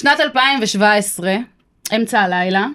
שנת 0.00 0.20
2017, 0.20 1.36
אמצע 1.96 2.20
הלילה, 2.20 2.66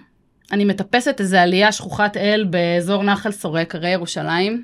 אני 0.52 0.66
מטפסת 0.66 1.16
איזה 1.20 1.42
עלייה 1.42 1.72
שכוחת 1.72 2.18
אל 2.18 2.46
באזור 2.50 3.04
נחל 3.04 3.32
סורק, 3.32 3.76
הרי 3.76 3.90
ירושלים, 3.90 4.64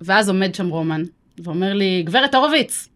ואז 0.00 0.28
עומד 0.28 0.54
שם 0.54 0.68
רומן, 0.68 1.02
ואומר 1.44 1.74
לי, 1.74 2.02
גברת 2.06 2.34
הורוביץ, 2.34 2.88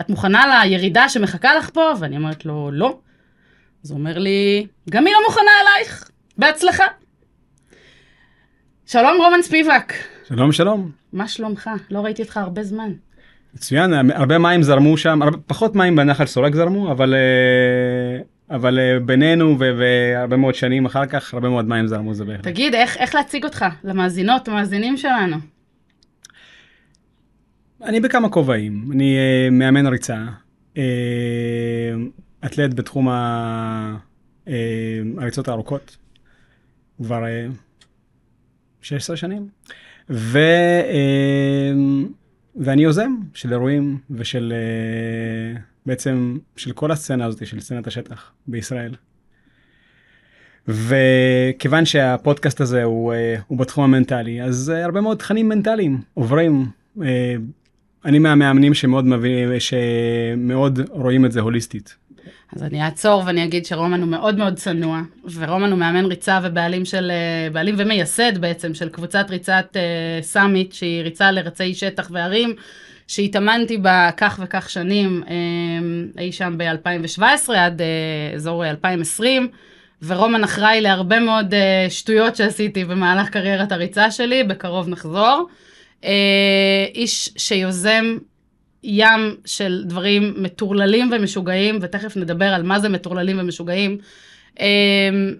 את 0.00 0.10
מוכנה 0.10 0.64
לירידה 0.64 1.08
שמחכה 1.08 1.54
לך 1.54 1.70
פה? 1.70 1.92
ואני 2.00 2.16
אומרת 2.16 2.46
לו, 2.46 2.70
לא. 2.72 2.98
אז 3.84 3.90
הוא 3.90 3.98
אומר 3.98 4.18
לי, 4.18 4.66
גם 4.90 5.06
היא 5.06 5.14
לא 5.14 5.20
מוכנה 5.28 5.50
אלייך, 5.62 6.10
בהצלחה. 6.38 6.84
שלום 8.86 9.16
רומן 9.16 9.42
ספיבק. 9.42 9.92
שלום 10.28 10.52
שלום. 10.52 10.90
מה 11.12 11.28
שלומך? 11.28 11.70
לא 11.90 12.00
ראיתי 12.00 12.22
אותך 12.22 12.36
הרבה 12.36 12.62
זמן. 12.62 12.92
מצוין, 13.54 14.10
הרבה 14.10 14.38
מים 14.38 14.62
זרמו 14.62 14.96
שם, 14.96 15.22
הרבה, 15.22 15.38
פחות 15.46 15.74
מים 15.74 15.96
בנחל 15.96 16.26
סורק 16.26 16.54
זרמו, 16.54 16.92
אבל, 16.92 17.14
אה, 17.14 18.35
אבל 18.50 18.78
אה, 18.78 19.00
בינינו 19.00 19.58
והרבה 19.58 20.36
מאוד 20.36 20.54
שנים 20.54 20.86
אחר 20.86 21.06
כך, 21.06 21.34
הרבה 21.34 21.48
מאוד 21.48 21.68
מים 21.68 21.86
זרמו 21.86 22.14
זה 22.14 22.24
בהחלט. 22.24 22.44
תגיד, 22.44 22.74
איך, 22.74 22.96
איך 22.96 23.14
להציג 23.14 23.44
אותך 23.44 23.64
למאזינות, 23.84 24.48
המאזינים 24.48 24.96
שלנו? 24.96 25.36
אני 27.82 28.00
בכמה 28.00 28.28
כובעים, 28.28 28.88
אני 28.92 29.16
uh, 29.16 29.50
מאמן 29.50 29.86
ריצה, 29.86 30.24
uh, 30.74 30.78
אתלט 32.46 32.74
בתחום 32.74 33.08
ה, 33.08 33.96
uh, 34.46 34.50
הריצות 35.18 35.48
הארוכות, 35.48 35.96
כבר 37.02 37.24
uh, 37.24 37.54
16 38.82 39.16
שנים, 39.16 39.48
ו, 40.10 40.38
uh, 40.82 41.76
ואני 42.56 42.82
יוזם 42.82 43.12
של 43.34 43.52
אירועים 43.52 43.98
ושל 44.10 44.52
uh, 45.56 45.60
בעצם 45.86 46.38
של 46.56 46.72
כל 46.72 46.90
הסצנה 46.90 47.24
הזאת, 47.24 47.46
של 47.46 47.60
סצנת 47.60 47.86
השטח 47.86 48.32
בישראל. 48.46 48.94
וכיוון 50.68 51.84
שהפודקאסט 51.84 52.60
הזה 52.60 52.82
הוא, 52.82 53.12
uh, 53.12 53.42
הוא 53.46 53.58
בתחום 53.58 53.84
המנטלי, 53.84 54.42
אז 54.42 54.72
uh, 54.74 54.84
הרבה 54.84 55.00
מאוד 55.00 55.18
תכנים 55.18 55.48
מנטליים 55.48 56.00
עוברים. 56.14 56.66
Uh, 56.98 57.02
אני 58.04 58.18
מהמאמנים 58.18 58.74
שמאוד 58.74 59.04
מבין, 59.04 59.48
שמאוד 59.60 60.80
רואים 60.90 61.24
את 61.24 61.32
זה 61.32 61.40
הוליסטית. 61.40 61.96
אז 62.56 62.62
אני 62.62 62.82
אעצור 62.82 63.22
ואני 63.26 63.44
אגיד 63.44 63.66
שרומן 63.66 64.00
הוא 64.00 64.08
מאוד 64.08 64.38
מאוד 64.38 64.54
צנוע, 64.54 65.00
ורומן 65.34 65.70
הוא 65.70 65.78
מאמן 65.78 66.04
ריצה 66.04 66.40
ובעלים 66.42 66.84
של, 66.84 67.10
אה, 67.10 67.50
בעלים 67.50 67.74
ומייסד 67.78 68.38
בעצם 68.38 68.74
של 68.74 68.88
קבוצת 68.88 69.26
ריצת 69.30 69.66
uh, 69.72 70.24
סאמיט, 70.24 70.72
שהיא 70.72 71.02
ריצה 71.02 71.30
לרצי 71.30 71.74
שטח 71.74 72.10
וערים, 72.12 72.54
שהתאמנתי 73.06 73.76
בה 73.76 74.10
כך 74.16 74.40
וכך 74.42 74.70
שנים, 74.70 75.22
uh, 75.26 75.30
אי 76.20 76.32
שם 76.32 76.54
ב-2017 76.58 77.52
עד 77.56 77.80
uh, 77.80 78.34
אזור 78.34 78.66
2020. 78.66 79.48
ורומן 80.02 80.44
אחראי 80.44 80.80
להרבה 80.80 81.20
מאוד 81.20 81.54
uh, 81.54 81.90
שטויות 81.90 82.36
שעשיתי 82.36 82.84
במהלך 82.84 83.28
קריירת 83.28 83.72
הריצה 83.72 84.10
שלי, 84.10 84.44
בקרוב 84.44 84.88
נחזור. 84.88 85.48
אה, 86.04 86.86
איש 86.94 87.30
שיוזם 87.36 88.18
ים 88.82 89.36
של 89.44 89.84
דברים 89.86 90.34
מטורללים 90.36 91.10
ומשוגעים, 91.12 91.78
ותכף 91.82 92.16
נדבר 92.16 92.44
על 92.44 92.62
מה 92.62 92.78
זה 92.78 92.88
מטורללים 92.88 93.38
ומשוגעים, 93.40 93.92
אה, 93.92 93.98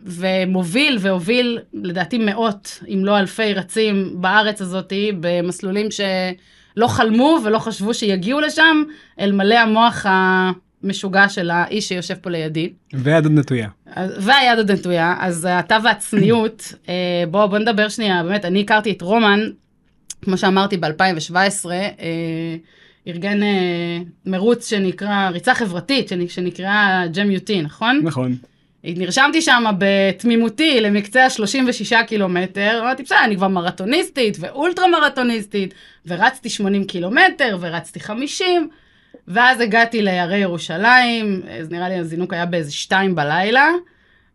ומוביל 0.05 0.98
והוביל 1.00 1.59
לדעתי 1.75 2.19
מאות, 2.19 2.81
אם 2.89 3.05
לא 3.05 3.19
אלפי 3.19 3.55
רצים 3.55 4.11
בארץ 4.14 4.62
הזאת, 4.62 4.92
במסלולים 5.20 5.86
שלא 5.91 6.86
חלמו 6.86 7.39
ולא 7.45 7.58
חשבו 7.58 7.95
שיגיעו 7.95 8.41
לשם, 8.41 8.83
אלמלא 9.20 9.55
המוח 9.55 10.06
המשוגע 10.08 11.28
של 11.28 11.50
האיש 11.50 11.89
שיושב 11.89 12.14
פה 12.14 12.31
לידי. 12.31 12.73
והיד 12.92 13.25
עוד 13.25 13.33
נטויה. 13.33 13.69
והיד 13.97 14.58
עוד 14.58 14.70
נטויה, 14.70 15.17
אז 15.20 15.48
אתה 15.58 15.77
והצניעות, 15.84 16.75
אה, 16.89 17.25
בואו 17.30 17.48
בוא 17.48 17.58
נדבר 17.58 17.89
שנייה, 17.89 18.23
באמת, 18.23 18.45
אני 18.45 18.61
הכרתי 18.61 18.91
את 18.92 19.03
רומן 19.03 19.41
כמו 20.23 20.36
שאמרתי, 20.36 20.77
ב-2017, 20.77 21.70
אה, 21.70 22.57
ארגן 23.08 23.42
אה, 23.42 23.98
מרוץ 24.27 24.70
שנקרא, 24.70 25.29
ריצה 25.33 25.55
חברתית, 25.55 26.13
שנקראה 26.29 27.05
ג'ם 27.13 27.30
יוטי, 27.30 27.63
נכון? 27.63 28.01
נכון. 28.05 28.36
נרשמתי 28.95 29.42
שם 29.42 29.64
בתמימותי 29.79 30.80
למקצה 30.80 31.24
ה-36 31.24 32.05
קילומטר, 32.07 32.80
אמרתי, 32.83 33.02
בסדר, 33.02 33.24
אני 33.24 33.36
כבר 33.36 33.48
מרתוניסטית 33.48 34.36
ואולטרה 34.41 34.86
מרתוניסטית, 34.89 35.74
ורצתי 36.07 36.51
80 36.51 36.85
קילומטר, 36.85 37.58
ורצתי 37.61 38.01
50, 38.01 38.69
ואז 39.29 39.61
הגעתי 39.61 40.02
להרי 40.02 40.39
ירושלים, 40.39 41.42
אז 41.61 41.70
נראה 41.70 41.89
לי 41.89 41.95
הזינוק 41.95 42.33
היה 42.33 42.46
באיזה 42.46 42.73
שתיים 42.73 43.14
בלילה, 43.14 43.70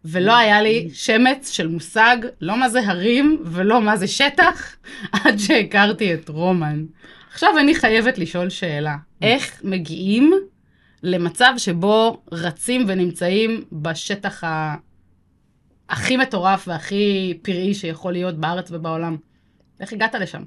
ולא 0.06 0.38
היה 0.38 0.62
לי 0.62 0.90
שמץ 0.94 1.52
של 1.52 1.68
מושג, 1.68 2.18
לא 2.42 2.58
מה 2.58 2.70
זה 2.70 2.80
הרים 2.86 3.44
ולא 3.46 3.82
מה 3.82 3.98
זה 3.98 4.08
שטח, 4.08 4.76
עד 5.24 5.38
שהכרתי 5.38 6.14
את 6.14 6.30
רומן. 6.30 6.84
עכשיו 7.32 7.58
אני 7.60 7.76
חייבת 7.76 8.18
לשאול 8.18 8.50
שאלה, 8.50 8.96
איך 9.22 9.62
מגיעים 9.64 10.34
למצב 11.04 11.54
שבו 11.58 12.22
רצים 12.32 12.86
ונמצאים 12.88 13.64
בשטח 13.72 14.44
ה... 14.44 14.76
הכי 15.90 16.18
מטורף 16.18 16.68
והכי 16.68 17.38
פראי 17.42 17.74
שיכול 17.74 18.14
להיות 18.14 18.38
בארץ 18.38 18.72
ובעולם? 18.72 19.18
איך 19.80 19.94
הגעת 19.94 20.16
לשם? 20.16 20.44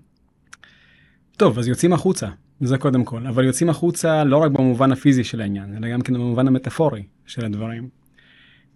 טוב, 1.37 1.59
אז 1.59 1.69
יוצאים 1.69 1.93
החוצה, 1.93 2.29
זה 2.61 2.79
קודם 2.79 3.05
כל, 3.05 3.27
אבל 3.27 3.45
יוצאים 3.45 3.71
החוצה 3.71 4.25
לא 4.25 4.37
רק 4.37 4.51
במובן 4.51 4.93
הפיזי 4.93 5.25
של 5.25 5.41
העניין, 5.41 5.77
אלא 5.77 5.93
גם 5.93 6.01
כן 6.01 6.15
במובן 6.15 6.49
המטאפורי 6.49 7.03
של 7.27 7.45
הדברים. 7.45 7.89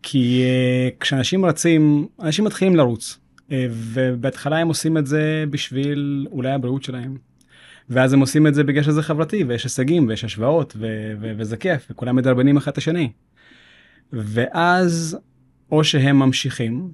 כי 0.03 0.45
uh, 0.45 1.01
כשאנשים 1.01 1.45
רצים, 1.45 2.09
אנשים 2.21 2.45
מתחילים 2.45 2.77
לרוץ, 2.77 3.19
uh, 3.39 3.53
ובהתחלה 3.71 4.59
הם 4.59 4.69
עושים 4.69 4.99
את 4.99 5.07
זה 5.07 5.45
בשביל 5.51 6.27
אולי 6.31 6.51
הבריאות 6.51 6.83
שלהם. 6.83 7.28
ואז 7.91 8.13
הם 8.13 8.21
עושים 8.21 8.47
את 8.47 8.55
זה 8.55 8.65
בגלל 8.65 8.83
שזה 8.83 9.03
חברתי, 9.03 9.45
ויש 9.45 9.65
הישגים, 9.65 10.09
ויש 10.09 10.25
השוואות, 10.25 10.77
ו- 10.79 11.13
ו- 11.21 11.33
וזה 11.39 11.57
כיף, 11.57 11.87
וכולם 11.91 12.17
מדרבנים 12.17 12.57
אחד 12.57 12.73
את 12.73 12.79
השני. 12.79 13.13
ואז 14.13 15.19
או 15.73 15.85
שהם 15.85 16.19
ממשיכים, 16.19 16.93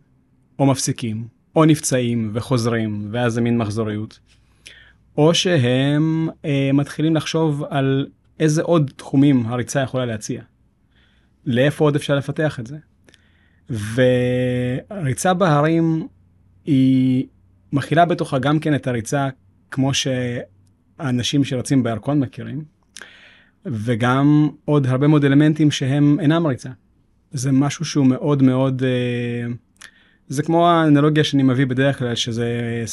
או 0.59 0.67
מפסיקים, 0.67 1.27
או 1.57 1.65
נפצעים 1.65 2.31
וחוזרים, 2.33 3.09
ואז 3.11 3.33
זה 3.33 3.41
מין 3.41 3.59
מחזוריות. 3.59 4.19
או 5.17 5.35
שהם 5.35 6.29
אה, 6.45 6.71
מתחילים 6.75 7.17
לחשוב 7.17 7.65
על 7.71 8.07
איזה 8.41 8.63
עוד 8.63 8.91
תחומים 8.97 9.47
הריצה 9.47 9.81
יכולה 9.81 10.07
להציע. 10.07 10.43
לאיפה 11.47 11.85
עוד 11.85 11.97
אפשר 11.97 12.15
לפתח 12.15 12.61
את 12.61 12.67
זה. 12.67 12.77
וריצה 14.91 15.35
בהרים 15.35 16.07
היא 16.65 17.27
מכילה 17.73 18.05
בתוכה 18.05 18.39
גם 18.39 18.59
כן 18.59 18.75
את 18.75 18.87
הריצה 18.87 19.29
כמו 19.71 19.95
שהאנשים 20.99 21.45
שרצים 21.45 21.83
בירקון 21.83 22.21
מכירים, 22.21 22.65
וגם 23.67 24.49
עוד 24.65 24.87
הרבה 24.87 25.07
מאוד 25.07 25.25
אלמנטים 25.25 25.71
שהם 25.71 26.21
אינם 26.21 26.47
ריצה. 26.47 26.71
זה 27.31 27.53
משהו 27.53 27.85
שהוא 27.85 28.07
מאוד 28.07 28.43
מאוד, 28.43 28.83
אה, 28.83 29.53
זה 30.29 30.43
כמו 30.43 30.69
האנלוגיה 30.69 31.25
שאני 31.25 31.43
מביא 31.43 31.67
בדרך 31.67 31.99
כלל, 31.99 32.15
שזה, 32.15 32.85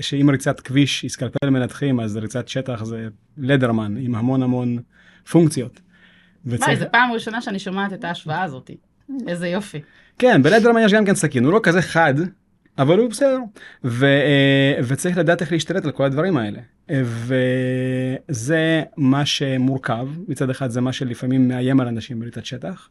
שאם 0.00 0.30
ריצת 0.30 0.60
כביש 0.60 1.02
היא 1.02 1.10
סקלפל 1.10 1.50
מנתחים, 1.50 2.00
אז 2.00 2.16
ריצת 2.16 2.48
שטח 2.48 2.84
זה 2.84 3.08
לדרמן 3.38 3.96
עם 3.96 4.14
המון 4.14 4.42
המון 4.42 4.78
פונקציות. 5.30 5.80
וצריך... 6.46 6.78
זו 6.78 6.84
פעם 6.92 7.12
ראשונה 7.12 7.40
שאני 7.40 7.58
שומעת 7.58 7.92
את 7.92 8.04
ההשוואה 8.04 8.42
הזאת. 8.42 8.70
איזה 9.28 9.48
יופי. 9.48 9.80
כן, 10.18 10.42
בלדרמן 10.42 10.80
יש 10.80 10.92
גם 10.92 11.04
כן 11.04 11.14
סכין, 11.14 11.44
הוא 11.44 11.52
לא 11.52 11.60
כזה 11.62 11.82
חד, 11.82 12.14
אבל 12.78 12.98
הוא 12.98 13.10
בסדר. 13.10 13.38
ו, 13.84 14.06
אה, 14.06 14.80
וצריך 14.84 15.18
לדעת 15.18 15.40
איך 15.40 15.52
להשתלט 15.52 15.84
על 15.84 15.90
כל 15.90 16.04
הדברים 16.04 16.36
האלה. 16.36 16.60
וזה 17.04 18.82
מה 18.96 19.26
שמורכב, 19.26 20.08
מצד 20.28 20.50
אחד 20.50 20.70
זה 20.70 20.80
מה 20.80 20.92
שלפעמים 20.92 21.48
מאיים 21.48 21.80
על 21.80 21.88
אנשים 21.88 22.20
בריצת 22.20 22.44
שטח, 22.44 22.88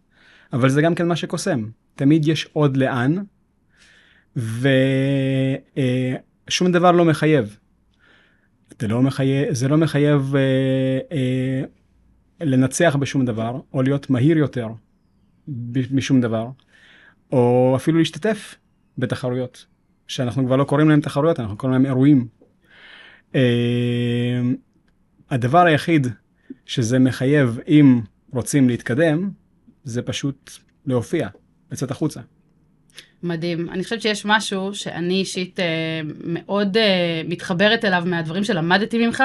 אבל 0.53 0.69
זה 0.69 0.81
גם 0.81 0.95
כן 0.95 1.07
מה 1.07 1.15
שקוסם. 1.15 1.65
תמיד 1.95 2.27
יש 2.27 2.49
עוד 2.53 2.77
לאן, 2.77 3.15
ושום 4.35 4.77
אה, 6.67 6.71
דבר 6.71 6.91
לא 6.91 7.05
מחייב. 7.05 7.57
זה 8.79 8.87
לא 8.87 9.01
מחייב, 9.01 9.53
זה 9.53 9.67
לא 9.67 9.77
מחייב 9.77 10.35
אה, 10.35 10.41
אה, 11.11 11.61
לנצח 12.41 12.95
בשום 12.99 13.25
דבר, 13.25 13.61
או 13.73 13.81
להיות 13.81 14.09
מהיר 14.09 14.37
יותר 14.37 14.67
משום 15.91 16.21
דבר. 16.21 16.47
או 17.31 17.73
אפילו 17.75 17.97
להשתתף 17.97 18.55
בתחרויות, 18.97 19.65
שאנחנו 20.07 20.45
כבר 20.45 20.55
לא 20.55 20.63
קוראים 20.63 20.89
להם 20.89 21.01
תחרויות, 21.01 21.39
אנחנו 21.39 21.57
קוראים 21.57 21.73
להם 21.73 21.85
אירועים. 21.85 22.38
Uh, 23.33 23.37
הדבר 25.29 25.65
היחיד 25.65 26.07
שזה 26.65 26.99
מחייב, 26.99 27.59
אם 27.67 28.01
רוצים 28.33 28.69
להתקדם, 28.69 29.29
זה 29.83 30.01
פשוט 30.01 30.51
להופיע, 30.85 31.27
לצאת 31.71 31.91
החוצה. 31.91 32.19
מדהים. 33.23 33.69
אני 33.69 33.83
חושבת 33.83 34.01
שיש 34.01 34.25
משהו 34.25 34.75
שאני 34.75 35.13
אישית 35.13 35.59
uh, 35.59 35.63
מאוד 36.23 36.77
uh, 36.77 36.79
מתחברת 37.29 37.85
אליו 37.85 38.03
מהדברים 38.05 38.43
שלמדתי 38.43 39.07
ממך, 39.07 39.23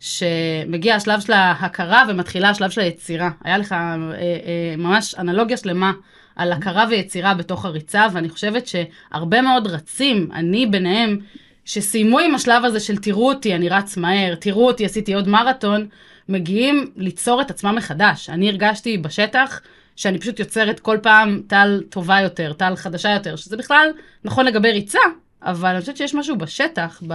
שמגיע 0.00 0.94
השלב 0.94 1.20
של 1.20 1.32
ההכרה 1.32 2.04
ומתחילה 2.08 2.50
השלב 2.50 2.70
של 2.70 2.80
היצירה. 2.80 3.30
היה 3.44 3.58
לך 3.58 3.72
אה, 3.72 3.78
אה, 3.78 4.74
ממש 4.78 5.14
אנלוגיה 5.18 5.56
שלמה 5.56 5.92
על 6.36 6.52
הכרה 6.52 6.84
ויצירה 6.90 7.34
בתוך 7.34 7.64
הריצה, 7.64 8.06
ואני 8.12 8.28
חושבת 8.28 8.66
שהרבה 8.66 9.42
מאוד 9.42 9.66
רצים, 9.66 10.28
אני 10.32 10.66
ביניהם, 10.66 11.18
שסיימו 11.64 12.18
עם 12.18 12.34
השלב 12.34 12.64
הזה 12.64 12.80
של 12.80 12.96
תראו 12.96 13.28
אותי, 13.28 13.54
אני 13.54 13.68
רץ 13.68 13.96
מהר, 13.96 14.34
תראו 14.34 14.66
אותי, 14.66 14.84
עשיתי 14.84 15.14
עוד 15.14 15.28
מרתון, 15.28 15.86
מגיעים 16.28 16.92
ליצור 16.96 17.40
את 17.40 17.50
עצמם 17.50 17.74
מחדש. 17.74 18.30
אני 18.30 18.48
הרגשתי 18.48 18.98
בשטח 18.98 19.60
שאני 19.96 20.18
פשוט 20.18 20.40
יוצרת 20.40 20.80
כל 20.80 20.98
פעם 21.02 21.42
טל 21.46 21.82
טובה 21.88 22.20
יותר, 22.20 22.52
טל 22.52 22.76
חדשה 22.76 23.10
יותר, 23.10 23.36
שזה 23.36 23.56
בכלל 23.56 23.88
נכון 24.24 24.46
לגבי 24.46 24.72
ריצה, 24.72 24.98
אבל 25.42 25.68
אני 25.68 25.80
חושבת 25.80 25.96
שיש 25.96 26.14
משהו 26.14 26.36
בשטח, 26.38 27.02
ב... 27.08 27.14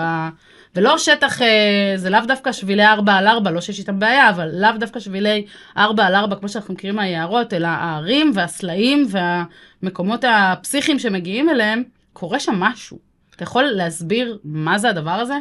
ולא 0.76 0.98
שטח, 0.98 1.42
אה, 1.42 1.94
זה 1.96 2.10
לאו 2.10 2.20
דווקא 2.28 2.52
שבילי 2.52 2.86
4 2.86 3.14
על 3.14 3.28
4, 3.28 3.52
לא 3.52 3.62
שיש 3.62 3.80
איתם 3.80 4.00
בעיה, 4.00 4.30
אבל 4.30 4.50
לאו 4.54 4.72
דווקא 4.80 5.00
שבילי 5.00 5.46
4 5.78 6.06
על 6.06 6.16
4, 6.16 6.36
כמו 6.36 6.50
שאנחנו 6.50 6.74
מכירים 6.74 6.96
מהיערות, 6.96 7.54
אלא 7.54 7.68
הערים 7.68 8.32
והסלעים 8.34 9.08
והמקומות 9.10 10.24
הפסיכיים 10.28 11.00
שמגיעים 11.00 11.50
אליהם, 11.50 11.84
קורה 12.14 12.40
שם 12.40 12.56
משהו. 12.60 13.05
אתה 13.36 13.44
יכול 13.44 13.64
להסביר 13.64 14.40
מה 14.44 14.78
זה 14.78 14.90
הדבר 14.90 15.12
הזה? 15.12 15.36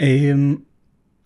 אמ, 0.00 0.56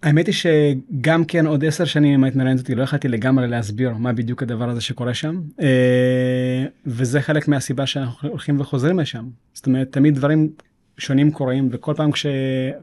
האמת 0.03 0.27
היא 0.27 0.35
שגם 0.35 1.25
כן 1.25 1.47
עוד 1.47 1.65
עשר 1.65 1.85
שנים 1.85 2.15
אם 2.15 2.25
היית 2.25 2.37
מראיינת 2.37 2.61
אותי 2.61 2.75
לא 2.75 2.83
יכלתי 2.83 3.09
לגמרי 3.09 3.49
להסביר 3.49 3.95
מה 3.95 4.13
בדיוק 4.13 4.43
הדבר 4.43 4.69
הזה 4.69 4.81
שקורה 4.81 5.15
שם. 5.15 5.41
אה, 5.61 6.65
וזה 6.87 7.21
חלק 7.21 7.49
מהסיבה 7.49 7.87
שאנחנו 7.87 8.29
הולכים 8.29 8.61
וחוזרים 8.61 9.01
לשם. 9.01 9.29
זאת 9.53 9.67
אומרת 9.67 9.93
תמיד 9.93 10.15
דברים 10.15 10.51
שונים 10.99 11.33
קורים 11.33 11.69
וכל 11.73 11.95
פעם 11.97 12.13
כש, 12.13 12.27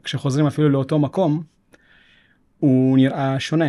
כשחוזרים 0.04 0.46
אפילו 0.46 0.68
לאותו 0.68 0.98
מקום 0.98 1.42
הוא 2.58 2.96
נראה 2.96 3.40
שונה. 3.40 3.68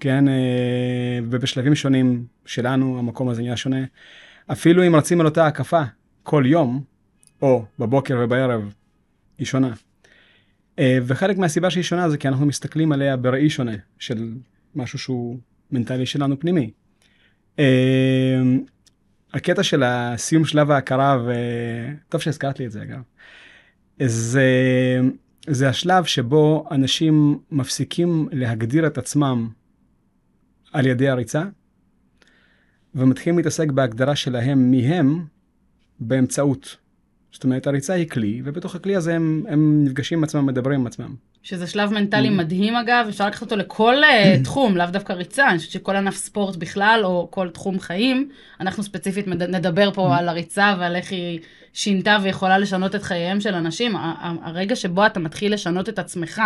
כן 0.00 0.28
אה, 0.28 1.18
ובשלבים 1.30 1.74
שונים 1.74 2.24
שלנו 2.46 2.98
המקום 2.98 3.28
הזה 3.28 3.42
נראה 3.42 3.56
שונה. 3.56 3.84
אפילו 4.52 4.86
אם 4.86 4.96
רצים 4.96 5.20
על 5.20 5.26
אותה 5.26 5.46
הקפה 5.46 5.82
כל 6.22 6.44
יום 6.46 6.95
או 7.42 7.64
בבוקר 7.78 8.18
ובערב 8.24 8.74
היא 9.38 9.46
שונה. 9.46 9.72
אה, 10.78 10.98
וחלק 11.06 11.38
מהסיבה 11.38 11.70
שהיא 11.70 11.84
שונה 11.84 12.10
זה 12.10 12.18
כי 12.18 12.28
אנחנו 12.28 12.46
מסתכלים 12.46 12.92
עליה 12.92 13.16
בראי 13.16 13.50
שונה 13.50 13.76
של 13.98 14.34
משהו 14.74 14.98
שהוא 14.98 15.38
מנטלי 15.70 16.06
שלנו 16.06 16.40
פנימי. 16.40 16.70
אה, 17.58 18.42
הקטע 19.34 19.62
של 19.62 19.82
הסיום 19.82 20.44
שלב 20.44 20.70
ההכרה 20.70 21.18
וטוב 21.26 22.20
שהזכרת 22.20 22.58
לי 22.58 22.66
את 22.66 22.72
זה 22.72 22.82
אגב. 22.82 23.00
זה, 24.02 24.50
זה 25.46 25.68
השלב 25.68 26.04
שבו 26.04 26.68
אנשים 26.70 27.38
מפסיקים 27.50 28.28
להגדיר 28.32 28.86
את 28.86 28.98
עצמם 28.98 29.48
על 30.72 30.86
ידי 30.86 31.08
הריצה 31.08 31.42
ומתחילים 32.94 33.38
להתעסק 33.38 33.70
בהגדרה 33.70 34.16
שלהם 34.16 34.70
מי 34.70 34.86
הם 34.86 35.24
באמצעות 36.00 36.76
זאת 37.36 37.44
אומרת, 37.44 37.66
הריצה 37.66 37.94
היא 37.94 38.08
כלי, 38.08 38.42
ובתוך 38.44 38.74
הכלי 38.74 38.96
הזה 38.96 39.14
הם, 39.14 39.44
הם 39.48 39.84
נפגשים 39.84 40.18
עם 40.18 40.24
עצמם, 40.24 40.46
מדברים 40.46 40.80
עם 40.80 40.86
עצמם. 40.86 41.14
שזה 41.42 41.66
שלב 41.66 41.92
מנטלי 41.92 42.28
mm. 42.28 42.30
מדהים 42.30 42.76
אגב, 42.76 43.06
אפשר 43.08 43.26
לקחת 43.26 43.42
אותו 43.42 43.56
לכל 43.56 43.94
uh, 44.02 44.44
תחום, 44.44 44.76
לאו 44.76 44.86
דווקא 44.86 45.12
ריצה, 45.12 45.50
אני 45.50 45.58
חושבת 45.58 45.72
שכל 45.72 45.96
ענף 45.96 46.16
ספורט 46.16 46.56
בכלל, 46.56 47.00
או 47.04 47.28
כל 47.30 47.48
תחום 47.50 47.80
חיים, 47.80 48.28
אנחנו 48.60 48.82
ספציפית 48.82 49.26
נדבר 49.28 49.90
פה 49.92 50.14
mm. 50.14 50.18
על 50.18 50.28
הריצה 50.28 50.74
ועל 50.78 50.96
איך 50.96 51.12
היא 51.12 51.40
שינתה 51.72 52.16
ויכולה 52.22 52.58
לשנות 52.58 52.94
את 52.94 53.02
חייהם 53.02 53.40
של 53.40 53.54
אנשים. 53.54 53.96
הרגע 54.42 54.76
שבו 54.76 55.06
אתה 55.06 55.20
מתחיל 55.20 55.54
לשנות 55.54 55.88
את 55.88 55.98
עצמך 55.98 56.42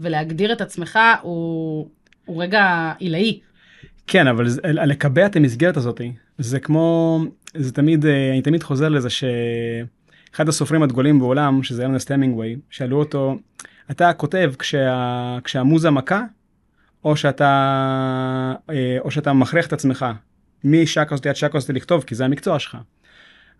ולהגדיר 0.00 0.52
את 0.52 0.60
עצמך 0.60 0.98
הוא, 1.22 1.88
הוא 2.24 2.42
רגע 2.42 2.92
עילאי. 2.98 3.40
כן, 4.06 4.26
אבל 4.26 4.46
לקבע 4.64 5.26
את 5.26 5.36
המסגרת 5.36 5.76
הזאת, 5.76 6.00
זה 6.38 6.60
כמו, 6.60 7.18
זה 7.54 7.72
תמיד, 7.72 8.06
אה, 8.06 8.30
אני 8.30 8.42
תמיד 8.42 8.62
חוזר 8.62 8.88
לזה 8.88 9.10
ש... 9.10 9.24
אחד 10.34 10.48
הסופרים 10.48 10.82
הדגולים 10.82 11.18
בעולם, 11.18 11.62
שזה 11.62 11.84
ארנסט 11.84 12.10
המינגווי, 12.10 12.56
שאלו 12.70 12.98
אותו, 12.98 13.38
אתה 13.90 14.12
כותב 14.12 14.52
כשה, 14.58 15.38
כשהמוזה 15.44 15.90
מכה, 15.90 16.22
או 17.04 17.16
שאתה, 17.16 18.54
אה, 18.70 18.98
או 19.00 19.10
שאתה 19.10 19.32
מכריח 19.32 19.66
את 19.66 19.72
עצמך 19.72 20.06
משקרסטי 20.64 21.28
עד 21.28 21.36
שקרסטי 21.36 21.72
לכתוב, 21.72 22.04
כי 22.04 22.14
זה 22.14 22.24
המקצוע 22.24 22.58
שלך. 22.58 22.78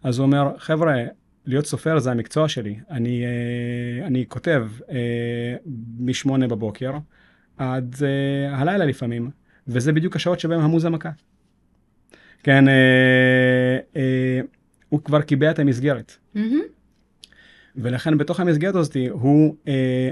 אז 0.03 0.19
הוא 0.19 0.27
אומר, 0.27 0.51
חבר'ה, 0.59 0.95
להיות 1.47 1.67
סופר 1.67 1.99
זה 1.99 2.11
המקצוע 2.11 2.49
שלי. 2.49 2.79
אני, 2.91 3.25
אה, 3.25 4.07
אני 4.07 4.25
כותב 4.29 4.69
אה, 4.91 5.57
משמונה 5.99 6.49
בבוקר 6.49 6.93
עד 7.59 7.97
הלילה 8.51 8.85
לפעמים, 8.85 9.31
וזה 9.69 9.93
בדיוק 9.93 10.17
השעות 10.17 10.41
שבהם 10.41 10.61
המוזה 10.61 10.91
מכה. 10.91 11.11
כן, 12.43 12.65
הוא 14.91 15.01
כבר 15.05 15.23
קיבע 15.23 15.51
את 15.51 15.59
המסגרת. 15.59 16.17
Mm-hmm. 16.37 16.39
ולכן 17.77 18.19
בתוך 18.19 18.41
המסגרת 18.41 18.75
הזאת 18.75 18.97
הוא, 19.11 19.57
אה, 19.69 20.11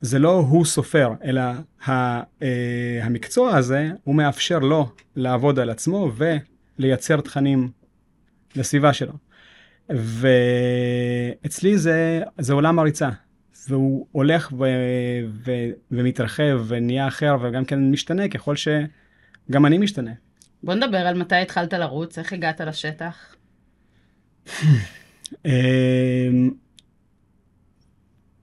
זה 0.00 0.18
לא 0.18 0.38
הוא 0.38 0.64
סופר, 0.64 1.12
אלא 1.24 1.42
ה, 1.86 2.20
אה, 2.42 3.00
המקצוע 3.02 3.56
הזה, 3.56 3.90
הוא 4.04 4.14
מאפשר 4.14 4.58
לו 4.58 4.88
לעבוד 5.16 5.58
על 5.58 5.70
עצמו 5.70 6.12
ולייצר 6.78 7.20
תכנים 7.20 7.70
לסביבה 8.56 8.92
שלו. 8.92 9.12
ואצלי 9.90 11.78
זה, 11.78 12.22
זה 12.38 12.52
עולם 12.52 12.78
הריצה, 12.78 13.10
והוא 13.68 14.06
הולך 14.12 14.52
ו, 14.52 14.64
ו, 15.28 15.52
ומתרחב 15.90 16.60
ונהיה 16.66 17.08
אחר 17.08 17.36
וגם 17.42 17.64
כן 17.64 17.90
משתנה 17.90 18.28
ככל 18.28 18.54
שגם 18.56 19.66
אני 19.66 19.78
משתנה. 19.78 20.10
בוא 20.62 20.74
נדבר 20.74 20.98
על 20.98 21.18
מתי 21.18 21.36
התחלת 21.36 21.72
לרוץ, 21.72 22.18
איך 22.18 22.32
הגעת 22.32 22.60
לשטח? 22.60 23.34
אמ, 25.44 26.50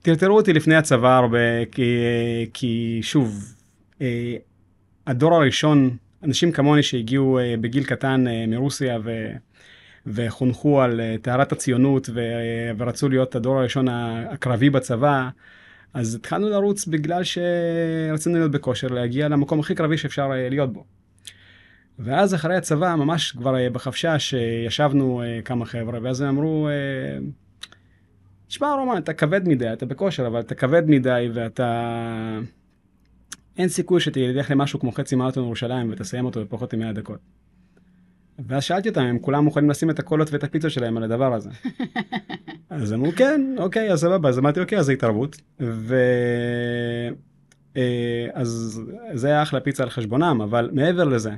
טרטרו 0.02 0.36
אותי 0.36 0.52
לפני 0.52 0.74
הצבא 0.74 1.16
הרבה, 1.16 1.64
כי, 1.72 1.96
כי 2.52 3.00
שוב, 3.02 3.54
אה, 4.00 4.36
הדור 5.06 5.34
הראשון, 5.34 5.96
אנשים 6.22 6.52
כמוני 6.52 6.82
שהגיעו 6.82 7.38
אה, 7.38 7.54
בגיל 7.60 7.84
קטן 7.84 8.26
אה, 8.28 8.44
מרוסיה 8.46 8.98
ו, 9.04 9.32
וחונכו 10.06 10.82
על 10.82 11.00
טהרת 11.22 11.52
הציונות 11.52 12.08
ו, 12.14 12.20
ורצו 12.78 13.08
להיות 13.08 13.34
הדור 13.34 13.58
הראשון 13.58 13.88
הקרבי 13.88 14.70
בצבא, 14.70 15.28
אז 15.94 16.14
התחלנו 16.14 16.48
לרוץ 16.48 16.86
בגלל 16.86 17.22
שרצינו 17.24 18.38
להיות 18.38 18.50
בכושר, 18.50 18.88
להגיע 18.88 19.28
למקום 19.28 19.60
הכי 19.60 19.74
קרבי 19.74 19.98
שאפשר 19.98 20.28
להיות 20.50 20.72
בו. 20.72 20.84
ואז 21.98 22.34
אחרי 22.34 22.56
הצבא, 22.56 22.94
ממש 22.94 23.32
כבר 23.32 23.56
אה, 23.56 23.70
בחפשש, 23.70 24.34
ישבנו 24.66 25.22
אה, 25.22 25.40
כמה 25.44 25.64
חבר'ה, 25.64 25.98
ואז 26.02 26.20
הם 26.20 26.28
אמרו, 26.28 26.68
אה, 26.68 27.18
תשמע 28.48 28.74
רומן, 28.74 28.98
אתה 28.98 29.12
כבד 29.12 29.48
מדי, 29.48 29.72
אתה 29.72 29.86
בכושר, 29.86 30.26
אבל 30.26 30.40
אתה 30.40 30.54
כבד 30.54 30.82
מדי 30.86 31.28
ואתה... 31.34 32.38
אין 33.58 33.68
סיכוי 33.68 34.00
שתלך 34.00 34.50
למשהו 34.50 34.80
כמו 34.80 34.92
חצי 34.92 35.16
מרתון 35.16 35.44
ירושלים 35.44 35.90
ותסיים 35.92 36.24
אותו 36.24 36.40
בפחות 36.40 36.74
מ-100 36.74 36.92
דקות. 36.92 37.18
ואז 38.46 38.64
שאלתי 38.64 38.88
אותם 38.88 39.00
אם 39.00 39.18
כולם 39.18 39.44
מוכנים 39.44 39.70
לשים 39.70 39.90
את 39.90 39.98
הקולות 39.98 40.32
ואת 40.32 40.44
הפיצות 40.44 40.70
שלהם 40.70 40.96
על 40.96 41.02
הדבר 41.02 41.34
הזה. 41.34 41.50
אז 42.70 42.92
אמרו 42.92 43.12
כן, 43.16 43.54
אוקיי, 43.58 43.92
אז 43.92 44.00
סבבה, 44.00 44.28
אז 44.28 44.38
אמרתי 44.38 44.60
אוקיי, 44.60 44.78
אז 44.78 44.86
זה 44.86 44.92
התערבות. 44.92 45.36
ו... 45.60 45.96
אז 48.32 48.80
זה 49.14 49.26
היה 49.26 49.42
אחלה 49.42 49.60
פיצה 49.60 49.82
על 49.82 49.90
חשבונם, 49.90 50.40
אבל 50.44 50.70
מעבר 50.72 51.04
לזה, 51.04 51.30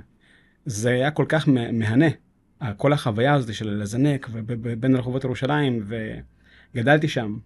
זה 0.66 0.90
היה 0.90 1.10
כל 1.10 1.24
כך 1.28 1.48
מהנה, 1.48 2.06
כל 2.76 2.92
החוויה 2.92 3.34
הזאת 3.34 3.54
של 3.54 3.70
לזנק 3.70 4.28
בין 4.78 4.96
רחובות 4.96 5.24
ירושלים, 5.24 5.84
וגדלתי 6.74 7.08
שם. 7.08 7.38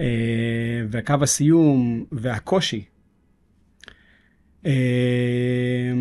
אה, 0.00 0.82
וקו 0.90 1.14
הסיום 1.22 2.04
והקושי. 2.12 2.84
אה, 4.66 5.92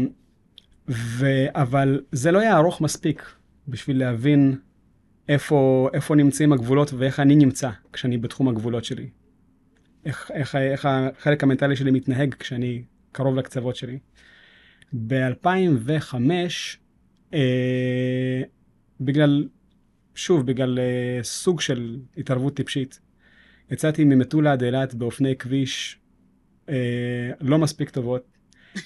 ו... 0.90 1.26
אבל 1.50 2.02
זה 2.12 2.32
לא 2.32 2.40
היה 2.40 2.58
ארוך 2.58 2.82
מספיק 2.82 3.26
בשביל 3.68 4.00
להבין 4.00 4.58
איפה, 5.30 5.90
איפה 5.94 6.16
נמצאים 6.16 6.54
הגבולות 6.54 6.94
ואיך 6.94 7.20
אני 7.20 7.36
נמצא 7.36 7.70
כשאני 7.94 8.18
בתחום 8.18 8.48
הגבולות 8.48 8.86
שלי. 8.86 9.10
איך, 10.06 10.32
איך, 10.34 10.56
איך 10.56 10.88
החלק 10.90 11.44
המנטלי 11.44 11.76
שלי 11.76 11.92
מתנהג 11.92 12.34
כשאני 12.34 12.84
קרוב 13.12 13.36
לקצוות 13.36 13.76
שלי. 13.76 14.00
ב-2005, 14.94 16.16
אה, 17.34 18.42
בגלל, 19.02 19.48
שוב, 20.16 20.46
בגלל 20.46 20.80
אה, 20.80 21.24
סוג 21.24 21.62
של 21.62 21.98
התערבות 22.18 22.56
טיפשית, 22.56 23.00
יצאתי 23.72 24.04
ממטולה 24.04 24.52
עד 24.52 24.64
אילת 24.64 24.96
באופני 24.96 25.36
כביש 25.36 26.00
אה, 26.70 27.32
לא 27.42 27.58
מספיק 27.58 27.90
טובות, 27.90 28.24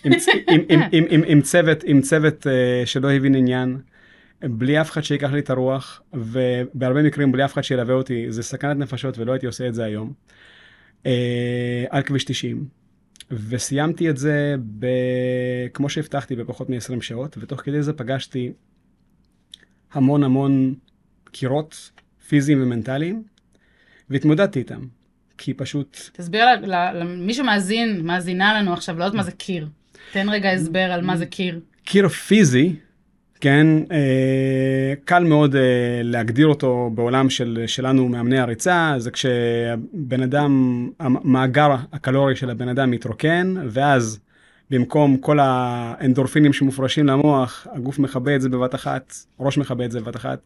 עם, 0.03 0.11
עם, 0.49 0.61
עם, 0.69 0.81
עם, 0.91 1.03
עם, 1.09 1.21
עם 1.27 1.41
צוות, 1.41 1.83
עם 1.83 2.01
צוות 2.01 2.47
אה, 2.47 2.85
שלא 2.85 3.11
הבין 3.11 3.35
עניין. 3.35 3.77
בלי 4.43 4.81
אף 4.81 4.91
אחד 4.91 5.01
שיקח 5.01 5.31
לי 5.31 5.39
את 5.39 5.49
הרוח, 5.49 6.01
ובהרבה 6.13 7.03
מקרים 7.03 7.31
בלי 7.31 7.45
אף 7.45 7.53
אחד 7.53 7.61
שילווה 7.61 7.95
אותי, 7.95 8.31
זה 8.31 8.43
סכנת 8.43 8.77
נפשות 8.77 9.17
ולא 9.17 9.31
הייתי 9.31 9.45
עושה 9.45 9.67
את 9.67 9.75
זה 9.75 9.83
היום. 9.83 10.13
אה, 11.05 11.85
על 11.89 12.01
כביש 12.01 12.23
90, 12.23 12.65
וסיימתי 13.31 14.09
את 14.09 14.17
זה, 14.17 14.55
ב... 14.79 14.87
כמו 15.73 15.89
שהבטחתי, 15.89 16.35
בפחות 16.35 16.69
מ-20 16.69 17.01
שעות, 17.01 17.37
ותוך 17.39 17.61
כדי 17.61 17.83
זה 17.83 17.93
פגשתי 17.93 18.51
המון 19.93 20.23
המון 20.23 20.75
קירות 21.31 21.91
פיזיים 22.27 22.63
ומנטליים, 22.63 23.23
והתמודדתי 24.09 24.59
איתם, 24.59 24.81
כי 25.37 25.53
פשוט... 25.53 25.97
תסביר 26.11 26.45
למי 26.93 27.33
שמאזין, 27.33 28.05
מאזינה 28.05 28.59
לנו 28.59 28.73
עכשיו, 28.73 28.99
לא 28.99 29.03
יודעת 29.03 29.17
מה 29.17 29.23
זה 29.23 29.31
קיר. 29.31 29.67
תן 30.11 30.29
רגע 30.29 30.51
הסבר 30.51 30.79
על 30.91 31.01
מה 31.01 31.17
זה 31.17 31.25
קיר. 31.25 31.59
קיר 31.83 32.07
פיזי, 32.07 32.75
כן, 33.41 33.67
אה, 33.91 34.93
קל 35.05 35.23
מאוד 35.23 35.55
אה, 35.55 35.61
להגדיר 36.03 36.47
אותו 36.47 36.91
בעולם 36.93 37.29
של, 37.29 37.63
שלנו 37.67 38.09
מאמני 38.09 38.39
הריצה, 38.39 38.95
זה 38.97 39.11
כשבן 39.11 40.23
אדם, 40.23 40.89
המאגר 40.99 41.75
הקלורי 41.93 42.35
של 42.35 42.49
הבן 42.49 42.67
אדם 42.67 42.91
מתרוקן, 42.91 43.55
ואז 43.69 44.19
במקום 44.69 45.17
כל 45.17 45.39
האנדורפינים 45.41 46.53
שמופרשים 46.53 47.05
למוח, 47.05 47.67
הגוף 47.71 47.99
מכבה 47.99 48.35
את 48.35 48.41
זה 48.41 48.49
בבת 48.49 48.75
אחת, 48.75 49.15
ראש 49.39 49.57
מכבה 49.57 49.85
את 49.85 49.91
זה 49.91 49.99
בבת 49.99 50.15
אחת, 50.15 50.39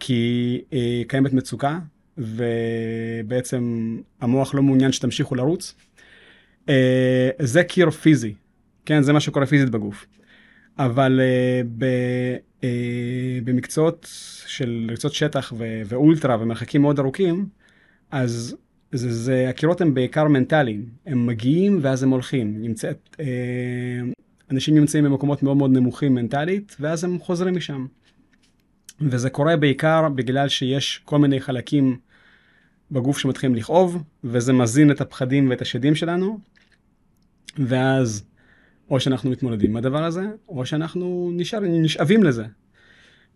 כי 0.00 0.60
אה, 0.72 1.02
קיימת 1.08 1.32
מצוקה, 1.32 1.78
ובעצם 2.18 3.96
המוח 4.20 4.54
לא 4.54 4.62
מעוניין 4.62 4.92
שתמשיכו 4.92 5.34
לרוץ. 5.34 5.74
אה, 6.68 7.30
זה 7.38 7.64
קיר 7.64 7.90
פיזי, 7.90 8.34
כן, 8.86 9.02
זה 9.02 9.12
מה 9.12 9.20
שקורה 9.20 9.46
פיזית 9.46 9.70
בגוף. 9.70 10.06
אבל 10.78 11.20
uh, 11.20 11.66
ב, 11.78 11.84
uh, 12.60 12.64
במקצועות 13.44 14.08
של 14.46 14.86
ריצות 14.90 15.14
שטח 15.14 15.52
ו, 15.58 15.82
ואולטרה 15.86 16.36
ומרחקים 16.40 16.82
מאוד 16.82 16.98
ארוכים, 16.98 17.48
אז 18.10 18.56
זה, 18.92 19.12
זה, 19.12 19.48
הקירות 19.48 19.80
הם 19.80 19.94
בעיקר 19.94 20.28
מנטליים. 20.28 20.86
הם 21.06 21.26
מגיעים 21.26 21.78
ואז 21.82 22.02
הם 22.02 22.10
הולכים. 22.10 22.62
נמצאת, 22.62 23.16
uh, 23.16 23.18
אנשים 24.50 24.74
נמצאים 24.74 25.04
במקומות 25.04 25.42
מאוד 25.42 25.56
מאוד 25.56 25.70
נמוכים 25.70 26.14
מנטלית, 26.14 26.76
ואז 26.80 27.04
הם 27.04 27.18
חוזרים 27.18 27.56
משם. 27.56 27.86
וזה 29.00 29.30
קורה 29.30 29.56
בעיקר 29.56 30.08
בגלל 30.08 30.48
שיש 30.48 31.02
כל 31.04 31.18
מיני 31.18 31.40
חלקים 31.40 31.98
בגוף 32.90 33.18
שמתחילים 33.18 33.54
לכאוב, 33.56 34.02
וזה 34.24 34.52
מזין 34.52 34.90
את 34.90 35.00
הפחדים 35.00 35.50
ואת 35.50 35.62
השדים 35.62 35.94
שלנו, 35.94 36.38
ואז 37.58 38.27
או 38.90 39.00
שאנחנו 39.00 39.30
מתמודדים 39.30 39.70
עם 39.70 39.76
הדבר 39.76 40.04
הזה, 40.04 40.26
או 40.48 40.66
שאנחנו 40.66 41.30
נשאר, 41.34 41.60
נשאבים 41.60 42.22
לזה. 42.22 42.44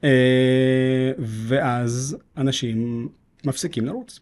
אה, 0.05 1.13
ואז 1.19 2.17
אנשים 2.37 3.09
מפסיקים 3.45 3.87
לרוץ. 3.87 4.21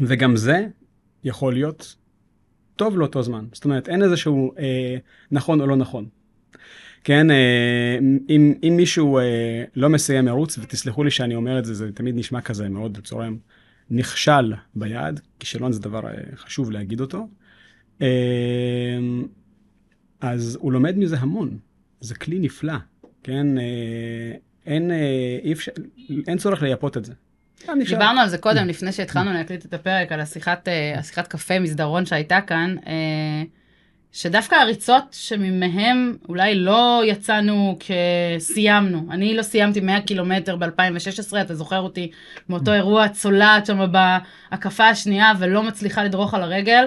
וגם 0.00 0.36
זה 0.36 0.66
יכול 1.24 1.52
להיות 1.52 1.96
טוב 2.76 2.98
לאותו 2.98 3.22
זמן. 3.22 3.44
זאת 3.52 3.64
אומרת, 3.64 3.88
אין 3.88 4.02
איזשהו 4.02 4.52
אה, 4.58 4.96
נכון 5.30 5.60
או 5.60 5.66
לא 5.66 5.76
נכון. 5.76 6.06
כן, 7.04 7.30
אה, 7.30 7.98
אם, 8.28 8.54
אם 8.62 8.74
מישהו 8.76 9.18
אה, 9.18 9.64
לא 9.76 9.88
מסיים 9.88 10.24
מרוץ, 10.24 10.58
ותסלחו 10.58 11.04
לי 11.04 11.10
שאני 11.10 11.34
אומר 11.34 11.58
את 11.58 11.64
זה, 11.64 11.74
זה 11.74 11.92
תמיד 11.92 12.16
נשמע 12.16 12.40
כזה 12.40 12.68
מאוד 12.68 12.98
צורם, 13.04 13.36
נכשל 13.90 14.54
ביעד, 14.74 15.20
כישלון 15.40 15.72
זה 15.72 15.80
דבר 15.80 16.06
אה, 16.06 16.12
חשוב 16.36 16.70
להגיד 16.70 17.00
אותו. 17.00 17.28
אה, 18.02 18.98
אז 20.22 20.58
הוא 20.60 20.72
לומד 20.72 20.98
מזה 20.98 21.16
המון. 21.18 21.58
זה 22.00 22.14
כלי 22.14 22.38
נפלא, 22.38 22.72
כן? 23.22 23.58
אה, 23.58 23.62
אין, 24.66 24.90
אה, 24.90 25.38
אי 25.42 25.52
אפשר, 25.52 25.72
אין 26.26 26.38
צורך 26.38 26.62
לייפות 26.62 26.96
את 26.96 27.04
זה. 27.04 27.12
דיברנו 27.88 28.20
על 28.20 28.28
זה 28.28 28.38
קודם, 28.38 28.68
לפני 28.68 28.92
שהתחלנו 28.92 29.32
להקליט 29.32 29.64
את 29.64 29.74
הפרק, 29.74 30.12
על 30.12 30.20
השיחת, 30.20 30.68
אה, 30.68 30.98
השיחת 30.98 31.26
קפה 31.26 31.58
מסדרון 31.58 32.06
שהייתה 32.06 32.40
כאן, 32.40 32.76
שדווקא 34.12 34.54
הריצות 34.54 35.04
שממהם 35.12 36.16
אולי 36.28 36.54
לא 36.54 37.02
יצאנו 37.06 37.78
כסיימנו. 37.80 39.06
אני 39.10 39.36
לא 39.36 39.42
סיימתי 39.42 39.80
100 39.80 40.00
קילומטר 40.00 40.56
ב-2016, 40.56 41.40
אתה 41.40 41.54
זוכר 41.54 41.80
אותי 41.80 42.10
מאותו 42.48 42.72
אירוע 42.72 43.08
צולעת 43.08 43.66
שם 43.66 43.92
בהקפה 43.92 44.88
השנייה 44.88 45.32
ולא 45.38 45.62
מצליחה 45.62 46.04
לדרוך 46.04 46.34
על 46.34 46.42
הרגל. 46.42 46.84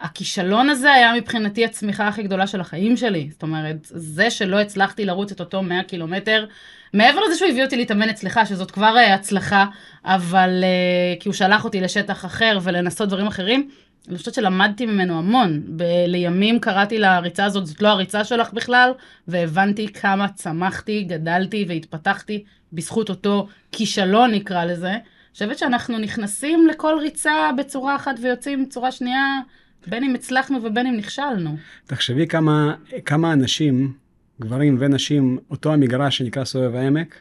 הכישלון 0.00 0.70
הזה 0.70 0.92
היה 0.92 1.14
מבחינתי 1.14 1.64
הצמיחה 1.64 2.08
הכי 2.08 2.22
גדולה 2.22 2.46
של 2.46 2.60
החיים 2.60 2.96
שלי. 2.96 3.28
זאת 3.30 3.42
אומרת, 3.42 3.76
זה 3.82 4.30
שלא 4.30 4.60
הצלחתי 4.60 5.04
לרוץ 5.04 5.32
את 5.32 5.40
אותו 5.40 5.62
100 5.62 5.82
קילומטר, 5.82 6.46
מעבר 6.92 7.20
לזה 7.20 7.36
שהוא 7.36 7.48
הביא 7.48 7.64
אותי 7.64 7.76
להתאמן 7.76 8.08
אצלך, 8.08 8.40
שזאת 8.44 8.70
כבר 8.70 8.94
uh, 8.96 9.12
הצלחה, 9.12 9.66
אבל 10.04 10.64
uh, 10.64 11.22
כי 11.22 11.28
הוא 11.28 11.34
שלח 11.34 11.64
אותי 11.64 11.80
לשטח 11.80 12.24
אחר 12.24 12.58
ולנסות 12.62 13.08
דברים 13.08 13.26
אחרים, 13.26 13.68
אני 14.08 14.18
חושבת 14.18 14.34
שלמדתי 14.34 14.86
ממנו 14.86 15.18
המון. 15.18 15.62
ב- 15.76 16.04
לימים 16.06 16.60
קראתי 16.60 16.98
לריצה 16.98 17.44
הזאת, 17.44 17.66
זאת 17.66 17.82
לא 17.82 17.88
הריצה 17.88 18.24
שלך 18.24 18.52
בכלל, 18.52 18.90
והבנתי 19.28 19.92
כמה 19.92 20.28
צמחתי, 20.28 21.02
גדלתי 21.02 21.64
והתפתחתי 21.68 22.44
בזכות 22.72 23.10
אותו 23.10 23.46
כישלון 23.72 24.30
נקרא 24.30 24.64
לזה. 24.64 24.90
אני 24.90 25.32
חושבת 25.32 25.58
שאנחנו 25.58 25.98
נכנסים 25.98 26.66
לכל 26.66 26.98
ריצה 27.00 27.50
בצורה 27.58 27.96
אחת 27.96 28.14
ויוצאים 28.22 28.64
בצורה 28.64 28.92
שנייה 28.92 29.40
בין 29.86 30.04
אם 30.04 30.14
הצלחנו 30.14 30.58
ובין 30.64 30.86
אם 30.86 30.96
נכשלנו. 30.96 31.56
תחשבי 31.86 32.26
כמה, 32.26 32.74
כמה 33.04 33.32
אנשים, 33.32 33.92
גברים 34.40 34.76
ונשים, 34.80 35.38
אותו 35.50 35.72
המגרש 35.72 36.18
שנקרא 36.18 36.44
סובב 36.44 36.74
העמק, 36.74 37.14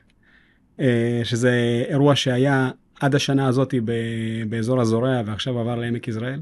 אה, 0.80 1.22
שזה 1.24 1.84
אירוע 1.88 2.16
שהיה 2.16 2.70
עד 3.00 3.16
השנה 3.16 3.48
הזאת 3.48 3.74
באזור 4.50 4.82
הזורע 4.82 5.22
ועכשיו 5.26 5.60
עבר 5.60 5.76
לעמק 5.76 6.08
יזרעאל. 6.08 6.40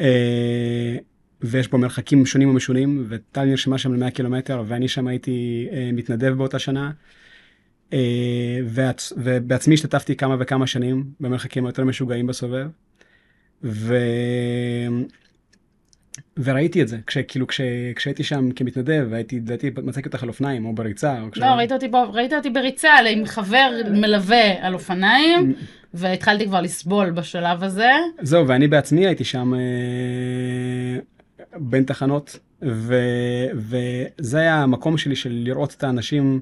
אה, 0.00 0.96
ויש 1.40 1.68
בו 1.68 1.78
מרחקים 1.78 2.26
שונים 2.26 2.48
ומשונים, 2.48 3.06
וטל 3.08 3.44
נרשמה 3.44 3.78
שם 3.78 3.94
ל-100 3.94 4.10
קילומטר, 4.10 4.62
ואני 4.66 4.88
שם 4.88 5.06
הייתי 5.06 5.68
אה, 5.72 5.90
מתנדב 5.92 6.32
באותה 6.32 6.58
שנה. 6.58 6.90
ובעצמי 9.16 9.74
השתתפתי 9.74 10.16
כמה 10.16 10.36
וכמה 10.38 10.66
שנים 10.66 11.04
במרחקים 11.20 11.66
היותר 11.66 11.84
משוגעים 11.84 12.26
בסובב. 12.26 12.66
וראיתי 16.36 16.82
את 16.82 16.88
זה, 16.88 16.96
כשכאילו 17.06 17.46
כש, 17.46 17.60
כשהייתי 17.96 18.24
שם 18.24 18.50
כמתנדב, 18.52 19.06
והייתי, 19.10 19.36
לדעתי, 19.36 19.70
מצאתי 19.82 20.08
אותך 20.08 20.22
על 20.22 20.28
אופניים 20.28 20.66
או 20.66 20.72
בריצה. 20.72 21.20
או 21.22 21.30
כש... 21.30 21.38
לא, 21.38 21.46
ראית 21.46 21.72
אותי, 21.72 21.88
ראית 22.12 22.32
אותי 22.32 22.50
בריצה 22.50 22.92
עם 23.10 23.26
חבר 23.26 23.70
מלווה 23.90 24.66
על 24.66 24.74
אופניים, 24.74 25.54
והתחלתי 25.94 26.46
כבר 26.46 26.60
לסבול 26.60 27.10
בשלב 27.10 27.62
הזה. 27.64 27.90
זהו, 28.22 28.48
ואני 28.48 28.68
בעצמי 28.68 29.06
הייתי 29.06 29.24
שם 29.24 29.54
אה, 29.54 30.98
בין 31.56 31.84
תחנות, 31.84 32.38
ו, 32.62 32.94
וזה 33.54 34.38
היה 34.38 34.62
המקום 34.62 34.98
שלי 34.98 35.16
של 35.16 35.32
לראות 35.32 35.74
את 35.78 35.84
האנשים 35.84 36.40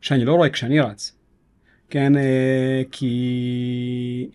שאני 0.00 0.24
לא 0.24 0.34
רואה 0.34 0.48
כשאני 0.50 0.80
רץ. 0.80 1.12
כן, 1.90 2.16
אה, 2.16 2.82
כי 2.92 4.28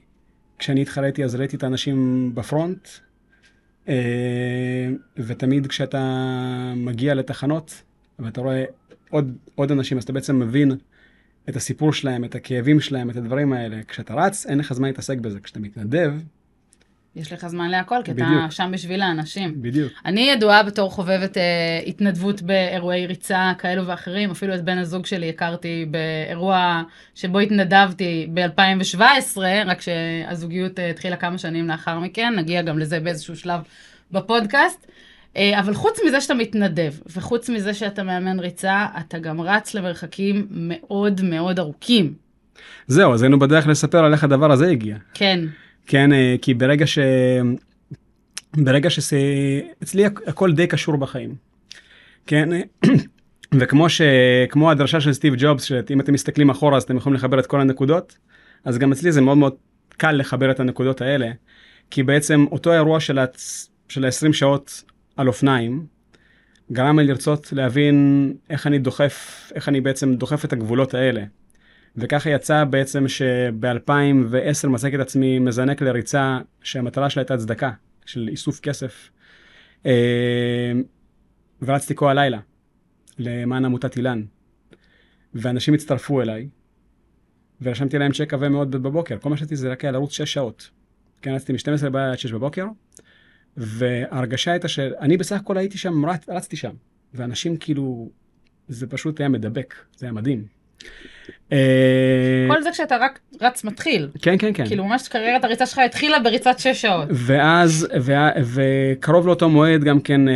כשאני 0.59 0.81
התחלתי 0.81 1.23
אז 1.23 1.35
ראיתי 1.35 1.55
את 1.55 1.63
האנשים 1.63 2.31
בפרונט, 2.35 2.87
ותמיד 5.17 5.67
כשאתה 5.67 6.73
מגיע 6.75 7.13
לתחנות 7.13 7.81
ואתה 8.19 8.41
רואה 8.41 8.65
עוד, 9.09 9.37
עוד 9.55 9.71
אנשים, 9.71 9.97
אז 9.97 10.03
אתה 10.03 10.13
בעצם 10.13 10.39
מבין 10.39 10.71
את 11.49 11.55
הסיפור 11.55 11.93
שלהם, 11.93 12.23
את 12.23 12.35
הכאבים 12.35 12.79
שלהם, 12.79 13.09
את 13.09 13.15
הדברים 13.15 13.53
האלה. 13.53 13.83
כשאתה 13.87 14.13
רץ, 14.13 14.45
אין 14.45 14.57
לך 14.57 14.73
זמן 14.73 14.87
להתעסק 14.87 15.17
בזה. 15.17 15.39
כשאתה 15.39 15.59
מתנדב, 15.59 16.13
יש 17.15 17.33
לך 17.33 17.47
זמן 17.47 17.69
להכל, 17.69 17.95
כי 18.03 18.13
בדיוק. 18.13 18.29
אתה 18.45 18.51
שם 18.51 18.69
בשביל 18.73 19.01
האנשים. 19.01 19.61
בדיוק. 19.61 19.93
אני 20.05 20.21
ידועה 20.21 20.63
בתור 20.63 20.91
חובבת 20.91 21.37
אה, 21.37 21.43
התנדבות 21.87 22.41
באירועי 22.41 23.07
ריצה 23.07 23.51
כאלו 23.57 23.87
ואחרים, 23.87 24.31
אפילו 24.31 24.55
את 24.55 24.63
בן 24.63 24.77
הזוג 24.77 25.05
שלי 25.05 25.29
הכרתי 25.29 25.85
באירוע 25.91 26.83
שבו 27.15 27.39
התנדבתי 27.39 28.27
ב-2017, 28.33 29.37
רק 29.65 29.81
שהזוגיות 29.81 30.79
אה, 30.79 30.89
התחילה 30.89 31.15
כמה 31.15 31.37
שנים 31.37 31.67
לאחר 31.67 31.99
מכן, 31.99 32.33
נגיע 32.37 32.61
גם 32.61 32.79
לזה 32.79 32.99
באיזשהו 32.99 33.35
שלב 33.35 33.59
בפודקאסט. 34.11 34.87
אה, 35.37 35.59
אבל 35.59 35.73
חוץ 35.73 35.99
מזה 36.07 36.21
שאתה 36.21 36.33
מתנדב, 36.33 36.93
וחוץ 37.15 37.49
מזה 37.49 37.73
שאתה 37.73 38.03
מאמן 38.03 38.39
ריצה, 38.39 38.85
אתה 38.99 39.19
גם 39.19 39.41
רץ 39.41 39.73
למרחקים 39.73 40.47
מאוד 40.51 41.21
מאוד 41.23 41.59
ארוכים. 41.59 42.13
זהו, 42.87 43.13
אז 43.13 43.21
היינו 43.21 43.39
בדרך 43.39 43.67
לספר 43.67 44.05
על 44.05 44.13
איך 44.13 44.23
הדבר 44.23 44.51
הזה 44.51 44.67
הגיע. 44.67 44.97
כן. 45.13 45.39
כן, 45.85 46.13
אה, 46.13 46.35
כי 46.41 46.53
ברגע 46.53 46.87
ש... 46.87 46.99
ברגע 48.57 48.89
שזה... 48.89 49.17
אצלי 49.83 50.05
הכל 50.05 50.53
די 50.53 50.67
קשור 50.67 50.97
בחיים. 50.97 51.35
כן, 52.27 52.49
וכמו 53.59 53.89
ש... 53.89 54.01
כמו 54.49 54.71
הדרשה 54.71 55.01
של 55.01 55.13
סטיב 55.13 55.33
ג'ובס, 55.37 55.63
שאם 55.63 55.99
אתם 55.99 56.13
מסתכלים 56.13 56.49
אחורה 56.49 56.77
אז 56.77 56.83
אתם 56.83 56.97
יכולים 56.97 57.15
לחבר 57.15 57.39
את 57.39 57.45
כל 57.45 57.61
הנקודות, 57.61 58.17
אז 58.65 58.77
גם 58.77 58.91
אצלי 58.91 59.11
זה 59.11 59.21
מאוד 59.21 59.37
מאוד 59.37 59.53
קל 59.97 60.11
לחבר 60.11 60.51
את 60.51 60.59
הנקודות 60.59 61.01
האלה, 61.01 61.31
כי 61.91 62.03
בעצם 62.03 62.45
אותו 62.51 62.73
אירוע 62.73 62.99
של, 62.99 63.19
ה... 63.19 63.25
של 63.89 64.05
ה-20 64.05 64.33
שעות 64.33 64.83
על 65.17 65.27
אופניים, 65.27 65.85
גרם 66.71 66.99
לי 66.99 67.07
לרצות 67.07 67.53
להבין 67.53 68.33
איך 68.49 68.67
אני 68.67 68.79
דוחף, 68.79 69.51
איך 69.55 69.69
אני 69.69 69.81
בעצם 69.81 70.15
דוחף 70.15 70.45
את 70.45 70.53
הגבולות 70.53 70.93
האלה. 70.93 71.23
וככה 71.95 72.29
יצא 72.29 72.63
בעצם 72.63 73.07
שב-2010 73.07 74.67
מצאתי 74.67 74.95
את 74.95 75.01
עצמי 75.01 75.39
מזנק 75.39 75.81
לריצה 75.81 76.39
שהמטרה 76.63 77.09
שלה 77.09 77.21
הייתה 77.21 77.37
צדקה. 77.37 77.71
של 78.05 78.27
איסוף 78.27 78.59
כסף. 78.59 79.09
אה, 79.85 80.71
ורצתי 81.61 81.95
כל 81.95 82.09
הלילה 82.09 82.39
למען 83.19 83.65
עמותת 83.65 83.97
אילן. 83.97 84.23
ואנשים 85.33 85.73
הצטרפו 85.73 86.21
אליי, 86.21 86.49
ורשמתי 87.61 87.97
להם 87.97 88.11
צ'ק 88.11 88.33
עבה 88.33 88.49
מאוד 88.49 88.71
בבוקר. 88.71 89.17
כל 89.19 89.29
מה 89.29 89.37
שעשיתי 89.37 89.55
זה 89.55 89.71
רק 89.71 89.83
היה 89.85 89.91
לרוץ 89.91 90.11
6 90.11 90.33
שעות. 90.33 90.69
כן, 91.21 91.33
רצתי 91.33 91.53
מ-12 91.53 91.89
בלילה 91.89 92.11
עד 92.11 92.17
6 92.17 92.31
בבוקר, 92.31 92.65
וההרגשה 93.57 94.51
הייתה 94.51 94.67
שאני 94.67 95.17
בסך 95.17 95.35
הכל 95.35 95.57
הייתי 95.57 95.77
שם, 95.77 96.05
רצ, 96.05 96.29
רצתי 96.29 96.55
שם. 96.55 96.73
ואנשים 97.13 97.57
כאילו, 97.57 98.11
זה 98.67 98.87
פשוט 98.87 99.19
היה 99.19 99.29
מדבק, 99.29 99.75
זה 99.97 100.05
היה 100.05 100.13
מדהים. 100.13 100.45
אה, 101.51 101.57
כל 102.47 102.63
זה 102.63 102.71
כשאתה 102.71 102.97
רק 102.97 103.19
רץ 103.41 103.63
מתחיל. 103.63 104.09
כן, 104.21 104.37
כן, 104.37 104.53
כן. 104.53 104.65
כאילו 104.65 104.85
ממש 104.85 105.07
קריירת 105.07 105.43
הריצה 105.43 105.65
שלך 105.65 105.79
התחילה 105.79 106.19
בריצת 106.19 106.59
6 106.59 106.67
שעות. 106.67 107.07
ואז, 107.11 107.87
וקרוב 108.53 109.27
לאותו 109.27 109.49
מועד 109.49 109.83
גם 109.83 109.99
כן 109.99 110.27
אה, 110.27 110.33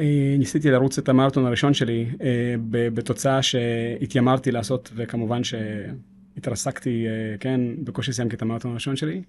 אה, 0.00 0.34
ניסיתי 0.38 0.70
לרוץ 0.70 0.98
את 0.98 1.08
המרתון 1.08 1.46
הראשון 1.46 1.74
שלי 1.74 2.06
אה, 2.22 2.54
בתוצאה 2.70 3.42
שהתיימרתי 3.42 4.52
לעשות, 4.52 4.90
וכמובן 4.94 5.40
שהתרסקתי, 5.44 7.06
כן, 7.40 7.60
בקושי 7.84 8.12
סיימתי 8.12 8.36
את 8.36 8.42
המרתון 8.42 8.70
הראשון 8.70 8.96
שלי. 8.96 9.22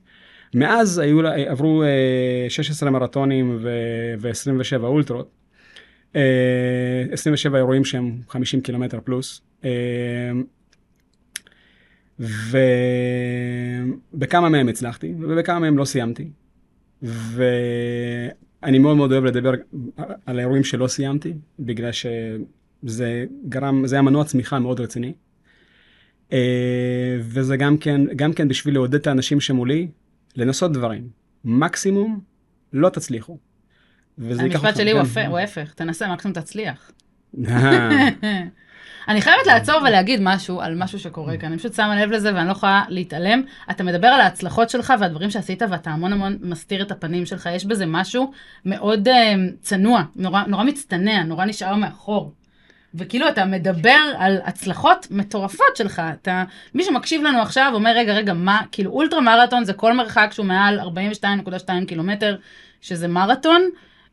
מאז 0.54 1.00
היו, 1.00 1.28
עברו 1.28 1.84
אה, 1.84 2.50
16 2.50 2.90
מרתונים 2.90 3.58
ו- 3.62 4.14
ו-27 4.20 4.84
אולטרות. 4.84 5.30
אה, 6.16 6.22
27 7.12 7.58
אירועים 7.58 7.86
שהם 7.86 8.18
50 8.30 8.62
קילומטר 8.62 9.00
פלוס. 9.04 9.42
אה, 12.22 12.26
ובכמה 14.14 14.50
מהם 14.50 14.68
הצלחתי, 14.68 15.14
ובכמה 15.20 15.60
מהם 15.60 15.78
לא 15.78 15.86
סיימתי. 15.86 16.30
ואני 17.02 18.80
מאוד 18.80 18.98
מאוד 18.98 19.12
אוהב 19.12 19.24
לדבר 19.24 19.52
על 20.26 20.40
האירועים 20.40 20.64
שלא 20.64 20.88
סיימתי, 20.88 21.34
בגלל 21.60 21.92
שזה 21.92 23.26
גרם, 23.50 23.88
זה 23.88 23.96
היה 23.96 24.02
מנוע 24.02 24.24
צמיחה 24.24 24.60
מאוד 24.60 24.80
רציני. 24.80 25.14
אה, 26.34 26.38
וזה 27.22 27.58
גם 27.58 27.78
כן, 27.78 28.02
גם 28.16 28.34
כן 28.34 28.48
בשביל 28.48 28.74
לעודד 28.74 28.96
את 28.96 29.08
האנשים 29.08 29.40
שמולי, 29.40 29.88
לנסות 30.36 30.74
דברים. 30.74 31.08
מקסימום, 31.46 32.20
לא 32.74 32.90
תצליחו. 32.90 33.38
וזה 34.18 34.44
ייקח 34.44 34.64
המשפט 34.66 34.78
שלי 34.82 34.92
הוא. 34.92 35.02
הפ- 35.02 35.18
הוא 35.28 35.38
ההפך, 35.38 35.74
תנסה 35.74 36.14
מקסימום 36.14 36.34
תצליח. 36.40 36.92
אני 39.08 39.22
חייבת 39.22 39.46
לעצור 39.46 39.76
ולהגיד 39.82 40.20
משהו 40.24 40.62
על 40.62 40.76
משהו 40.76 41.00
שקורה 41.00 41.38
כאן, 41.38 41.50
אני 41.50 41.58
פשוט 41.58 41.74
שמה 41.74 42.02
לב 42.02 42.12
לזה 42.12 42.36
ואני 42.36 42.48
לא 42.48 42.52
יכולה 42.52 42.84
להתעלם. 42.90 43.42
אתה 43.72 43.84
מדבר 43.84 44.08
על 44.08 44.22
ההצלחות 44.22 44.70
שלך 44.70 44.94
והדברים 45.00 45.30
שעשית 45.30 45.62
ואתה 45.70 45.90
המון 45.90 46.14
המון 46.14 46.38
מסתיר 46.42 46.82
את 46.82 46.92
הפנים 46.92 47.26
שלך, 47.26 47.50
יש 47.54 47.66
בזה 47.66 47.86
משהו 47.86 48.32
מאוד 48.66 49.08
uh, 49.08 49.12
צנוע, 49.62 50.04
נורא, 50.16 50.44
נורא 50.48 50.64
מצטנע, 50.64 51.24
נורא 51.24 51.46
נשאר 51.46 51.76
מאחור. 51.76 52.34
וכאילו 52.96 53.30
אתה 53.30 53.46
מדבר 53.46 54.00
על 54.18 54.40
הצלחות 54.44 55.08
מטורפות 55.12 55.76
שלך, 55.76 56.02
אתה, 56.14 56.44
מי 56.76 56.84
שמקשיב 56.84 57.24
לנו 57.24 57.42
עכשיו 57.42 57.72
אומר 57.74 57.92
רגע 57.96 58.14
רגע 58.14 58.34
מה, 58.34 58.62
כאילו 58.72 58.92
אולטרה 58.92 59.22
מרתון 59.22 59.64
זה 59.64 59.74
כל 59.74 59.94
מרחק 59.94 60.30
שהוא 60.32 60.46
מעל 60.46 60.80
42.2 60.80 61.86
קילומטר, 61.88 62.36
שזה 62.82 63.08
מרתון, 63.08 63.62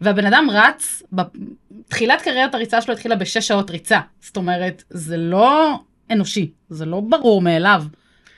והבן 0.00 0.26
אדם 0.26 0.46
רץ, 0.52 1.02
בתחילת 1.12 2.22
קריירת 2.22 2.54
הריצה 2.54 2.80
שלו 2.80 2.94
התחילה 2.94 3.16
בשש 3.16 3.48
שעות 3.48 3.70
ריצה. 3.70 4.00
זאת 4.20 4.36
אומרת, 4.36 4.84
זה 4.90 5.16
לא 5.16 5.78
אנושי, 6.10 6.50
זה 6.70 6.84
לא 6.84 7.00
ברור 7.00 7.42
מאליו. 7.42 7.82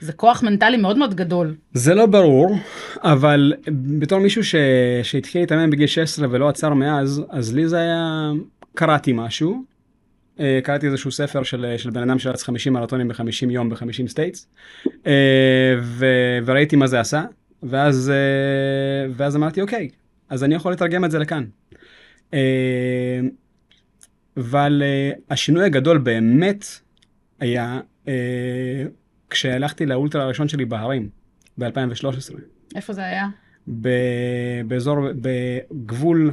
זה 0.01 0.13
כוח 0.13 0.43
מנטלי 0.43 0.77
מאוד 0.77 0.99
מאוד 0.99 1.15
גדול. 1.15 1.55
זה 1.73 1.95
לא 1.95 2.07
ברור, 2.07 2.57
אבל 3.03 3.53
בתור 3.99 4.19
מישהו 4.19 4.45
ש... 4.45 4.55
שהתחיל 5.03 5.41
להתאמן 5.41 5.71
בגיל 5.71 5.87
16 5.87 6.29
ולא 6.31 6.49
עצר 6.49 6.75
מאז, 6.75 7.23
אז 7.31 7.55
לי 7.55 7.69
זה 7.69 7.79
היה, 7.79 8.31
קראתי 8.75 9.13
משהו. 9.15 9.65
אה, 10.41 10.61
קראתי 10.63 10.87
איזשהו 10.87 11.11
ספר 11.11 11.43
של, 11.43 11.75
של 11.77 11.91
בן 11.91 12.03
אדם 12.03 12.19
שרץ 12.19 12.43
50 12.43 12.73
מרתונים 12.73 13.09
ב-50 13.09 13.51
יום 13.51 13.69
ב-50 13.69 14.09
states, 14.09 14.49
ו... 15.83 16.07
וראיתי 16.45 16.77
מה 16.77 16.87
זה 16.87 17.01
עשה, 17.01 17.23
ואז, 17.63 18.11
אה, 18.11 19.13
ואז 19.17 19.37
אמרתי, 19.37 19.61
אוקיי, 19.61 19.89
אז 20.29 20.45
אני 20.45 20.55
יכול 20.55 20.73
לתרגם 20.73 21.05
את 21.05 21.11
זה 21.11 21.19
לכאן. 21.19 21.45
אה, 22.35 23.21
אבל 24.37 24.83
אה, 24.85 25.11
השינוי 25.31 25.65
הגדול 25.65 25.99
באמת 25.99 26.65
היה 27.41 27.81
אה, 28.09 28.85
כשהלכתי 29.31 29.87
לאולטרה 29.87 30.23
הראשון 30.23 30.49
שלי 30.49 30.65
בהרים 30.65 31.09
ב-2013, 31.59 32.35
איפה 32.77 32.93
זה 32.93 33.05
היה? 33.05 33.29
באזור, 34.67 34.97
בגבול 35.21 36.33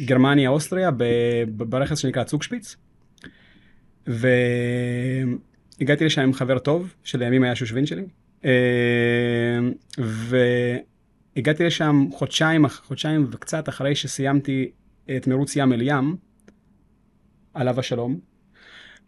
גרמניה-אוסטריה, 0.00 0.90
ברכס 1.46 1.98
שנקרא 1.98 2.24
צוקשפיץ. 2.24 2.76
והגעתי 4.06 6.04
לשם 6.04 6.22
עם 6.22 6.32
חבר 6.32 6.58
טוב, 6.58 6.94
שלימים 7.04 7.42
היה 7.42 7.54
שושבין 7.54 7.86
שלי. 7.86 8.04
אה, 8.44 8.50
והגעתי 11.36 11.64
לשם 11.64 12.06
חודשיים, 12.12 12.68
חודשיים 12.68 13.26
וקצת 13.30 13.68
אחרי 13.68 13.94
שסיימתי 13.94 14.70
את 15.16 15.26
מרוץ 15.26 15.56
ים 15.56 15.72
אל 15.72 15.82
ים, 15.82 16.16
עליו 17.54 17.80
השלום. 17.80 18.18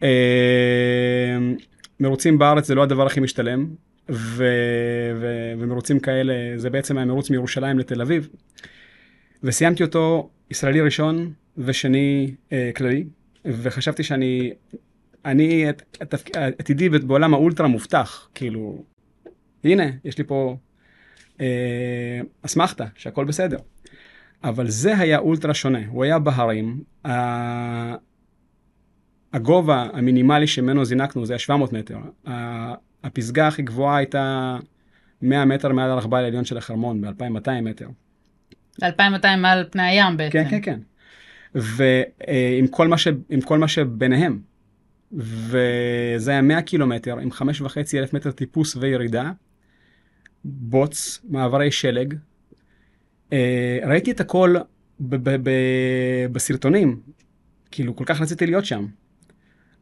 אה, 0.03 1.37
מרוצים 1.99 2.37
בארץ 2.37 2.67
זה 2.67 2.75
לא 2.75 2.83
הדבר 2.83 3.05
הכי 3.05 3.19
משתלם, 3.19 3.67
ו... 4.09 4.45
ו... 5.15 5.53
ומרוצים 5.59 5.99
כאלה, 5.99 6.33
זה 6.55 6.69
בעצם 6.69 6.97
היה 6.97 7.05
מרוץ 7.05 7.29
מירושלים 7.29 7.79
לתל 7.79 8.01
אביב. 8.01 8.29
וסיימתי 9.43 9.83
אותו 9.83 10.29
ישראלי 10.51 10.81
ראשון 10.81 11.33
ושני 11.57 12.31
אה, 12.51 12.71
כללי, 12.75 13.03
וחשבתי 13.45 14.03
שאני, 14.03 14.53
אני, 15.25 15.69
את, 15.69 15.97
את, 16.01 16.13
עתידי 16.35 16.89
בעולם 16.89 17.33
האולטרה 17.33 17.67
מובטח, 17.67 18.29
כאילו, 18.35 18.83
הנה, 19.63 19.83
יש 20.03 20.17
לי 20.17 20.23
פה 20.23 20.57
אסמכתה, 22.41 22.85
שהכל 22.95 23.25
בסדר. 23.25 23.57
אבל 24.43 24.69
זה 24.69 24.97
היה 24.97 25.19
אולטרה 25.19 25.53
שונה, 25.53 25.79
הוא 25.87 26.03
היה 26.03 26.19
בהרים, 26.19 26.83
הגובה 29.33 29.87
המינימלי 29.93 30.47
שממנו 30.47 30.85
זינקנו 30.85 31.25
זה 31.25 31.33
היה 31.33 31.39
700 31.39 31.73
מטר. 31.73 31.97
הפסגה 33.03 33.47
הכי 33.47 33.61
גבוהה 33.61 33.97
הייתה 33.97 34.57
100 35.21 35.45
מטר 35.45 35.71
מעל 35.71 35.91
הרכבל 35.91 36.23
העליון 36.23 36.45
של 36.45 36.57
החרמון, 36.57 37.01
ב-2200 37.01 37.61
מטר. 37.61 37.87
2200 38.83 39.41
מעל 39.41 39.65
פני 39.71 39.83
הים 39.83 40.17
בעצם. 40.17 40.31
כן, 40.31 40.49
כן, 40.49 40.61
כן. 40.61 40.79
ועם 41.55 42.67
כל, 42.67 42.87
מה 42.87 42.97
ש... 42.97 43.07
כל 43.45 43.57
מה 43.57 43.67
שביניהם. 43.67 44.39
וזה 45.11 46.31
היה 46.31 46.41
100 46.41 46.61
קילומטר 46.61 47.19
עם 47.19 47.29
5.5 47.31 47.43
אלף 47.93 48.13
מטר 48.13 48.31
טיפוס 48.31 48.75
וירידה, 48.75 49.31
בוץ, 50.43 51.25
מעברי 51.29 51.71
שלג. 51.71 52.13
אה, 53.33 53.79
ראיתי 53.85 54.11
את 54.11 54.19
הכל 54.19 54.55
בסרטונים, 56.31 56.99
כאילו 57.71 57.95
כל 57.95 58.03
כך 58.07 58.21
רציתי 58.21 58.45
להיות 58.45 58.65
שם, 58.65 58.85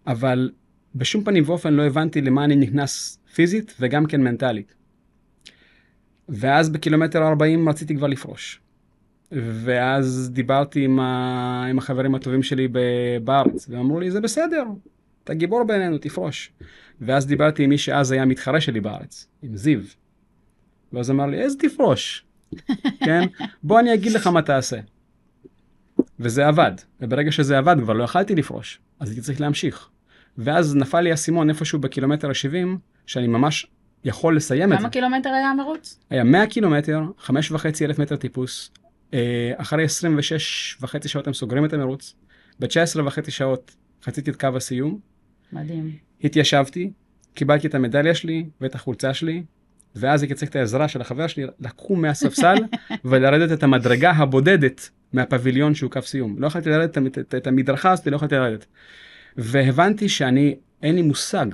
אבל 0.07 0.51
בשום 0.95 1.23
פנים 1.23 1.43
ואופן 1.45 1.73
לא 1.73 1.83
הבנתי 1.83 2.21
למה 2.21 2.43
אני 2.43 2.55
נכנס 2.55 3.19
פיזית 3.33 3.75
וגם 3.79 4.05
כן 4.05 4.21
מנטלית. 4.21 4.75
ואז 6.29 6.69
בקילומטר 6.69 7.27
40 7.27 7.69
רציתי 7.69 7.95
כבר 7.95 8.07
לפרוש. 8.07 8.61
ואז 9.31 10.29
דיברתי 10.33 10.83
עם, 10.83 10.99
ה... 10.99 11.65
עם 11.69 11.77
החברים 11.77 12.15
הטובים 12.15 12.43
שלי 12.43 12.67
בארץ, 13.23 13.69
והם 13.69 13.79
אמרו 13.79 13.99
לי, 13.99 14.11
זה 14.11 14.21
בסדר, 14.21 14.63
אתה 15.23 15.33
גיבור 15.33 15.63
בינינו, 15.63 15.97
תפרוש. 15.97 16.51
ואז 17.01 17.27
דיברתי 17.27 17.63
עם 17.63 17.69
מי 17.69 17.77
שאז 17.77 18.11
היה 18.11 18.25
מתחרה 18.25 18.61
שלי 18.61 18.81
בארץ, 18.81 19.27
עם 19.41 19.57
זיו. 19.57 19.79
ואז 20.95 21.11
אמר 21.11 21.25
לי, 21.25 21.41
איזה 21.41 21.57
תפרוש? 21.59 22.25
כן? 22.99 23.21
בוא 23.63 23.79
אני 23.79 23.93
אגיד 23.93 24.11
לך 24.11 24.27
מה 24.27 24.41
תעשה. 24.41 24.77
וזה 26.19 26.47
עבד, 26.47 26.71
וברגע 27.01 27.31
שזה 27.31 27.57
עבד 27.57 27.75
כבר 27.79 27.93
לא 27.93 28.03
יכלתי 28.03 28.35
לפרוש, 28.35 28.79
אז 28.99 29.09
הייתי 29.09 29.21
צריך 29.21 29.41
להמשיך. 29.41 29.89
ואז 30.37 30.75
נפל 30.75 31.01
לי 31.01 31.11
האסימון 31.11 31.49
איפשהו 31.49 31.79
בקילומטר 31.79 32.27
ה-70, 32.27 32.67
שאני 33.05 33.27
ממש 33.27 33.67
יכול 34.03 34.35
לסיים 34.35 34.73
את 34.73 34.77
זה. 34.77 34.81
כמה 34.81 34.89
קילומטר 34.89 35.29
היה 35.29 35.49
המרוץ? 35.49 35.99
היה 36.09 36.23
100 36.23 36.47
קילומטר, 36.47 37.01
5.5 37.19 37.31
אלף 37.81 37.99
מטר 37.99 38.15
טיפוס. 38.15 38.71
אה, 39.13 39.51
אחרי 39.57 39.83
26 39.83 40.77
וחצי 40.81 41.07
שעות 41.07 41.27
הם 41.27 41.33
סוגרים 41.33 41.65
את 41.65 41.73
המרוץ. 41.73 42.15
ב-19 42.59 43.01
וחצי 43.05 43.31
שעות 43.31 43.75
חציתי 44.03 44.31
את 44.31 44.35
קו 44.35 44.47
הסיום, 44.55 44.99
מדהים. 45.53 45.91
התיישבתי, 46.23 46.91
קיבלתי 47.33 47.67
את 47.67 47.75
המדליה 47.75 48.15
שלי 48.15 48.45
ואת 48.61 48.75
החולצה 48.75 49.13
שלי, 49.13 49.43
ואז 49.95 50.21
הייתי 50.21 50.35
צריך 50.35 50.51
את 50.51 50.55
העזרה 50.55 50.87
של 50.87 51.01
החבר 51.01 51.27
שלי 51.27 51.45
לקום 51.59 52.01
מהספסל 52.01 52.55
ולרדת 53.05 53.51
את 53.51 53.63
המדרגה 53.63 54.11
הבודדת 54.11 54.89
מהפביליון 55.13 55.75
שהוא 55.75 55.91
קו 55.91 56.01
סיום. 56.01 56.35
לא 56.39 56.47
יכולתי 56.47 56.69
לרדת 56.69 56.97
את, 56.97 57.17
את, 57.17 57.35
את 57.35 57.47
המדרכה 57.47 57.91
הזאת, 57.91 58.07
לא 58.07 58.15
יכולתי 58.15 58.35
לרדת. 58.35 58.65
והבנתי 59.37 60.09
שאני, 60.09 60.55
אין 60.83 60.95
לי 60.95 61.01
מושג, 61.01 61.45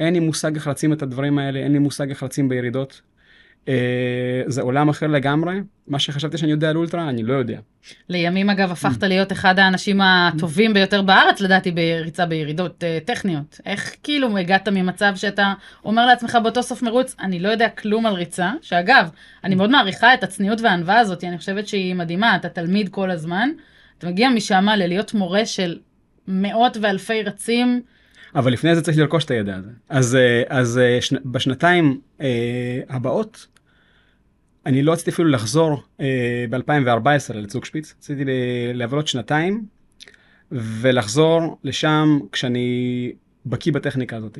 אין 0.00 0.14
לי 0.14 0.20
מושג 0.20 0.54
איך 0.54 0.68
רצים 0.68 0.92
את 0.92 1.02
הדברים 1.02 1.38
האלה, 1.38 1.58
אין 1.58 1.72
לי 1.72 1.78
מושג 1.78 2.08
איך 2.08 2.22
רצים 2.22 2.48
בירידות. 2.48 3.00
אה, 3.68 4.42
זה 4.46 4.62
עולם 4.62 4.88
אחר 4.88 5.06
לגמרי, 5.06 5.60
מה 5.86 5.98
שחשבתי 5.98 6.38
שאני 6.38 6.50
יודע 6.50 6.70
על 6.70 6.76
אולטרה, 6.76 7.08
אני 7.08 7.22
לא 7.22 7.34
יודע. 7.34 7.58
לימים 8.08 8.50
אגב 8.50 8.70
הפכת 8.70 9.02
להיות 9.02 9.32
אחד 9.32 9.58
האנשים 9.58 10.00
הטובים 10.00 10.74
ביותר 10.74 11.02
בארץ 11.02 11.40
לדעתי 11.40 11.70
בריצה 11.70 12.26
בירידות 12.26 12.84
uh, 12.84 13.06
טכניות. 13.06 13.60
איך 13.66 13.94
כאילו 14.02 14.38
הגעת 14.38 14.68
ממצב 14.68 15.12
שאתה 15.16 15.52
אומר 15.84 16.06
לעצמך 16.06 16.38
באותו 16.42 16.62
סוף 16.62 16.82
מרוץ, 16.82 17.16
אני 17.20 17.40
לא 17.40 17.48
יודע 17.48 17.68
כלום 17.68 18.06
על 18.06 18.14
ריצה, 18.14 18.52
שאגב, 18.62 19.10
אני 19.44 19.54
מאוד 19.54 19.70
מעריכה 19.70 20.14
את 20.14 20.22
הצניעות 20.22 20.60
והענווה 20.60 20.98
הזאת, 20.98 21.24
אני 21.24 21.38
חושבת 21.38 21.68
שהיא 21.68 21.94
מדהימה, 21.94 22.36
אתה 22.36 22.48
תלמיד 22.48 22.88
כל 22.88 23.10
הזמן, 23.10 23.48
אתה 23.98 24.06
מגיע 24.06 24.28
משם 24.28 24.66
ללהיות 24.76 25.14
מורה 25.14 25.46
של 25.46 25.78
מאות 26.28 26.76
ואלפי 26.80 27.22
רצים. 27.22 27.82
אבל 28.34 28.52
לפני 28.52 28.74
זה 28.74 28.82
צריך 28.82 28.98
לרכוש 28.98 29.24
את 29.24 29.30
הידע 29.30 29.56
הזה. 29.56 29.70
אז, 29.88 30.16
אה, 30.16 30.42
אז 30.48 30.78
אה, 30.78 30.98
שני, 31.00 31.18
בשנתיים 31.24 32.00
אה, 32.20 32.80
הבאות, 32.88 33.46
אני 34.68 34.82
לא 34.82 34.92
רציתי 34.92 35.10
אפילו 35.10 35.28
לחזור 35.28 35.82
אה, 36.00 36.44
ב-2014 36.50 37.34
לצוקשפיץ, 37.34 37.94
רציתי 37.98 38.22
לעבור 38.74 38.98
עוד 38.98 39.06
שנתיים 39.06 39.64
ולחזור 40.52 41.58
לשם 41.64 42.18
כשאני 42.32 43.12
בקיא 43.46 43.72
בטכניקה 43.72 44.16
הזאת. 44.16 44.38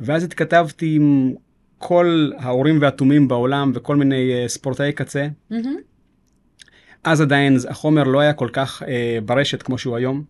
ואז 0.00 0.24
התכתבתי 0.24 0.94
עם 0.96 1.34
כל 1.78 2.30
ההורים 2.38 2.78
והתומים 2.80 3.28
בעולם 3.28 3.72
וכל 3.74 3.96
מיני 3.96 4.32
אה, 4.32 4.48
ספורטאי 4.48 4.92
קצה. 4.92 5.28
Mm-hmm. 5.52 5.54
אז 7.04 7.20
עדיין 7.20 7.56
החומר 7.68 8.04
לא 8.04 8.20
היה 8.20 8.32
כל 8.32 8.48
כך 8.52 8.82
אה, 8.82 9.18
ברשת 9.24 9.62
כמו 9.62 9.78
שהוא 9.78 9.96
היום. 9.96 10.24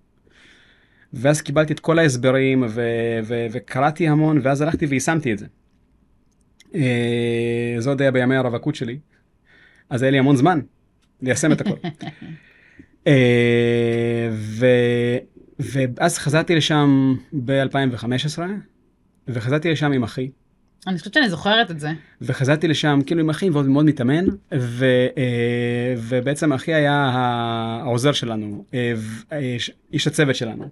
ואז 1.13 1.43
קיבלתי 1.43 1.73
את 1.73 1.81
כל 1.81 1.99
ההסברים 1.99 2.63
ו- 2.69 3.21
ו- 3.25 3.47
וקראתי 3.53 4.09
המון 4.09 4.41
ואז 4.43 4.61
הלכתי 4.61 4.87
ויישמתי 4.87 5.33
את 5.33 5.39
זה. 5.39 5.47
אה, 6.75 7.77
זה 7.79 7.91
עוד 7.91 8.01
היה 8.01 8.11
בימי 8.11 8.37
הרווקות 8.37 8.75
שלי. 8.75 8.99
אז 9.91 10.03
היה 10.03 10.11
לי 10.11 10.19
המון 10.19 10.37
זמן 10.37 10.61
ליישם 11.23 11.53
את 11.53 11.61
הכל. 11.61 11.77
אה, 13.07 14.29
ו- 14.33 15.19
ואז 15.59 16.19
חזרתי 16.19 16.55
לשם 16.55 17.15
ב-2015 17.33 18.39
וחזרתי 19.29 19.71
לשם 19.71 19.93
עם 19.93 20.03
אחי. 20.03 20.31
אני 20.87 20.99
חושבת 20.99 21.15
שאני 21.15 21.31
זוכרת 21.31 21.71
את 21.71 21.81
זה. 21.81 21.91
וחזרתי 22.23 22.69
לשם 22.69 23.01
כאילו 23.07 23.21
עם 23.21 23.31
אחי 23.31 23.51
ועוד 23.51 23.67
מאוד 23.67 23.85
מתאמן, 23.85 24.25
ו, 24.55 24.85
אה, 25.19 25.95
ובעצם 25.99 26.53
אחי 26.53 26.75
היה 26.75 26.95
העוזר 26.95 28.13
שלנו, 28.13 28.65
אה, 28.75 28.93
איש 29.93 30.07
הצוות 30.07 30.37
שלנו. 30.37 30.69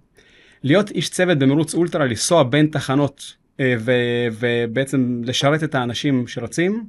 להיות 0.63 0.91
איש 0.91 1.09
צוות 1.09 1.39
במרוץ 1.39 1.75
אולטרה, 1.75 2.05
לנסוע 2.07 2.43
בין 2.43 2.67
תחנות 2.67 3.35
ו, 3.63 3.93
ובעצם 4.39 5.23
לשרת 5.25 5.65
את 5.65 5.75
האנשים 5.75 6.27
שרצים, 6.27 6.85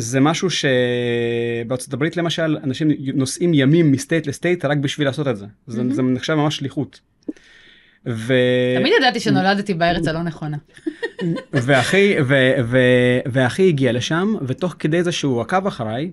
זה 0.00 0.20
משהו 0.20 0.48
שבארצות 0.50 1.92
הברית 1.92 2.16
למשל, 2.16 2.58
אנשים 2.64 2.90
נוסעים 3.14 3.54
ימים 3.54 3.92
מסטייט 3.92 4.26
לסטייט 4.26 4.64
רק 4.64 4.78
בשביל 4.78 5.06
לעשות 5.06 5.28
את 5.28 5.36
זה. 5.36 5.46
זה, 5.66 5.82
mm-hmm. 5.82 5.94
זה 5.94 6.02
נחשב 6.02 6.34
ממש 6.34 6.56
שליחות. 6.56 7.00
ו... 8.06 8.34
תמיד 8.78 8.92
ידעתי 8.98 9.20
שנולדתי 9.20 9.74
בארץ 9.74 10.08
הלא 10.08 10.22
נכונה. 10.22 10.56
ואחי, 11.66 12.14
ו, 12.26 12.34
ו, 12.64 12.78
ואחי 13.26 13.68
הגיע 13.68 13.92
לשם, 13.92 14.34
ותוך 14.46 14.74
כדי 14.78 15.02
זה 15.02 15.12
שהוא 15.12 15.40
עקב 15.40 15.66
אחריי, 15.66 16.10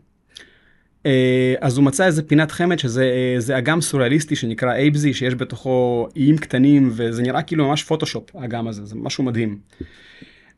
אה, 1.05 1.53
אז 1.61 1.77
הוא 1.77 1.85
מצא 1.85 2.05
איזה 2.05 2.23
פינת 2.23 2.51
חמד 2.51 2.79
שזה 2.79 3.35
אה, 3.49 3.57
אגם 3.57 3.81
סוריאליסטי 3.81 4.35
שנקרא 4.35 4.73
אייבזי, 4.73 5.13
שיש 5.13 5.35
בתוכו 5.35 6.07
איים 6.15 6.37
קטנים, 6.37 6.91
וזה 6.95 7.21
נראה 7.21 7.41
כאילו 7.41 7.67
ממש 7.67 7.83
פוטושופ, 7.83 8.35
האגם 8.35 8.67
הזה, 8.67 8.85
זה 8.85 8.95
משהו 8.95 9.23
מדהים. 9.23 9.57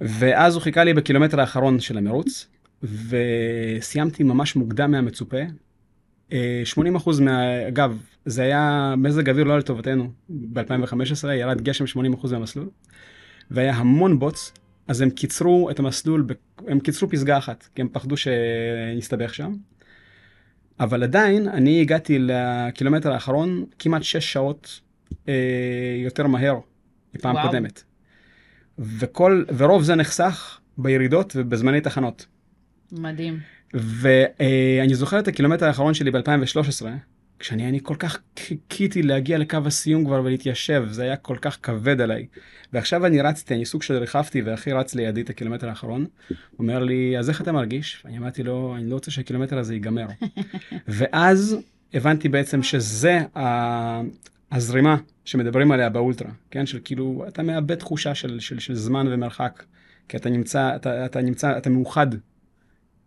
ואז 0.01 0.53
הוא 0.53 0.61
חיכה 0.61 0.83
לי 0.83 0.93
בקילומטר 0.93 1.39
האחרון 1.39 1.79
של 1.79 1.97
המרוץ, 1.97 2.47
וסיימתי 2.83 4.23
ממש 4.23 4.55
מוקדם 4.55 4.91
מהמצופה. 4.91 5.37
80% 6.29 6.33
אה, 6.33 6.35
מה... 7.21 7.67
אגב, 7.67 8.03
זה 8.25 8.43
היה 8.43 8.93
מזג 8.97 9.29
אוויר 9.29 9.45
לא 9.45 9.53
על 9.53 9.61
טובתנו. 9.61 10.11
ב-2015 10.29 11.27
ירד 11.27 11.61
גשם 11.61 11.85
80% 11.85 12.31
מהמסלול, 12.31 12.69
והיה 13.51 13.75
המון 13.75 14.19
בוץ, 14.19 14.51
אז 14.87 15.01
הם 15.01 15.09
קיצרו 15.09 15.69
את 15.69 15.79
המסלול, 15.79 16.27
הם 16.67 16.79
קיצרו 16.79 17.09
פסגה 17.09 17.37
אחת, 17.37 17.67
כי 17.75 17.81
הם 17.81 17.89
פחדו 17.91 18.15
שנסתבך 18.17 19.33
שם. 19.33 19.53
אבל 20.79 21.03
עדיין, 21.03 21.47
אני 21.47 21.81
הגעתי 21.81 22.17
לקילומטר 22.19 23.11
האחרון 23.13 23.65
כמעט 23.79 24.03
6 24.03 24.33
שעות 24.33 24.81
אה, 25.27 25.33
יותר 26.03 26.27
מהר 26.27 26.59
מפעם 27.15 27.35
וואו. 27.35 27.47
קודמת. 27.47 27.83
וכל, 28.79 29.43
ורוב 29.57 29.83
זה 29.83 29.95
נחסך 29.95 30.59
בירידות 30.77 31.33
ובזמני 31.35 31.81
תחנות. 31.81 32.25
מדהים. 32.91 33.39
ואני 33.73 34.95
זוכר 34.95 35.19
את 35.19 35.28
הקילומטר 35.28 35.65
האחרון 35.65 35.93
שלי 35.93 36.12
ב-2013, 36.12 36.86
כשאני 37.39 37.69
אני 37.69 37.80
כל 37.84 37.95
כך 38.00 38.19
חיכיתי 38.39 39.04
להגיע 39.04 39.38
לקו 39.38 39.58
הסיום 39.65 40.06
כבר 40.06 40.21
ולהתיישב, 40.23 40.86
זה 40.89 41.04
היה 41.04 41.15
כל 41.15 41.38
כך 41.41 41.58
כבד 41.63 42.02
עליי. 42.02 42.26
ועכשיו 42.73 43.06
אני 43.06 43.21
רצתי, 43.21 43.56
אני 43.56 43.65
סוג 43.65 43.84
של 43.84 43.97
ריחפתי, 43.97 44.41
ואחי 44.41 44.71
רץ 44.71 44.95
לידי 44.95 45.21
את 45.21 45.30
הקילומטר 45.30 45.69
האחרון. 45.69 46.06
הוא 46.30 46.36
אומר 46.60 46.84
לי, 46.84 47.17
אז 47.19 47.30
איך 47.30 47.41
אתה 47.41 47.52
מרגיש? 47.52 48.02
ואני 48.06 48.17
אמרתי 48.17 48.43
לו, 48.43 48.76
אני 48.78 48.89
לא 48.89 48.95
רוצה 48.95 49.12
שהקילומטר 49.12 49.58
הזה 49.58 49.73
ייגמר. 49.73 50.08
ואז 50.88 51.58
הבנתי 51.93 52.30
בעצם 52.30 52.63
שזה 52.63 53.21
הזרימה 54.52 54.97
שמדברים 55.26 55.71
עליה 55.71 55.89
באולטרה, 55.89 56.32
כן? 56.52 56.65
של 56.65 56.80
כאילו, 56.84 57.26
אתה 57.28 57.43
מאבד 57.43 57.76
תחושה 57.76 58.15
של, 58.15 58.39
של, 58.39 58.60
של 58.60 58.76
זמן 58.76 59.08
ומרחק, 59.10 59.63
כי 60.10 60.17
אתה 60.17 60.30
נמצא, 60.30 60.76
אתה, 60.76 61.06
אתה 61.06 61.21
נמצא, 61.21 61.58
אתה 61.58 61.69
מאוחד 61.69 62.08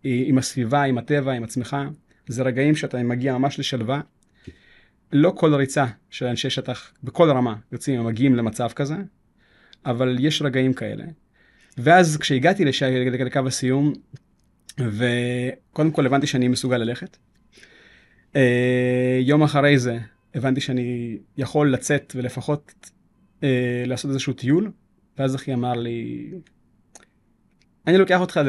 עם 0.05 0.39
הסביבה, 0.39 0.83
עם 0.83 0.99
הטבע, 0.99 1.33
עם 1.33 1.45
עצמך. 1.45 1.77
זה 2.27 2.43
רגעים 2.43 2.77
שאתה 2.77 3.03
מגיע 3.03 3.39
ממש 3.39 3.59
לשלווה. 3.59 4.01
לא 5.13 5.33
כל 5.37 5.55
ריצה 5.55 5.87
של 6.11 6.27
אנשי 6.27 6.51
שטח 6.51 6.93
בכל 7.05 7.31
רמה 7.31 7.57
יוצאים 7.73 8.01
ומגיעים 8.01 8.37
למצב 8.37 8.69
כזה, 8.75 8.95
אבל 9.87 10.17
יש 10.21 10.43
רגעים 10.43 10.73
כאלה. 10.73 11.05
ואז 11.79 12.17
כשהגעתי 12.17 12.65
לש... 12.65 12.83
לקו 12.83 13.41
הסיום, 13.47 13.93
וקודם 14.79 15.91
כל 15.91 16.07
הבנתי 16.07 16.27
שאני 16.27 16.49
מסוגל 16.49 16.77
ללכת. 16.77 17.17
אה, 18.37 19.19
יום 19.23 19.43
אחרי 19.43 19.79
זה 19.79 19.99
הבנתי 20.35 20.61
שאני 20.61 21.19
יכול 21.37 21.73
לצאת 21.73 22.13
ולפחות 22.17 22.91
אה, 23.43 23.83
לעשות 23.87 24.11
איזשהו 24.11 24.33
טיול, 24.33 24.71
ואז 25.19 25.37
אחי 25.37 25.55
אמר 25.55 25.73
לי, 25.73 26.31
אני 27.87 27.99
לוקח 27.99 28.21
אותך 28.21 28.41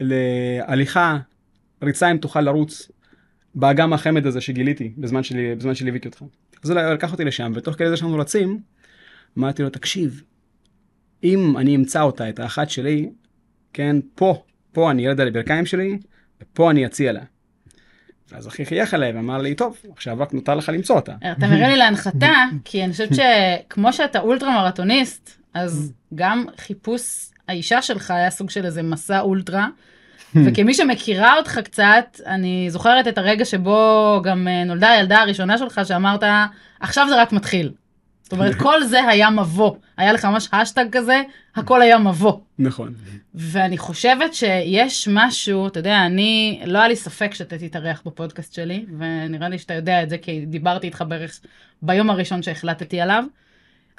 להליכה, 0.00 1.18
ריצה 1.82 2.10
אם 2.10 2.16
תוכל 2.16 2.40
לרוץ 2.40 2.90
באגם 3.54 3.92
החמד 3.92 4.26
הזה 4.26 4.40
שגיליתי 4.40 4.92
בזמן, 4.98 5.22
שלי, 5.22 5.54
בזמן 5.54 5.74
שליוויתי 5.74 6.08
אותך. 6.08 6.22
אז 6.64 6.70
הוא 6.70 6.80
לקח 6.80 7.12
אותי 7.12 7.24
לשם, 7.24 7.52
ותוך 7.54 7.76
כדי 7.76 7.88
זה 7.88 7.96
שאנחנו 7.96 8.18
רצים, 8.18 8.60
אמרתי 9.38 9.62
לו, 9.62 9.70
תקשיב, 9.70 10.22
אם 11.24 11.56
אני 11.58 11.76
אמצא 11.76 12.02
אותה, 12.02 12.28
את 12.28 12.38
האחת 12.38 12.70
שלי, 12.70 13.10
כן, 13.72 13.96
פה, 14.14 14.42
פה 14.72 14.90
אני 14.90 15.08
ארד 15.08 15.20
על 15.20 15.28
הברכיים 15.28 15.66
שלי, 15.66 15.98
ופה 16.42 16.70
אני 16.70 16.86
אציע 16.86 17.12
לה. 17.12 17.20
ואז 18.32 18.48
אחי 18.48 18.66
חייך 18.66 18.94
עליי 18.94 19.12
ואמר 19.12 19.38
לי, 19.38 19.54
טוב, 19.54 19.76
עכשיו 19.92 20.18
רק 20.18 20.34
נותר 20.34 20.54
לך 20.54 20.68
למצוא 20.68 20.96
אותה. 20.96 21.14
אתה 21.32 21.46
מראה 21.46 21.68
לי 21.68 21.76
להנחתה, 21.76 22.34
כי 22.64 22.84
אני 22.84 22.92
חושבת 22.92 23.08
שכמו 23.14 23.92
שאתה 23.92 24.20
אולטרה 24.20 24.62
מרתוניסט, 24.62 25.42
אז 25.54 25.92
גם 26.14 26.46
חיפוש 26.56 27.30
האישה 27.48 27.82
שלך 27.82 28.10
היה 28.10 28.30
סוג 28.30 28.50
של 28.50 28.66
איזה 28.66 28.82
מסע 28.82 29.20
אולטרה. 29.20 29.68
וכמי 30.44 30.74
שמכירה 30.74 31.36
אותך 31.36 31.60
קצת, 31.64 32.20
אני 32.26 32.70
זוכרת 32.70 33.08
את 33.08 33.18
הרגע 33.18 33.44
שבו 33.44 34.20
גם 34.24 34.48
אה, 34.48 34.64
נולדה 34.64 34.90
הילדה 34.90 35.20
הראשונה 35.20 35.58
שלך, 35.58 35.80
שאמרת, 35.84 36.22
עכשיו 36.80 37.06
זה 37.08 37.22
רק 37.22 37.32
מתחיל. 37.32 37.72
זאת 38.22 38.32
אומרת, 38.32 38.54
כל 38.64 38.84
זה 38.84 39.08
היה 39.08 39.30
מבוא. 39.30 39.74
היה 39.96 40.12
לך 40.12 40.24
ממש 40.24 40.48
השטג 40.52 40.84
כזה, 40.92 41.22
הכל 41.56 41.82
היה 41.82 41.98
מבוא. 41.98 42.38
נכון. 42.58 42.94
ואני 43.34 43.78
חושבת 43.78 44.34
שיש 44.34 45.08
משהו, 45.12 45.66
אתה 45.66 45.80
יודע, 45.80 46.06
אני, 46.06 46.60
לא 46.66 46.78
היה 46.78 46.88
לי 46.88 46.96
ספק 46.96 47.34
שאתה 47.34 47.58
תתארח 47.58 48.02
בפודקאסט 48.06 48.54
שלי, 48.54 48.86
ונראה 48.98 49.48
לי 49.48 49.58
שאתה 49.58 49.74
יודע 49.74 50.02
את 50.02 50.10
זה, 50.10 50.18
כי 50.18 50.46
דיברתי 50.46 50.86
איתך 50.86 51.04
בערך 51.08 51.40
ביום 51.82 52.10
הראשון 52.10 52.42
שהחלטתי 52.42 53.00
עליו. 53.00 53.24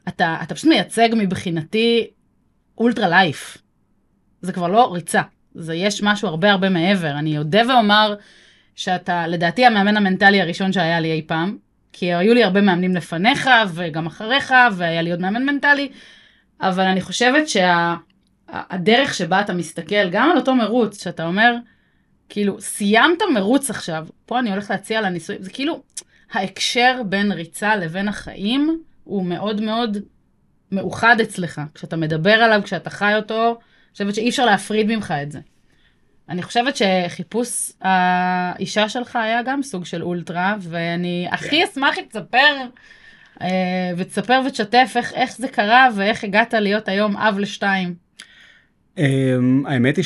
אתה, 0.07 0.37
אתה 0.43 0.55
פשוט 0.55 0.69
מייצג 0.69 1.09
מבחינתי 1.13 2.07
אולטרה 2.77 3.07
לייף. 3.07 3.57
זה 4.41 4.53
כבר 4.53 4.67
לא 4.67 4.93
ריצה, 4.93 5.21
זה 5.55 5.75
יש 5.75 6.03
משהו 6.03 6.27
הרבה 6.27 6.51
הרבה 6.51 6.69
מעבר. 6.69 7.11
אני 7.11 7.37
אודה 7.37 7.61
ואומר 7.69 8.15
שאתה 8.75 9.27
לדעתי 9.27 9.65
המאמן 9.65 9.97
המנטלי 9.97 10.41
הראשון 10.41 10.73
שהיה 10.73 10.99
לי 10.99 11.11
אי 11.11 11.21
פעם, 11.27 11.57
כי 11.93 12.13
היו 12.13 12.33
לי 12.33 12.43
הרבה 12.43 12.61
מאמנים 12.61 12.95
לפניך 12.95 13.49
וגם 13.73 14.05
אחריך, 14.05 14.53
והיה 14.75 15.01
לי 15.01 15.11
עוד 15.11 15.19
מאמן 15.19 15.45
מנטלי, 15.45 15.89
אבל 16.61 16.83
אני 16.83 17.01
חושבת 17.01 17.49
שהדרך 17.49 19.13
שה, 19.13 19.25
שבה 19.25 19.41
אתה 19.41 19.53
מסתכל, 19.53 20.09
גם 20.09 20.31
על 20.31 20.37
אותו 20.37 20.55
מרוץ, 20.55 21.03
שאתה 21.03 21.25
אומר, 21.25 21.55
כאילו, 22.29 22.61
סיימת 22.61 23.19
מרוץ 23.33 23.69
עכשיו, 23.69 24.07
פה 24.25 24.39
אני 24.39 24.51
הולך 24.51 24.71
להציע 24.71 25.01
לניסויים, 25.01 25.41
זה 25.41 25.49
כאילו, 25.49 25.81
ההקשר 26.31 27.01
בין 27.05 27.31
ריצה 27.31 27.75
לבין 27.75 28.07
החיים 28.07 28.83
הוא 29.03 29.25
מאוד 29.25 29.61
מאוד 29.61 29.97
מאוחד 30.71 31.15
אצלך. 31.21 31.61
כשאתה 31.73 31.95
מדבר 31.95 32.31
עליו, 32.31 32.61
כשאתה 32.63 32.89
חי 32.89 33.13
אותו, 33.15 33.49
אני 33.49 33.57
חושבת 33.93 34.15
שאי 34.15 34.29
אפשר 34.29 34.45
להפריד 34.45 34.87
ממך 34.87 35.13
את 35.23 35.31
זה. 35.31 35.39
אני 36.29 36.43
חושבת 36.43 36.75
שחיפוש 36.77 37.71
האישה 37.81 38.89
שלך 38.89 39.15
היה 39.15 39.43
גם 39.43 39.63
סוג 39.63 39.85
של 39.85 40.03
אולטרה, 40.03 40.55
ואני 40.61 41.27
הכי 41.31 41.63
אשמח 41.63 41.97
אם 41.97 42.03
תספר, 42.09 42.55
אה, 43.41 43.47
ותספר 43.97 44.41
ותשתף 44.47 44.93
איך, 44.95 45.13
איך 45.13 45.37
זה 45.37 45.47
קרה 45.47 45.87
ואיך 45.95 46.23
הגעת 46.23 46.53
להיות 46.53 46.87
היום 46.87 47.17
אב 47.17 47.39
לשתיים. 47.39 47.93
אמ, 48.97 49.63
האמת 49.67 49.97
היא 49.97 50.05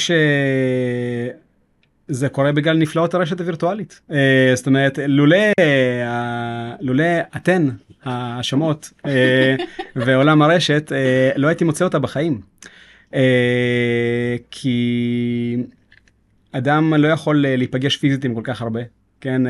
שזה 2.10 2.30
קורה 2.30 2.52
בגלל 2.52 2.78
נפלאות 2.78 3.14
הרשת 3.14 3.40
הווירטואלית. 3.40 4.02
אה, 4.12 4.52
זאת 4.56 4.68
אומרת, 4.68 5.00
לולא, 5.08 5.38
ה- 6.06 6.74
לולא 6.80 7.04
אתן, 7.36 7.70
ההאשמות 8.04 8.92
אה, 9.06 9.56
ועולם 9.96 10.42
הרשת, 10.42 10.92
אה, 10.92 11.32
לא 11.36 11.48
הייתי 11.48 11.64
מוצא 11.64 11.86
אותה 11.86 12.00
בחיים. 12.00 12.42
אה, 13.14 14.36
כי 14.52 15.58
אדם 16.52 16.94
לא 16.94 17.08
יכול 17.08 17.46
להיפגש 17.48 17.98
פיזית 17.98 18.26
עם 18.26 18.36
כל 18.36 18.42
כך 18.44 18.62
הרבה, 18.62 18.82
כן? 19.22 19.42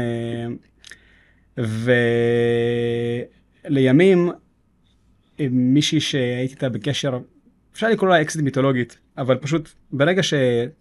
ולימים 3.67 4.31
מישהי 5.49 5.99
שהייתי 5.99 6.53
איתה 6.53 6.69
בקשר, 6.69 7.19
אפשר 7.73 7.89
לקרוא 7.89 8.09
לה 8.09 8.21
אקסית 8.21 8.41
מיתולוגית, 8.43 8.97
אבל 9.17 9.35
פשוט 9.35 9.69
ברגע 9.91 10.23
ש... 10.23 10.33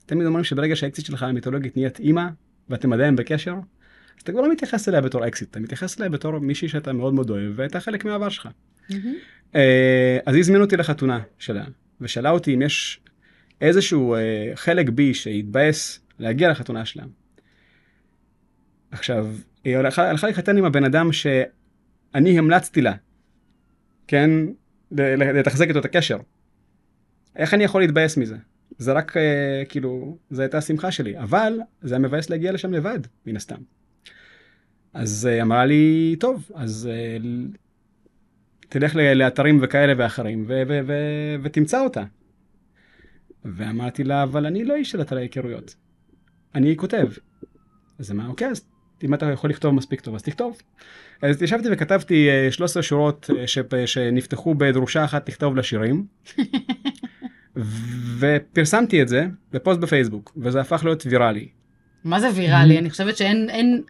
תמיד 0.07 0.27
אומרים 0.27 0.45
שברגע 0.45 0.77
שהאקסית 0.77 1.07
שלך 1.07 1.23
המיתולוגית 1.23 1.77
נהיית 1.77 2.01
אימא, 2.01 2.27
ואתם 2.69 2.93
עדיין 2.93 3.17
בקשר, 3.17 3.55
אז 4.21 4.23
אתה 4.23 4.33
כבר 4.33 4.41
לא 4.41 4.53
מתייחס 4.53 4.89
אליה 4.89 5.01
בתור 5.01 5.27
אקסית, 5.27 5.51
אתה 5.51 5.61
מתייחס 5.61 5.99
אליה 5.99 6.11
בתור 6.11 6.39
מישהי 6.39 6.69
שאתה 6.69 6.93
מאוד 6.93 7.15
מאוד 7.15 7.31
אוהב, 7.31 7.53
והייתה 7.57 7.81
חלק 7.81 8.05
מהעבר 8.05 8.29
שלך. 8.29 8.49
אה, 9.55 10.19
אז 10.27 10.35
היא 10.35 10.41
הזמינה 10.41 10.65
אותי 10.65 10.77
לחתונה 10.77 11.21
שלה, 11.39 11.65
ושאלה 12.01 12.31
אותי 12.31 12.55
אם 12.55 12.63
יש 12.63 13.01
איזשהו 13.61 14.15
אה, 14.15 14.53
חלק 14.55 14.89
בי 14.89 15.15
שהתבאס 15.15 16.01
להגיע 16.19 16.51
לחתונה 16.51 16.85
שלה. 16.85 17.03
עכשיו, 18.91 19.29
היא 19.65 19.77
הלכה, 19.77 20.11
הלכה 20.11 20.27
להתחתן 20.27 20.57
עם 20.57 20.65
הבן 20.65 20.85
אדם 20.85 21.13
שאני 21.13 22.39
המלצתי 22.39 22.81
לה, 22.81 22.95
כן, 24.07 24.31
לתחזק 24.91 25.69
איתו 25.69 25.79
את 25.79 25.85
הקשר. 25.85 26.19
איך 27.37 27.55
אני 27.55 27.65
יכול 27.65 27.81
להתבאס 27.81 28.17
מזה? 28.17 28.37
זה 28.79 28.93
רק 28.93 29.17
אה, 29.17 29.63
כאילו, 29.69 30.19
זו 30.31 30.43
הייתה 30.43 30.59
השמחה 30.59 30.91
שלי, 30.91 31.19
אבל 31.19 31.59
זה 31.83 31.95
היה 31.95 32.03
מבאס 32.03 32.31
להגיע 32.31 32.53
לשם 32.53 32.73
לבד, 32.73 33.01
מן 33.27 33.37
הסתם. 33.37 33.80
אז 34.95 35.25
היא 35.25 35.43
אמרה 35.43 35.67
לי, 35.67 36.17
טוב, 36.21 36.51
אז 36.55 36.89
אה, 36.93 37.17
תלך 38.69 38.97
לאתרים 38.97 39.59
וכאלה 39.63 39.93
ואחרים 39.97 40.45
ו- 40.49 40.63
ו- 40.69 40.81
ו- 40.87 41.37
ותמצא 41.43 41.81
אותה. 41.81 42.05
ואמרתי 43.45 44.05
לה, 44.05 44.23
אבל 44.23 44.47
אני 44.47 44.65
לא 44.65 44.75
איש 44.75 44.91
של 44.91 45.01
אתרי 45.01 45.23
היכרויות. 45.23 45.75
אני 46.55 46.77
כותב. 46.77 47.07
אז 47.99 48.11
אמרה, 48.11 48.27
אוקיי, 48.27 48.49
אז 48.49 48.65
אם 49.05 49.15
אתה 49.15 49.27
יכול 49.27 49.51
לכתוב 49.51 49.75
מספיק 49.75 50.01
טוב, 50.01 50.15
אז 50.15 50.23
תכתוב. 50.23 50.59
אז 51.23 51.43
ישבתי 51.43 51.69
וכתבתי 51.73 52.29
אה, 52.31 52.53
13 52.53 52.83
שורות 52.83 53.31
אה, 53.39 53.47
שפ- 53.47 53.87
שנפתחו 53.87 54.55
בדרושה 54.55 55.05
אחת 55.05 55.29
לכתוב 55.29 55.57
לשירים. 55.57 56.07
ופרסמתי 58.19 59.03
את 59.03 59.09
זה 59.09 59.27
בפוסט 59.53 59.81
בפייסבוק, 59.81 60.33
וזה 60.37 60.61
הפך 60.61 60.85
להיות 60.85 61.03
ויראלי. 61.07 61.49
מה 62.05 62.21
זה 62.21 62.29
ויראלי? 62.35 62.79
אני 62.79 62.91
חושבת 62.91 63.17
שאין 63.17 63.83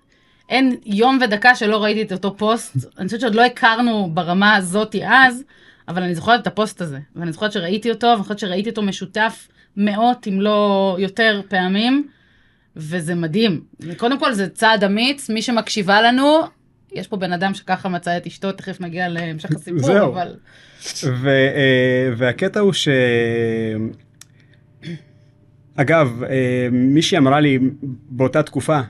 אין, 0.51 0.77
יום 0.87 1.19
ודקה 1.23 1.55
שלא 1.55 1.83
ראיתי 1.83 2.03
את 2.03 2.13
אותו 2.13 2.37
פוסט. 2.37 2.77
אני 2.99 3.07
חושבת 3.07 3.21
שעוד 3.21 3.35
לא 3.35 3.45
הכרנו 3.45 4.11
ברמה 4.15 4.57
הזאתי 4.57 5.03
אז, 5.07 5.45
אבל 5.89 6.03
אני 6.03 6.15
זוכרת 6.15 6.43
את 6.43 6.47
הפוסט 6.47 6.81
הזה. 6.81 6.99
ואני 7.17 7.33
זוכרת 7.33 7.53
שראיתי 7.53 7.91
אותו, 7.91 8.07
ואני 8.07 8.23
חושבת 8.23 8.39
שראיתי 8.39 8.71
אותו 8.71 8.83
משותף 8.83 9.49
מאות, 9.77 10.29
אם 10.29 10.41
לא 10.41 10.97
יותר 10.99 11.41
פעמים, 11.49 12.09
וזה 12.77 13.15
מדהים. 13.15 13.61
קודם 13.97 14.19
כל 14.19 14.33
זה 14.33 14.49
צעד 14.49 14.85
אמיץ, 14.85 15.31
מי 15.31 15.43
שמקשיבה 15.43 16.03
לנו, 16.03 16.41
יש 16.93 17.07
פה 17.07 17.17
בן 17.17 17.33
אדם 17.33 17.55
שככה 17.55 17.89
מצא 17.89 18.17
את 18.17 18.27
אשתו, 18.27 18.53
תכף 18.53 18.81
נגיע 18.81 19.09
להמשך 19.09 19.51
הסיפור, 19.57 19.83
זהו. 19.83 20.13
אבל... 20.13 20.35
ו, 21.05 21.29
אה, 21.29 22.13
והקטע 22.17 22.61
הוא 22.61 22.73
ש... 22.73 22.89
אגב, 25.75 26.23
אה, 26.23 26.69
מישהי 26.73 27.19
אמרה 27.19 27.41
לי 27.41 27.59
באותה 28.09 28.43
תקופה, 28.43 28.81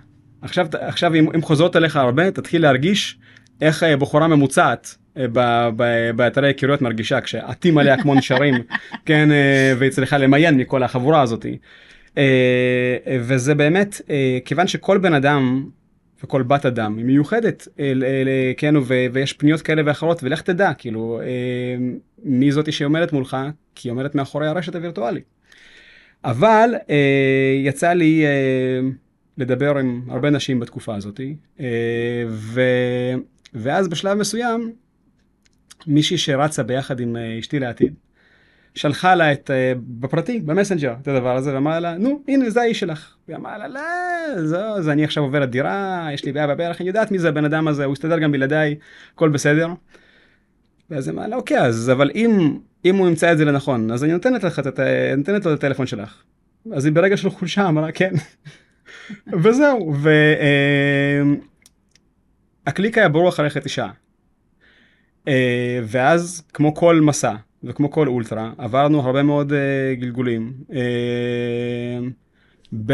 עכשיו, 0.42 0.66
עכשיו 0.72 1.14
אם, 1.14 1.29
אם 1.35 1.42
חוזרות 1.42 1.76
אליך 1.76 1.96
הרבה, 1.96 2.31
תתחיל 2.31 2.62
להרגיש 2.62 3.18
איך 3.61 3.83
אה, 3.83 3.96
בחורה 3.96 4.29
ממוצעת 4.29 4.96
אה, 5.16 5.26
ב- 5.33 5.68
ב- 5.76 6.11
באתרי 6.16 6.48
היכרויות 6.48 6.83
מרגישה 6.83 7.20
כשעטים 7.20 7.79
עליה 7.79 8.03
כמו 8.03 8.14
נשרים, 8.14 8.55
כן, 9.07 9.33
אה, 9.33 9.72
והיא 9.79 9.90
צריכה 9.90 10.18
למיין 10.18 10.57
מכל 10.57 10.83
החבורה 10.83 11.22
הזאת. 11.22 11.46
וזה 13.20 13.55
באמת, 13.55 14.00
כיוון 14.44 14.66
שכל 14.66 14.98
בן 14.98 15.14
אדם 15.14 15.64
וכל 16.24 16.42
בת 16.42 16.66
אדם 16.66 16.96
היא 16.96 17.05
מיוחדת, 17.05 17.68
כן, 18.57 18.76
ו- 18.76 19.07
ויש 19.12 19.33
פניות 19.33 19.62
כאלה 19.62 19.83
ואחרות, 19.87 20.22
ולך 20.22 20.42
תדע, 20.42 20.72
כאילו, 20.79 21.20
מי 22.24 22.53
זאתי 22.53 22.72
שעומדת 22.72 23.12
מולך, 23.12 23.37
כי 23.74 23.88
היא 23.88 23.92
עומדת 23.92 24.14
מאחורי 24.14 24.48
הרשת 24.48 24.74
הווירטואלית. 24.74 25.24
אבל 26.24 26.70
יצא 27.64 27.92
לי 27.92 28.24
לדבר 29.40 29.79
עם 29.79 30.03
הרבה 30.09 30.31
נשים 30.31 30.61
בתקופה 30.61 30.96
הזאת, 30.96 31.20
אה, 31.61 31.66
ו, 32.29 32.61
ואז 33.55 33.88
בשלב 33.88 34.18
מסוים, 34.18 34.72
מישהי 35.87 36.18
שרצה 36.18 36.62
ביחד 36.62 37.00
עם 37.00 37.16
אה, 37.16 37.38
אשתי 37.38 37.59
לעתיד, 37.59 37.94
שלחה 38.74 39.14
לה 39.14 39.33
את, 39.33 39.50
אה, 39.50 39.72
בפרטי, 39.79 40.40
במסנג'ר, 40.40 40.94
את 41.03 41.09
הדבר 41.09 41.37
הזה, 41.37 41.55
ואמרה 41.55 41.81
לה, 41.81 41.98
נו, 41.98 42.22
הנה, 42.29 42.50
זה 42.50 42.61
האיש 42.61 42.81
שלך. 42.81 43.14
והיא 43.29 43.37
אמרה 43.37 43.59
לה, 43.59 43.68
לא, 43.68 44.44
זו, 44.44 44.83
זה 44.83 44.92
אני 44.92 45.05
עכשיו 45.05 45.22
עוברת 45.22 45.50
דירה, 45.50 46.09
יש 46.12 46.24
לי 46.24 46.33
בעיה 46.33 46.46
בברך, 46.46 46.81
אני 46.81 46.88
יודעת 46.88 47.11
מי 47.11 47.18
זה 47.18 47.29
הבן 47.29 47.44
אדם 47.44 47.68
הזה, 47.68 47.85
הוא 47.85 47.92
יסתדר 47.92 48.18
גם 48.18 48.33
בלעדיי, 48.33 48.76
הכל 49.14 49.29
בסדר. 49.29 49.68
ואז 50.90 51.09
היא 51.09 51.14
אמרה 51.14 51.29
לה, 51.29 51.37
אוקיי, 51.37 51.61
אז 51.61 51.90
אבל 51.90 52.11
אם, 52.14 52.59
אם 52.85 52.96
הוא 52.96 53.09
ימצא 53.09 53.33
את 53.33 53.38
זה 53.38 53.44
לנכון, 53.44 53.90
אז 53.90 54.05
אני 54.05 54.12
נותנת 54.12 54.44
לך, 54.44 54.59
את 54.59 54.79
לו 55.29 55.37
את 55.37 55.46
הטלפון 55.46 55.87
שלך. 55.87 56.22
אז 56.72 56.85
היא 56.85 56.92
ברגע 56.92 57.16
של 57.16 57.31
חולשה 57.31 57.68
אמרה, 57.68 57.92
כן. 57.92 58.12
וזהו, 59.42 59.94
והקליק 62.66 62.99
היה 62.99 63.09
ברור 63.09 63.29
אחרי 63.29 63.51
חצי 63.51 63.68
שעה. 63.68 63.90
אה, 65.29 65.81
ואז, 65.85 66.42
כמו 66.53 66.75
כל 66.75 67.01
מסע, 67.01 67.35
וכמו 67.64 67.90
כל 67.90 68.09
אולטרה, 68.09 68.53
עברנו 68.59 69.01
הרבה 69.01 69.23
מאוד 69.23 69.53
אה, 69.53 69.94
גלגולים. 69.94 70.53
אה, 70.73 71.99
ב... 72.87 72.92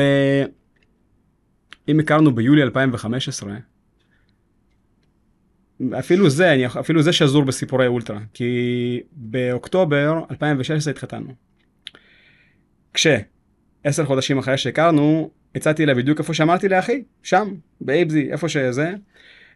אם 1.89 2.01
הכרנו 2.01 2.35
ביולי 2.35 2.63
2015, 2.63 3.55
אפילו 5.99 6.31
זה, 6.31 6.53
אני, 6.53 6.67
אפילו 6.67 7.03
זה 7.03 7.13
שזור 7.13 7.45
בסיפורי 7.45 7.87
אולטרה, 7.87 8.21
כי 8.35 9.01
באוקטובר 9.13 10.21
2016 10.31 10.91
התחתנו. 10.91 11.35
כש, 12.95 13.07
עשר 13.85 14.05
חודשים 14.05 14.39
אחרי 14.39 14.59
שהכרנו, 14.59 15.31
הצעתי 15.57 15.87
לה 15.87 15.95
בדיוק 15.95 16.19
איפה 16.19 16.35
שאמרתי 16.35 16.69
לאחי, 16.69 17.03
שם, 17.23 17.55
באייבזי, 17.81 18.33
איפה 18.33 18.49
שזה. 18.49 18.93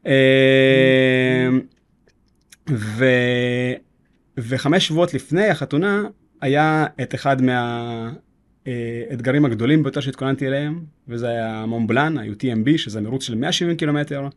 אה, 0.06 1.48
ו... 2.70 3.04
וחמש 4.38 4.86
שבועות 4.86 5.14
לפני 5.14 5.46
החתונה 5.46 6.02
היה 6.40 6.86
את 7.02 7.14
אחד 7.14 7.36
מהאתגרים 8.66 9.44
הגדולים 9.44 9.82
ביותר 9.82 10.00
שהתכוננתי 10.00 10.46
אליהם, 10.46 10.84
וזה 11.08 11.28
היה 11.28 11.66
מונבלן, 11.66 12.18
ה-UTMB, 12.18 12.78
שזה 12.78 13.00
מרוץ 13.00 13.22
של 13.22 13.34
170 13.34 13.76
קילומטר, 13.76 14.28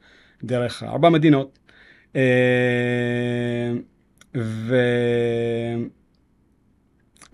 דרך 0.44 0.84
ארבע 0.84 1.10
מדינות. 1.10 1.60
אה, 2.16 2.22
ו... 4.38 4.76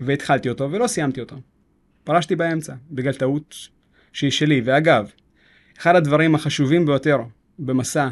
והתחלתי 0.00 0.48
אותו 0.48 0.72
ולא 0.72 0.86
סיימתי 0.86 1.20
אותו. 1.20 1.36
פרשתי 2.04 2.36
באמצע, 2.36 2.74
בגלל 2.90 3.12
טעות 3.12 3.54
שהיא 4.12 4.30
שלי. 4.30 4.60
ואגב, 4.64 5.10
אחד 5.78 5.96
הדברים 5.96 6.34
החשובים 6.34 6.86
ביותר 6.86 7.18
במסע 7.58 8.08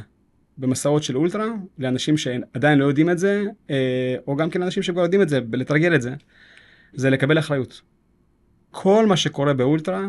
במסעות 0.58 1.02
של 1.02 1.16
אולטרה, 1.16 1.46
לאנשים 1.78 2.16
שעדיין 2.16 2.78
לא 2.78 2.84
יודעים 2.84 3.10
את 3.10 3.18
זה, 3.18 3.44
אה, 3.70 4.16
או 4.26 4.36
גם 4.36 4.50
כן 4.50 4.62
אנשים 4.62 4.82
שכבר 4.82 5.00
יודעים 5.00 5.22
את 5.22 5.28
זה, 5.28 5.40
לתרגל 5.52 5.94
את 5.94 6.02
זה, 6.02 6.14
זה 6.92 7.10
לקבל 7.10 7.38
אחריות. 7.38 7.80
כל 8.70 9.06
מה 9.06 9.16
שקורה 9.16 9.54
באולטרה, 9.54 10.08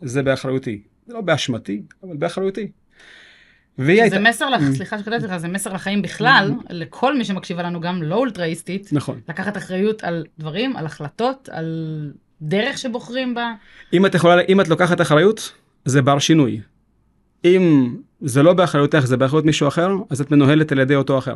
זה 0.00 0.22
באחריותי. 0.22 0.82
זה 1.06 1.14
לא 1.14 1.20
באשמתי, 1.20 1.82
אבל 2.02 2.16
באחריותי. 2.16 2.70
והיא 3.78 3.96
זה 3.96 4.02
הייתה... 4.02 4.18
מסר, 4.18 4.50
לך, 4.50 4.62
סליחה 4.76 4.98
שקטעתי 4.98 5.26
לך, 5.26 5.36
זה 5.36 5.48
מסר 5.48 5.72
לחיים 5.72 6.02
בכלל, 6.02 6.52
לכל 6.70 7.18
מי 7.18 7.24
שמקשיבה 7.24 7.62
לנו, 7.62 7.80
גם 7.80 8.02
לא 8.02 8.16
אולטראיסטית, 8.16 8.92
נכון. 8.92 9.20
לקחת 9.28 9.56
אחריות 9.56 10.04
על 10.04 10.24
דברים, 10.38 10.76
על 10.76 10.86
החלטות, 10.86 11.48
על 11.52 12.12
דרך 12.42 12.78
שבוחרים 12.78 13.34
בה. 13.34 13.52
אם 13.92 14.06
את 14.06 14.14
יכולה, 14.14 14.42
אם 14.48 14.60
את 14.60 14.68
לוקחת 14.68 15.00
אחריות, 15.00 15.52
זה 15.84 16.02
בר 16.02 16.18
שינוי. 16.18 16.60
אם 17.44 17.94
זה 18.20 18.42
לא 18.42 18.52
באחריותך, 18.52 19.00
זה 19.04 19.16
באחריות 19.16 19.44
מישהו 19.44 19.68
אחר, 19.68 19.90
אז 20.10 20.20
את 20.20 20.30
מנוהלת 20.30 20.72
על 20.72 20.78
ידי 20.78 20.94
אותו 20.94 21.18
אחר. 21.18 21.34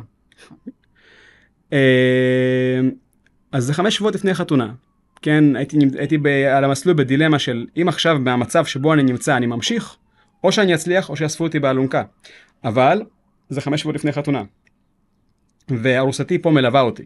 אה, 1.72 2.80
אז 3.52 3.64
זה 3.64 3.74
חמש 3.74 3.96
שבועות 3.96 4.14
לפני 4.14 4.30
החתונה. 4.30 4.72
כן, 5.22 5.56
הייתי, 5.56 5.76
הייתי 5.98 6.18
ב, 6.18 6.26
על 6.26 6.64
המסלול 6.64 6.96
בדילמה 6.96 7.38
של 7.38 7.66
אם 7.76 7.88
עכשיו 7.88 8.18
מהמצב 8.18 8.64
שבו 8.64 8.92
אני 8.92 9.02
נמצא 9.02 9.36
אני 9.36 9.46
ממשיך, 9.46 9.96
או 10.44 10.52
שאני 10.52 10.74
אצליח 10.74 11.10
או 11.10 11.16
שיאספו 11.16 11.44
אותי 11.44 11.58
באלונקה. 11.58 12.02
אבל 12.64 13.02
זה 13.48 13.60
חמש 13.60 13.80
שבועות 13.80 13.96
לפני 13.96 14.12
חתונה. 14.12 14.42
וארוסתי 15.68 16.38
פה 16.38 16.50
מלווה 16.50 16.80
אותי. 16.80 17.02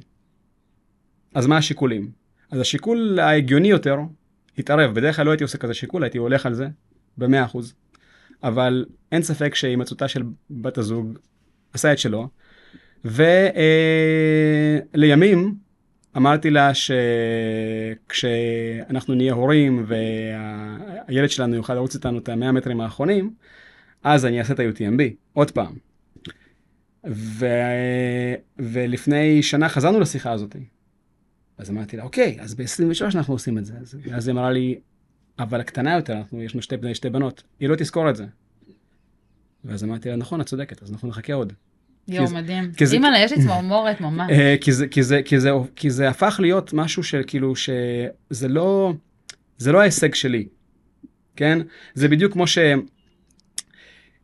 אז 1.35 1.47
מה 1.47 1.57
השיקולים? 1.57 2.22
אז 2.53 2.61
השיקול 2.61 3.19
ההגיוני 3.21 3.69
יותר 3.69 3.97
התערב, 4.59 4.95
בדרך 4.95 5.17
כלל 5.17 5.27
לא 5.27 5.31
הייתי 5.31 5.45
עושה 5.45 5.59
כזה 5.59 5.75
שיקול, 5.75 6.03
הייתי 6.03 6.19
הולך 6.19 6.47
על 6.47 6.55
זה 6.55 6.69
במאה 7.19 7.45
אחוז. 7.45 7.75
אבל 8.43 8.85
אין 9.13 9.23
ספק 9.23 9.55
שהימצאותה 9.55 10.09
של 10.09 10.23
בת 10.51 10.79
הזוג 10.79 11.19
עשה 11.73 11.93
את 11.93 11.99
שלו. 11.99 12.29
ולימים 13.05 15.39
אה, 15.39 15.45
אמרתי 16.17 16.51
לה 16.51 16.71
שכשאנחנו 18.05 19.15
נהיה 19.15 19.33
הורים 19.33 19.87
והילד 19.87 21.31
שלנו 21.31 21.55
יוכל 21.55 21.75
לרוץ 21.75 21.95
איתנו 21.95 22.19
את 22.19 22.29
המאה 22.29 22.53
מטרים 22.53 22.81
האחרונים, 22.81 23.35
אז 24.03 24.27
אני 24.27 24.39
אעשה 24.39 24.55
את 24.55 24.61
ה-UTMB, 24.61 25.03
עוד 25.33 25.51
פעם. 25.51 25.75
ו... 27.11 27.47
ולפני 28.59 29.43
שנה 29.43 29.69
חזרנו 29.69 30.01
לשיחה 30.01 30.33
הזאת. 30.33 30.57
אז 31.59 31.71
אמרתי 31.71 31.97
לה, 31.97 32.03
אוקיי, 32.03 32.37
אז 32.41 32.55
ב-23 32.55 33.17
אנחנו 33.17 33.35
עושים 33.35 33.59
את 33.59 33.65
זה. 33.65 33.75
אז, 33.81 33.99
אז 34.13 34.29
היא 34.29 34.33
אמרה 34.33 34.51
לי, 34.51 34.79
אבל 35.39 35.61
הקטנה 35.61 35.95
יותר, 35.95 36.13
אנחנו, 36.13 36.43
יש 36.43 36.55
לנו 36.55 36.63
שתי 36.63 36.77
בני, 36.77 36.95
שתי 36.95 37.11
בנות, 37.11 37.43
היא 37.61 37.69
לא 37.69 37.77
תזכור 37.77 38.11
את 38.11 38.17
זה. 38.17 38.27
ואז 39.65 39.85
אמרתי 39.85 40.09
לה, 40.09 40.17
נכון, 40.17 40.41
את 40.41 40.47
צודקת, 40.47 40.83
אז 40.83 40.93
אנחנו 40.93 41.09
נחכה 41.09 41.35
עוד. 41.35 41.53
יואו, 42.09 42.31
מדהים. 42.31 42.71
אימא'לה, 42.93 43.19
יש 43.19 43.33
לי 43.33 43.43
צמרמורת 43.43 44.01
ממש. 44.01 44.31
אה, 44.31 44.55
כי 44.61 44.73
זה, 44.73 44.89
כי, 44.89 45.03
זה, 45.03 45.21
כי, 45.25 45.41
זה, 45.41 45.51
כי 45.77 45.91
זה 45.91 46.09
הפך 46.09 46.37
להיות 46.43 46.73
משהו 46.73 47.03
של 47.03 47.23
כאילו, 47.27 47.57
שזה 47.57 48.49
לא, 48.49 48.93
זה 49.59 49.73
לא 49.73 49.81
ההישג 49.81 50.15
שלי, 50.15 50.47
כן? 51.37 51.59
זה 51.95 52.09
בדיוק 52.09 52.33
כמו 52.33 52.47
ש... 52.47 52.59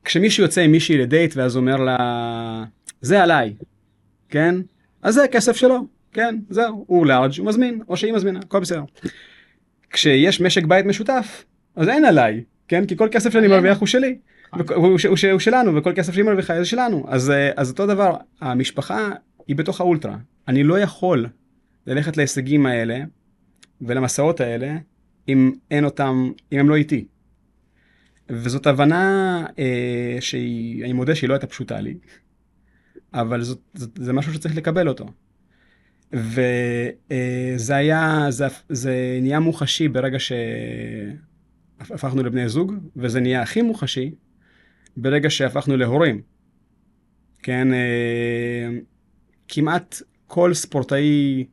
כשמישהו 0.04 0.42
יוצא 0.42 0.60
עם 0.60 0.72
מישהי 0.72 0.98
לדייט 0.98 1.36
ואז 1.36 1.56
אומר 1.56 1.76
לה, 1.76 2.64
זה 3.00 3.22
עליי, 3.22 3.54
כן? 4.28 4.54
אז 5.02 5.14
זה 5.14 5.26
כסף 5.32 5.56
שלו, 5.56 5.86
כן? 6.12 6.38
זהו, 6.50 6.84
הוא 6.86 7.06
לארג', 7.06 7.38
הוא 7.38 7.46
מזמין, 7.46 7.80
או 7.88 7.96
שהיא 7.96 8.12
מזמינה, 8.12 8.38
הכל 8.38 8.60
בסדר. 8.60 8.82
כשיש 9.90 10.40
משק 10.40 10.64
בית 10.64 10.86
משותף, 10.86 11.44
אז 11.76 11.88
אין 11.88 12.04
עליי, 12.04 12.44
כן? 12.68 12.86
כי 12.86 12.96
כל 12.96 13.08
כסף 13.12 13.32
שאני 13.32 13.48
מרוויח 13.48 13.78
הוא 13.78 13.86
שלי. 13.86 14.18
הוא 15.08 15.38
שלנו 15.38 15.76
וכל 15.76 15.92
כסף 15.96 16.12
שהיא 16.12 16.24
מרוויחה 16.24 16.58
זה 16.58 16.64
שלנו 16.64 17.04
אז 17.08 17.30
אה, 17.30 17.50
אז 17.56 17.70
אותו 17.70 17.86
דבר 17.86 18.16
המשפחה 18.40 19.10
היא 19.48 19.56
בתוך 19.56 19.80
האולטרה 19.80 20.16
אני 20.48 20.64
לא 20.64 20.80
יכול 20.80 21.26
ללכת 21.86 22.16
להישגים 22.16 22.66
האלה 22.66 22.98
ולמסעות 23.80 24.40
האלה 24.40 24.76
אם 25.28 25.52
אין 25.70 25.84
אותם 25.84 26.30
אם 26.52 26.58
הם 26.58 26.68
לא 26.68 26.76
איתי. 26.76 27.06
וזאת 28.30 28.66
הבנה 28.66 29.46
אה, 29.58 30.16
שהיא 30.20 30.84
אני 30.84 30.92
מודה 30.92 31.14
שהיא 31.14 31.28
לא 31.28 31.34
הייתה 31.34 31.46
פשוטה 31.46 31.80
לי 31.80 31.94
אבל 33.14 33.42
זאת, 33.42 33.60
זאת, 33.74 33.90
זה 33.98 34.12
משהו 34.12 34.34
שצריך 34.34 34.56
לקבל 34.56 34.88
אותו. 34.88 35.06
וזה 36.12 37.76
היה 37.76 38.26
זה, 38.28 38.46
זה 38.68 39.18
נהיה 39.22 39.40
מוחשי 39.40 39.88
ברגע 39.88 40.18
שהפכנו 41.78 42.22
לבני 42.22 42.48
זוג 42.48 42.74
וזה 42.96 43.20
נהיה 43.20 43.42
הכי 43.42 43.62
מוחשי 43.62 44.10
ברגע 44.96 45.30
שהפכנו 45.30 45.76
להורים. 45.76 46.20
כן, 47.42 47.72
אה, 47.72 48.68
כמעט 49.48 50.02
כל 50.26 50.54
ספורטאי 50.54 51.44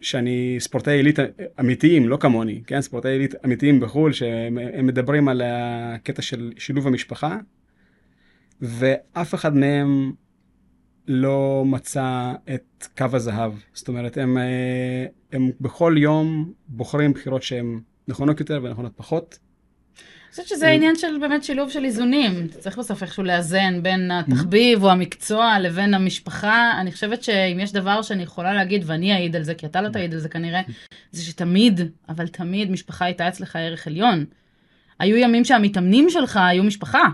שאני, 0.00 0.56
ספורטאי 0.58 0.96
עילית 0.96 1.18
אמיתיים, 1.60 2.08
לא 2.08 2.16
כמוני, 2.16 2.62
כן, 2.66 2.80
ספורטאי 2.80 3.10
עילית 3.10 3.34
אמיתיים 3.44 3.80
בחו"ל, 3.80 4.12
שהם 4.12 4.86
מדברים 4.86 5.28
על 5.28 5.42
הקטע 5.44 6.22
של 6.22 6.52
שילוב 6.58 6.86
המשפחה, 6.86 7.38
ואף 8.60 9.34
אחד 9.34 9.56
מהם 9.56 10.12
לא 11.08 11.62
מצא 11.66 12.32
את 12.54 12.86
קו 12.98 13.06
הזהב. 13.12 13.52
זאת 13.74 13.88
אומרת, 13.88 14.18
הם, 14.18 14.38
אה, 14.38 15.06
הם 15.32 15.50
בכל 15.60 15.94
יום 15.98 16.52
בוחרים 16.68 17.12
בחירות 17.12 17.42
שהן 17.42 17.80
נכונות 18.08 18.40
יותר 18.40 18.60
ונכונות 18.62 18.92
פחות. 18.96 19.38
חושבת 20.36 20.48
שזה 20.48 20.68
עניין 20.68 20.96
של 20.96 21.18
באמת 21.20 21.44
שילוב 21.44 21.70
של 21.70 21.84
איזונים. 21.84 22.46
אתה 22.50 22.58
צריך 22.58 22.78
בסוף 22.78 23.02
איכשהו 23.02 23.22
לאזן 23.22 23.82
בין 23.82 24.10
התחביב 24.10 24.84
או 24.84 24.90
המקצוע 24.90 25.58
לבין 25.58 25.94
המשפחה. 25.94 26.72
אני 26.80 26.92
חושבת 26.92 27.22
שאם 27.22 27.60
יש 27.60 27.72
דבר 27.72 28.02
שאני 28.02 28.22
יכולה 28.22 28.54
להגיד, 28.54 28.82
ואני 28.86 29.12
אעיד 29.12 29.36
על 29.36 29.42
זה, 29.42 29.54
כי 29.54 29.66
אתה 29.66 29.80
לא 29.80 29.88
תעיד 29.88 30.14
על 30.14 30.20
זה 30.20 30.28
כנראה, 30.28 30.60
זה 31.12 31.22
שתמיד, 31.22 31.80
אבל 32.08 32.28
תמיד 32.28 32.70
משפחה 32.70 33.04
הייתה 33.04 33.28
אצלך 33.28 33.56
ערך 33.56 33.86
עליון. 33.86 34.24
היו 34.98 35.16
ימים 35.16 35.44
שהמתאמנים 35.44 36.10
שלך 36.10 36.40
היו 36.42 36.64
משפחה, 36.64 37.04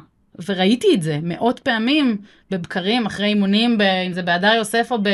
וראיתי 0.49 0.87
את 0.95 1.03
זה 1.03 1.18
מאות 1.23 1.61
פעמים 1.61 2.16
בבקרים, 2.51 3.07
אחרי 3.07 3.27
אימונים, 3.27 3.79
אם 4.07 4.12
זה 4.12 4.23
בהדר 4.23 4.53
יוסף 4.55 4.92
או 4.92 4.99
ב... 5.03 5.09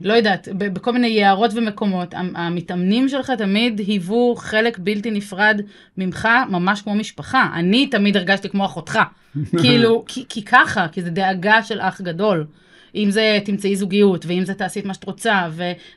לא 0.00 0.12
יודעת, 0.12 0.48
בכל 0.54 0.92
מיני 0.92 1.06
יערות 1.06 1.50
ומקומות, 1.54 2.14
המתאמנים 2.14 3.08
שלך 3.08 3.30
תמיד 3.30 3.78
היוו 3.78 4.34
חלק 4.36 4.78
בלתי 4.78 5.10
נפרד 5.10 5.60
ממך, 5.96 6.28
ממש 6.48 6.82
כמו 6.82 6.94
משפחה. 6.94 7.48
אני 7.54 7.86
תמיד 7.86 8.16
הרגשתי 8.16 8.48
כמו 8.48 8.64
אחותך. 8.64 8.98
כאילו, 9.60 10.04
כי, 10.06 10.24
כי 10.28 10.44
ככה, 10.44 10.86
כי 10.92 11.02
זה 11.02 11.10
דאגה 11.10 11.62
של 11.62 11.80
אח 11.80 12.00
גדול. 12.00 12.46
אם 12.94 13.10
זה 13.10 13.38
תמצאי 13.44 13.76
זוגיות, 13.76 14.26
ואם 14.26 14.44
זה 14.44 14.54
תעשי 14.54 14.80
את 14.80 14.84
מה 14.84 14.94
שאת 14.94 15.04
רוצה, 15.04 15.48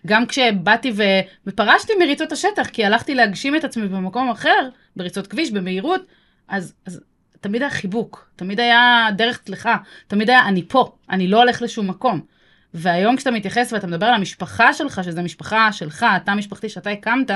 וגם 0.05 0.25
כשבאתי 0.25 0.91
ו... 0.95 1.03
ופרשתי 1.47 1.93
מריצות 1.99 2.31
השטח, 2.31 2.67
כי 2.67 2.85
הלכתי 2.85 3.15
להגשים 3.15 3.55
את 3.55 3.63
עצמי 3.63 3.87
במקום 3.87 4.29
אחר, 4.29 4.69
בריצות 4.95 5.27
כביש, 5.27 5.51
במהירות, 5.51 6.01
אז, 6.47 6.73
אז 6.85 7.01
תמיד 7.43 7.62
היה 7.62 7.71
חיבוק, 7.71 8.29
תמיד 8.36 8.60
היה 8.60 9.08
דרך 9.15 9.38
צלחה, 9.38 9.77
תמיד 10.08 10.29
היה 10.29 10.47
אני 10.47 10.63
פה, 10.67 10.91
אני 11.10 11.27
לא 11.27 11.38
הולך 11.38 11.62
לשום 11.62 11.88
מקום. 11.88 12.21
והיום 12.73 13.15
כשאתה 13.15 13.32
מתייחס 13.32 13.73
ואתה 13.73 13.88
מדבר 13.88 14.06
על 14.06 14.13
המשפחה 14.13 14.73
שלך, 14.73 15.01
שזו 15.03 15.21
משפחה 15.21 15.71
שלך, 15.71 16.06
התא 16.15 16.32
משפחתי 16.32 16.69
שאתה 16.69 16.89
הקמת, 16.89 17.32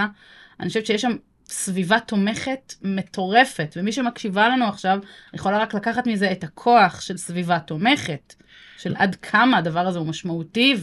אני 0.59 0.67
חושבת 0.67 0.85
שיש 0.85 1.01
שם 1.01 1.11
סביבה 1.49 1.99
תומכת 1.99 2.73
מטורפת, 2.81 3.75
ומי 3.77 3.91
שמקשיבה 3.91 4.49
לנו 4.49 4.65
עכשיו, 4.65 4.99
יכולה 5.33 5.57
רק 5.57 5.73
לקחת 5.73 6.07
מזה 6.07 6.31
את 6.31 6.43
הכוח 6.43 7.01
של 7.01 7.17
סביבה 7.17 7.59
תומכת, 7.59 8.33
של 8.77 8.95
עד 8.97 9.15
כמה 9.15 9.57
הדבר 9.57 9.87
הזה 9.87 9.99
הוא 9.99 10.07
משמעותי 10.07 10.75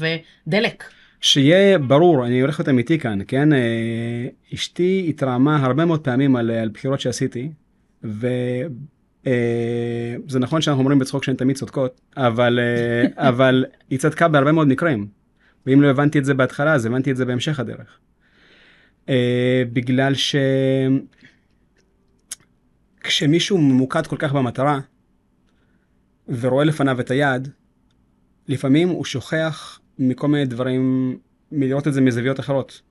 ודלק. 0.46 0.84
שיהיה 1.20 1.78
ברור, 1.78 2.26
אני 2.26 2.40
הולך 2.40 2.60
להיות 2.60 2.68
אמיתי 2.68 2.98
כאן, 2.98 3.18
כן? 3.28 3.52
אה, 3.52 4.26
אשתי 4.54 5.06
התרעמה 5.08 5.64
הרבה 5.64 5.84
מאוד 5.84 6.00
פעמים 6.00 6.36
על, 6.36 6.50
על 6.50 6.68
בחירות 6.68 7.00
שעשיתי, 7.00 7.50
ו... 8.04 8.28
זה 10.28 10.38
נכון 10.38 10.62
שאנחנו 10.62 10.80
אומרים 10.80 10.98
בצחוק 10.98 11.24
שהן 11.24 11.36
תמיד 11.36 11.56
צודקות, 11.56 12.00
אבל, 12.16 12.58
אה, 12.58 13.28
אבל 13.28 13.64
היא 13.90 13.98
צדקה 13.98 14.28
בהרבה 14.28 14.52
מאוד 14.52 14.68
מקרים. 14.68 15.06
ואם 15.66 15.82
לא 15.82 15.90
הבנתי 15.90 16.18
את 16.18 16.24
זה 16.24 16.34
בהתחלה, 16.34 16.74
אז 16.74 16.86
הבנתי 16.86 17.10
את 17.10 17.16
זה 17.16 17.24
בהמשך 17.24 17.60
הדרך. 17.60 17.98
אה, 19.08 19.62
בגלל 19.72 20.12
שכשמישהו 23.02 23.58
ממוקד 23.58 24.06
כל 24.06 24.16
כך 24.16 24.32
במטרה, 24.32 24.80
ורואה 26.28 26.64
לפניו 26.64 27.00
את 27.00 27.10
היעד, 27.10 27.48
לפעמים 28.48 28.88
הוא 28.88 29.04
שוכח 29.04 29.80
מכל 29.98 30.28
מיני 30.28 30.44
דברים, 30.44 31.16
מלראות 31.52 31.88
את 31.88 31.92
זה 31.92 32.00
מזוויות 32.00 32.40
אחרות. 32.40 32.82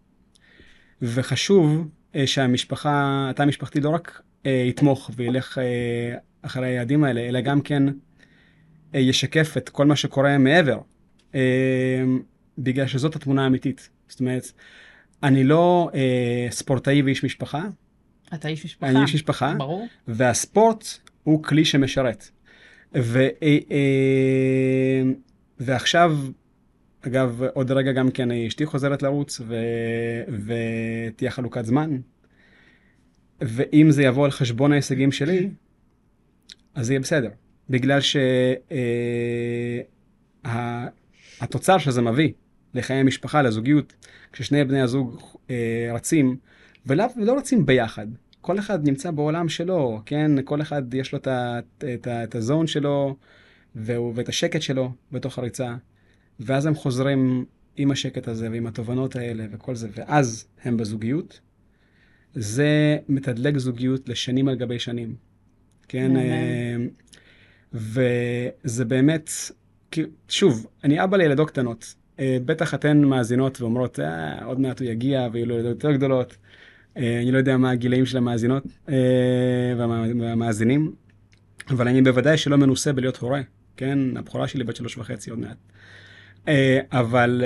וחשוב 1.02 1.90
שהמשפחה, 2.26 3.28
התא 3.30 3.42
המשפחתי 3.42 3.80
לא 3.80 3.90
רק 3.90 4.22
אה, 4.22 4.33
יתמוך 4.46 5.12
וילך 5.16 5.58
אה, 5.58 6.16
אחרי 6.42 6.68
היעדים 6.68 7.04
האלה, 7.04 7.22
אלא 7.22 7.42
גם 7.42 7.62
כן 7.62 7.84
אה, 8.96 9.00
ישקף 9.00 9.58
את 9.58 9.70
כל 9.70 9.86
מה 9.86 9.96
שקורה 9.96 10.38
מעבר, 10.38 10.80
בגלל 12.58 12.88
שזאת 12.88 13.16
התמונה 13.16 13.44
האמיתית. 13.44 13.90
זאת 14.08 14.20
אומרת, 14.20 14.52
אני 15.24 15.44
לא 15.44 15.90
ספורטאי 16.50 17.02
ואיש 17.02 17.24
משפחה. 17.24 17.64
אתה 18.34 18.48
איש 18.48 18.66
משפחה. 18.66 18.90
אני 18.90 19.02
איש 19.02 19.16
משפחה. 19.16 19.54
ברור. 19.58 19.88
והספורט 20.08 20.86
הוא 21.24 21.44
כלי 21.44 21.66
שמשרת. 21.66 22.30
ו, 22.96 23.28
ועכשיו, 25.60 26.18
אגב, 27.02 27.44
עוד 27.54 27.72
רגע 27.72 27.92
גם 27.92 28.12
כן 28.12 28.32
אשתי 28.32 28.66
חוזרת 28.66 29.04
לרוץ 29.04 29.42
ו, 29.48 29.56
ותהיה 30.46 31.32
חלוקת 31.32 31.66
זמן. 31.66 31.98
ואם 33.42 33.92
זה 33.92 34.04
יבוא 34.04 34.26
על 34.26 34.32
חשבון 34.32 34.72
ההישגים 34.72 35.12
שלי, 35.12 35.50
אז 36.76 36.90
יהיה 36.90 37.00
בסדר. 37.00 37.30
בגלל 37.70 38.00
שהתוצר 40.42 41.78
שה, 41.78 41.86
שזה 41.86 42.02
מביא 42.02 42.32
לחיי 42.74 42.96
המשפחה, 42.96 43.42
לזוגיות, 43.42 43.94
כששני 44.32 44.64
בני 44.64 44.82
הזוג 44.82 45.22
אה, 45.50 45.90
רצים, 45.94 46.38
ולא, 46.86 47.06
ולא 47.18 47.38
רצים 47.38 47.66
ביחד. 47.66 48.08
כל 48.42 48.60
אחד 48.60 48.88
נמצא 48.88 49.12
בעולם 49.12 49.50
שלו, 49.50 50.02
כן? 50.06 50.32
כל 50.44 50.62
אחד 50.62 50.94
יש 50.94 51.12
לו 51.12 51.20
את, 51.20 51.28
את, 51.28 51.84
את, 51.94 52.08
את 52.08 52.36
הזון 52.36 52.68
שלו 52.68 53.16
והוא, 53.76 54.14
ואת 54.16 54.30
השקט 54.30 54.62
שלו 54.62 54.92
בתוך 55.12 55.38
הריצה, 55.38 55.76
ואז 56.40 56.66
הם 56.66 56.76
חוזרים 56.76 57.46
עם 57.76 57.92
השקט 57.92 58.28
הזה 58.28 58.52
ועם 58.52 58.68
התובנות 58.68 59.16
האלה 59.16 59.46
וכל 59.52 59.76
זה, 59.76 59.90
ואז 59.96 60.48
הם 60.64 60.78
בזוגיות, 60.78 61.40
זה 62.36 62.98
מתדלק 63.10 63.58
זוגיות 63.58 64.10
לשנים 64.10 64.48
על 64.48 64.56
גבי 64.56 64.80
שנים. 64.80 65.16
כן? 65.88 66.18
אה, 66.18 66.76
וזה 67.74 68.86
באמת, 68.86 69.30
שוב, 70.30 70.68
אני 70.84 71.04
אבא 71.04 71.18
לילדות 71.18 71.50
קטנות. 71.50 71.96
אה, 72.20 72.38
בטח 72.46 72.74
אתן 72.74 72.98
מאזינות 73.02 73.62
ואומרות, 73.62 74.00
אה, 74.00 74.46
עוד 74.46 74.60
מעט 74.60 74.80
הוא 74.82 74.88
יגיע 74.88 75.28
ויהיו 75.32 75.46
לו 75.46 75.56
ילדות 75.56 75.70
יותר 75.70 75.92
גדולות. 75.92 76.38
אה, 76.98 77.20
אני 77.22 77.32
לא 77.32 77.38
יודע 77.38 77.58
מה 77.58 77.72
הגילאים 77.72 78.06
של 78.06 78.18
המאזינות 78.18 78.64
אה, 78.90 78.96
והמא- 79.78 80.22
והמאזינים, 80.22 80.92
אבל 81.70 81.88
אני 81.88 82.02
בוודאי 82.02 82.38
שלא 82.38 82.58
מנוסה 82.58 82.94
בלהיות 82.94 83.18
הורה, 83.18 83.42
כן? 83.78 84.00
הבכורה 84.18 84.48
שלי 84.48 84.64
בת 84.64 84.76
שלוש 84.76 84.98
וחצי 84.98 85.30
עוד 85.30 85.40
מעט. 85.40 85.58
אבל 86.92 87.44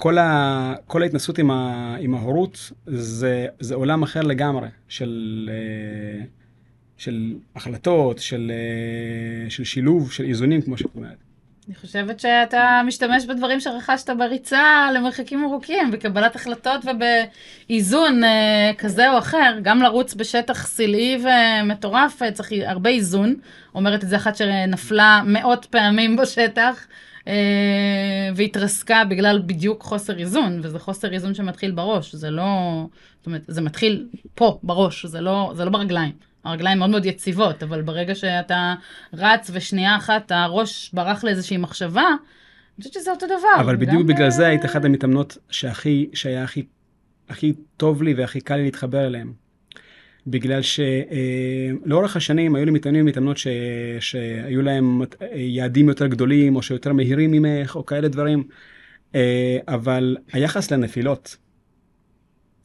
כל, 0.00 0.18
ה, 0.18 0.74
כל 0.86 1.02
ההתנסות 1.02 1.38
עם, 1.38 1.50
ה, 1.50 1.96
עם 2.00 2.14
ההורות 2.14 2.72
זה, 2.86 3.46
זה 3.60 3.74
עולם 3.74 4.02
אחר 4.02 4.20
לגמרי 4.20 4.68
של, 4.88 5.50
אה, 5.52 6.24
של 6.96 7.34
החלטות, 7.56 8.18
של, 8.18 8.52
אה, 8.54 9.50
של 9.50 9.64
שילוב, 9.64 10.12
של 10.12 10.24
איזונים, 10.24 10.62
כמו 10.62 10.76
שאת 10.78 10.94
אומרת. 10.96 11.16
אני 11.66 11.74
חושבת 11.74 12.20
שאתה 12.20 12.80
משתמש 12.86 13.26
בדברים 13.26 13.60
שרכשת 13.60 14.10
בריצה 14.10 14.88
למרחקים 14.94 15.44
ארוכים, 15.44 15.90
בקבלת 15.90 16.36
החלטות 16.36 16.80
ובאיזון 16.84 18.24
אה, 18.24 18.70
כזה 18.78 19.10
או 19.10 19.18
אחר. 19.18 19.58
גם 19.62 19.82
לרוץ 19.82 20.14
בשטח 20.14 20.66
סלעי 20.66 21.18
ומטורף 21.24 22.22
צריך 22.32 22.52
הרבה 22.64 22.90
איזון. 22.90 23.34
אומרת 23.74 24.04
את 24.04 24.08
זה 24.08 24.16
אחת 24.16 24.36
שנפלה 24.36 25.22
מאות 25.26 25.64
פעמים 25.64 26.16
בשטח. 26.16 26.86
אה, 27.28 28.30
והתרסקה 28.36 29.02
בגלל 29.04 29.42
בדיוק 29.46 29.82
חוסר 29.82 30.18
איזון, 30.18 30.60
וזה 30.62 30.78
חוסר 30.78 31.12
איזון 31.12 31.34
שמתחיל 31.34 31.70
בראש, 31.70 32.14
זה 32.14 32.30
לא, 32.30 32.84
זאת 33.18 33.26
אומרת, 33.26 33.42
זה 33.48 33.60
מתחיל 33.60 34.08
פה, 34.34 34.58
בראש, 34.62 35.06
זה 35.06 35.20
לא, 35.20 35.52
זה 35.56 35.64
לא 35.64 35.70
ברגליים. 35.70 36.12
הרגליים 36.44 36.78
מאוד 36.78 36.90
מאוד 36.90 37.06
יציבות, 37.06 37.62
אבל 37.62 37.82
ברגע 37.82 38.14
שאתה 38.14 38.74
רץ 39.14 39.50
ושנייה 39.52 39.96
אחת 39.96 40.32
הראש 40.32 40.90
ברח 40.92 41.24
לאיזושהי 41.24 41.56
מחשבה, 41.56 42.02
אני 42.02 42.88
חושבת 42.88 42.92
שזה 42.92 43.10
אותו 43.10 43.26
דבר. 43.26 43.60
אבל 43.60 43.76
בדיוק 43.76 44.06
בגלל 44.06 44.24
אה, 44.24 44.30
זה 44.30 44.46
היית 44.46 44.64
אחת 44.64 44.84
המתאמנות 44.84 45.38
שהכי, 45.50 46.10
שהיה 46.14 46.44
הכי, 46.44 46.66
הכי 47.28 47.52
טוב 47.76 48.02
לי 48.02 48.14
והכי 48.14 48.40
קל 48.40 48.56
לי 48.56 48.64
להתחבר 48.64 49.06
אליהם. 49.06 49.32
בגלל 50.30 50.60
שלאורך 50.62 52.16
השנים 52.16 52.54
היו 52.54 52.64
לי 52.64 52.70
מתאמנים 52.70 53.04
ומתאמנות 53.04 53.38
ש, 53.38 53.46
שהיו 54.00 54.62
להם 54.62 55.02
אה, 55.02 55.06
יעדים 55.32 55.88
יותר 55.88 56.06
גדולים 56.06 56.56
או 56.56 56.62
שיותר 56.62 56.92
מהירים 56.92 57.30
ממך 57.30 57.76
או 57.76 57.86
כאלה 57.86 58.08
דברים, 58.08 58.44
אה, 59.14 59.58
אבל 59.68 60.16
היחס 60.32 60.70
לנפילות, 60.70 61.36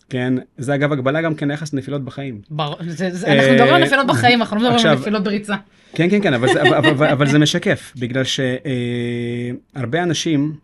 כן, 0.09 0.33
זה 0.57 0.75
אגב 0.75 0.91
הגבלה 0.91 1.21
גם 1.21 1.35
כן 1.35 1.47
ליחס 1.47 1.73
לנפילות 1.73 2.03
בחיים. 2.03 2.41
בר... 2.49 2.73
זה, 2.87 3.09
זה, 3.11 3.27
אה, 3.27 3.33
אנחנו 3.33 3.53
מדברים 3.53 3.75
על 3.75 3.83
נפילות 3.83 4.07
בחיים, 4.07 4.41
אנחנו 4.41 4.57
לא 4.57 4.69
מדברים 4.71 4.87
על 4.87 4.95
נפילות 4.99 5.23
בריצה. 5.23 5.55
כן, 5.93 6.09
כן, 6.09 6.21
כן, 6.21 6.33
אבל 6.33 6.47
זה, 6.53 6.61
אבל, 6.61 6.89
אבל, 6.89 7.07
אבל 7.07 7.27
זה 7.27 7.39
משקף, 7.39 7.93
בגלל 7.99 8.23
שהרבה 9.73 10.03
אנשים, 10.03 10.55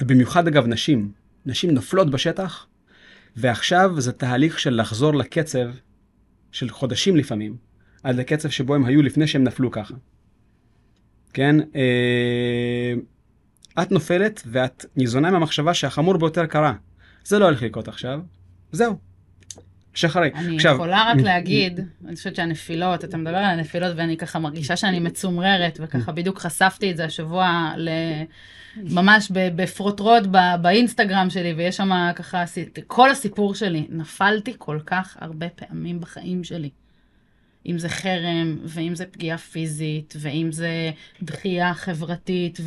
ובמיוחד 0.00 0.46
אגב 0.46 0.66
נשים, 0.66 1.10
נשים 1.46 1.70
נופלות 1.70 2.10
בשטח, 2.10 2.66
ועכשיו 3.40 4.00
זה 4.00 4.12
תהליך 4.12 4.58
של 4.58 4.80
לחזור 4.80 5.14
לקצב 5.14 5.70
של 6.52 6.68
חודשים 6.68 7.16
לפעמים, 7.16 7.56
עד 8.02 8.16
לקצב 8.16 8.48
שבו 8.48 8.74
הם 8.74 8.84
היו 8.84 9.02
לפני 9.02 9.26
שהם 9.26 9.44
נפלו 9.44 9.70
ככה. 9.70 9.94
כן? 11.32 11.56
אה, 11.76 12.94
את 13.82 13.92
נופלת 13.92 14.42
ואת 14.46 14.84
ניזונה 14.96 15.30
מהמחשבה 15.30 15.74
שהחמור 15.74 16.16
ביותר 16.16 16.46
קרה. 16.46 16.72
זה 17.24 17.38
לא 17.38 17.44
הולך 17.44 17.62
לקרות 17.62 17.88
עכשיו, 17.88 18.20
זהו. 18.72 19.07
שחררי. 19.98 20.30
אני 20.34 20.56
עכשיו, 20.56 20.74
יכולה 20.74 21.04
רק 21.10 21.20
להגיד, 21.20 21.80
אני 22.06 22.16
חושבת 22.16 22.36
שהנפילות, 22.36 23.04
אתה 23.04 23.16
מדבר 23.16 23.36
על 23.36 23.44
הנפילות 23.44 23.92
ואני 23.96 24.16
ככה 24.16 24.38
מרגישה 24.38 24.76
שאני 24.76 25.00
מצומררת, 25.00 25.78
וככה 25.82 26.12
בדיוק 26.12 26.38
חשפתי 26.38 26.90
את 26.90 26.96
זה 26.96 27.04
השבוע 27.04 27.72
ל... 27.76 27.88
ממש 28.76 29.32
בפרוטרוט 29.34 30.22
באינסטגרם 30.60 31.30
שלי, 31.30 31.52
ויש 31.52 31.76
שם 31.76 31.90
ככה, 32.16 32.44
כל 32.86 33.10
הסיפור 33.10 33.54
שלי. 33.54 33.86
נפלתי 33.90 34.52
כל 34.58 34.78
כך 34.86 35.16
הרבה 35.20 35.48
פעמים 35.48 36.00
בחיים 36.00 36.44
שלי. 36.44 36.70
אם 37.68 37.78
זה 37.78 37.88
חרם, 37.88 38.58
ואם 38.64 38.94
זה 38.94 39.06
פגיעה 39.06 39.38
פיזית, 39.38 40.14
ואם 40.20 40.52
זה 40.52 40.90
דחייה 41.22 41.74
חברתית, 41.74 42.58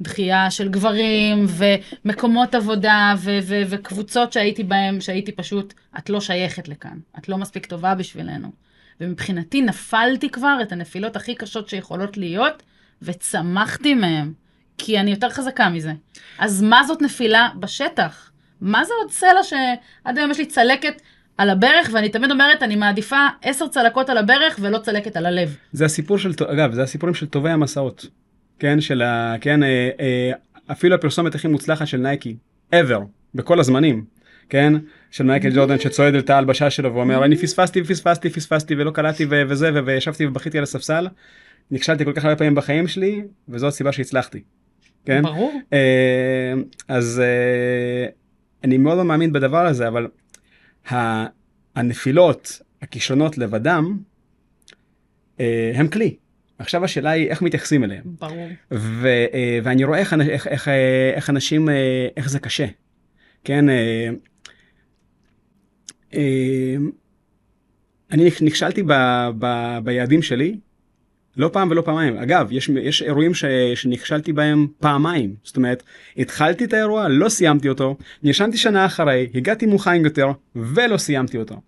ודחייה 0.00 0.50
של 0.50 0.68
גברים, 0.68 1.46
ומקומות 1.48 2.54
עבודה, 2.54 3.14
ו- 3.18 3.38
ו- 3.42 3.62
וקבוצות 3.68 4.32
שהייתי 4.32 4.64
בהן, 4.64 5.00
שהייתי 5.00 5.32
פשוט, 5.32 5.74
את 5.98 6.10
לא 6.10 6.20
שייכת 6.20 6.68
לכאן, 6.68 6.98
את 7.18 7.28
לא 7.28 7.38
מספיק 7.38 7.66
טובה 7.66 7.94
בשבילנו. 7.94 8.52
ומבחינתי 9.00 9.62
נפלתי 9.62 10.30
כבר 10.30 10.58
את 10.62 10.72
הנפילות 10.72 11.16
הכי 11.16 11.34
קשות 11.34 11.68
שיכולות 11.68 12.16
להיות, 12.16 12.62
וצמחתי 13.02 13.94
מהן, 13.94 14.32
כי 14.78 15.00
אני 15.00 15.10
יותר 15.10 15.30
חזקה 15.30 15.68
מזה. 15.68 15.92
אז 16.38 16.62
מה 16.62 16.84
זאת 16.84 17.02
נפילה 17.02 17.48
בשטח? 17.60 18.30
מה 18.60 18.84
זה 18.84 18.92
עוד 19.02 19.10
סלע 19.10 19.42
שעד 19.42 20.18
היום 20.18 20.30
יש 20.30 20.38
לי 20.38 20.46
צלקת 20.46 21.02
על 21.38 21.50
הברך, 21.50 21.90
ואני 21.92 22.08
תמיד 22.08 22.30
אומרת, 22.30 22.62
אני 22.62 22.76
מעדיפה 22.76 23.26
עשר 23.42 23.68
צלקות 23.68 24.10
על 24.10 24.18
הברך 24.18 24.58
ולא 24.60 24.78
צלקת 24.78 25.16
על 25.16 25.26
הלב. 25.26 25.56
זה 25.72 25.84
הסיפור 25.84 26.18
של, 26.18 26.32
אגב, 26.46 26.72
זה 26.72 26.82
הסיפורים 26.82 27.14
של 27.14 27.26
טובי 27.26 27.50
המסעות. 27.50 28.06
כן, 28.58 28.80
של 28.80 29.02
ה... 29.02 29.34
כן, 29.40 29.62
אה, 29.62 29.90
אה, 30.00 30.32
אפילו 30.72 30.94
הפרסומת 30.94 31.34
הכי 31.34 31.48
מוצלחת 31.48 31.86
של 31.86 31.98
נייקי, 31.98 32.36
ever, 32.74 33.00
בכל 33.34 33.60
הזמנים. 33.60 34.04
כן, 34.48 34.72
של 35.10 35.24
מייקל 35.24 35.50
ג'ורדן 35.54 35.78
שצועד 35.78 36.14
אל 36.14 36.20
תא 36.20 36.32
ההלבשה 36.32 36.70
שלו 36.70 36.94
ואומר, 36.94 37.24
אני 37.24 37.36
פספסתי 37.36 37.80
ופספסתי 37.80 38.28
ופספסתי 38.28 38.74
ולא 38.74 38.90
קלטתי 38.90 39.26
וזה, 39.30 39.70
וישבתי 39.86 40.26
ובכיתי 40.26 40.58
על 40.58 40.64
הספסל. 40.64 41.08
נכשלתי 41.70 42.04
כל 42.04 42.12
כך 42.12 42.24
הרבה 42.24 42.36
פעמים 42.36 42.54
בחיים 42.54 42.88
שלי, 42.88 43.22
וזו 43.48 43.66
הסיבה 43.66 43.92
שהצלחתי. 43.92 44.42
כן? 45.04 45.22
ברור. 45.22 45.60
אה, 45.72 46.52
אז 46.88 47.22
אה, 47.24 48.06
אני 48.64 48.78
מאוד 48.78 48.98
לא 48.98 49.04
מאמין 49.04 49.32
בדבר 49.32 49.66
הזה, 49.66 49.88
אבל 49.88 50.06
הנפילות, 51.74 52.62
הכישלונות 52.82 53.38
לבדם, 53.38 53.98
אה, 55.40 55.72
הם 55.74 55.88
כלי. 55.88 56.16
עכשיו 56.58 56.84
השאלה 56.84 57.10
היא 57.10 57.28
איך 57.28 57.42
מתייחסים 57.42 57.84
אליהם. 57.84 58.02
ברור. 58.04 58.48
ו, 58.70 59.06
אה, 59.06 59.58
ואני 59.62 59.84
רואה 59.84 59.98
איך, 59.98 60.14
איך, 60.20 60.46
איך, 60.46 60.68
אה, 60.68 61.12
איך 61.14 61.30
אנשים, 61.30 61.68
איך 62.16 62.28
זה 62.28 62.38
קשה. 62.38 62.66
כן, 63.44 63.68
אה, 63.68 64.08
אה, 66.14 66.76
אני 68.10 68.30
נכשלתי 68.42 68.82
ב, 68.82 68.92
ב, 69.38 69.78
ביעדים 69.84 70.22
שלי 70.22 70.58
לא 71.38 71.50
פעם 71.52 71.70
ולא 71.70 71.82
פעמיים. 71.82 72.16
אגב, 72.16 72.48
יש, 72.50 72.68
יש 72.68 73.02
אירועים 73.02 73.34
ש, 73.34 73.44
שנכשלתי 73.74 74.32
בהם 74.32 74.66
פעמיים. 74.78 75.34
זאת 75.44 75.56
אומרת, 75.56 75.82
התחלתי 76.16 76.64
את 76.64 76.72
האירוע, 76.72 77.08
לא 77.08 77.28
סיימתי 77.28 77.68
אותו, 77.68 77.96
נרשמתי 78.22 78.56
שנה 78.56 78.86
אחרי, 78.86 79.28
הגעתי 79.34 79.66
מוכן 79.66 80.04
יותר 80.04 80.28
ולא 80.56 80.96
סיימתי 80.96 81.38
אותו. 81.38 81.60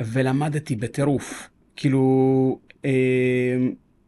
ולמדתי 0.00 0.76
בטירוף. 0.76 1.48
כאילו, 1.76 2.58
אה, 2.84 2.90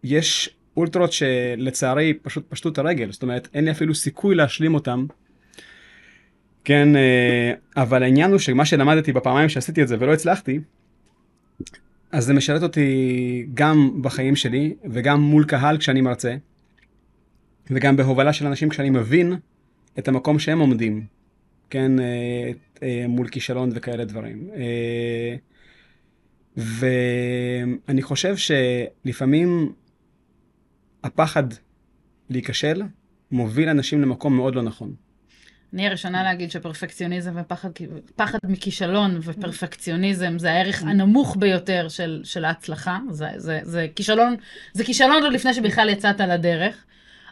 יש 0.05 0.51
אולטרות 0.77 1.13
שלצערי 1.13 2.15
פשוט 2.23 2.45
פשטו 2.49 2.69
את 2.69 2.79
הרגל, 2.79 3.13
זאת 3.13 3.23
אומרת, 3.23 3.49
אין 3.55 3.65
לי 3.65 3.71
אפילו 3.71 3.95
סיכוי 3.95 4.35
להשלים 4.35 4.75
אותם. 4.75 5.07
כן, 6.65 6.97
אה, 6.97 7.53
אבל 7.77 8.03
העניין 8.03 8.31
הוא 8.31 8.39
שמה 8.39 8.65
שלמדתי 8.65 9.13
בפעמיים 9.13 9.49
שעשיתי 9.49 9.83
את 9.83 9.89
זה 9.89 9.97
ולא 9.99 10.13
הצלחתי, 10.13 10.61
אז 12.15 12.25
זה 12.25 12.35
משרת 12.35 12.63
אותי 12.63 13.47
גם 13.55 14.03
בחיים 14.03 14.37
שלי 14.37 14.75
וגם 14.85 15.21
מול 15.21 15.45
קהל 15.45 15.79
כשאני 15.79 16.01
מרצה, 16.01 16.37
וגם 17.71 17.97
בהובלה 17.97 18.33
של 18.33 18.47
אנשים 18.47 18.69
כשאני 18.69 18.91
מבין 18.91 19.37
את 19.99 20.09
המקום 20.09 20.39
שהם 20.39 20.59
עומדים, 20.59 21.07
כן, 21.71 22.01
אה, 22.01 22.51
אה, 22.83 23.05
מול 23.09 23.29
כישלון 23.29 23.71
וכאלה 23.75 24.05
דברים. 24.05 24.49
אה, 24.57 25.37
ואני 26.57 28.03
חושב 28.03 28.35
שלפעמים 28.37 29.73
הפחד 31.05 31.45
להיכשל 32.31 32.83
מוביל 33.31 33.69
אנשים 33.69 34.03
למקום 34.03 34.37
מאוד 34.37 34.55
לא 34.55 34.63
נכון. 34.63 34.95
אני 35.75 35.87
הראשונה 35.87 36.23
להגיד 36.23 36.51
שפרפקציוניזם 36.51 37.33
ופחד 37.37 37.69
פחד 38.17 38.39
מכישלון 38.45 39.19
ופרפקציוניזם 39.23 40.39
זה 40.39 40.53
הערך 40.53 40.83
הנמוך 40.83 41.37
ביותר 41.39 41.89
של, 41.89 42.21
של 42.25 42.45
ההצלחה. 42.45 42.99
זה, 43.11 43.29
זה, 43.37 43.61
זה 43.63 43.87
כישלון, 43.97 44.37
זה 44.73 44.85
כישלון 44.85 45.23
עוד 45.23 45.33
לפני 45.33 45.55
שבכלל 45.55 45.89
יצאת 45.89 46.21
לדרך. 46.21 46.85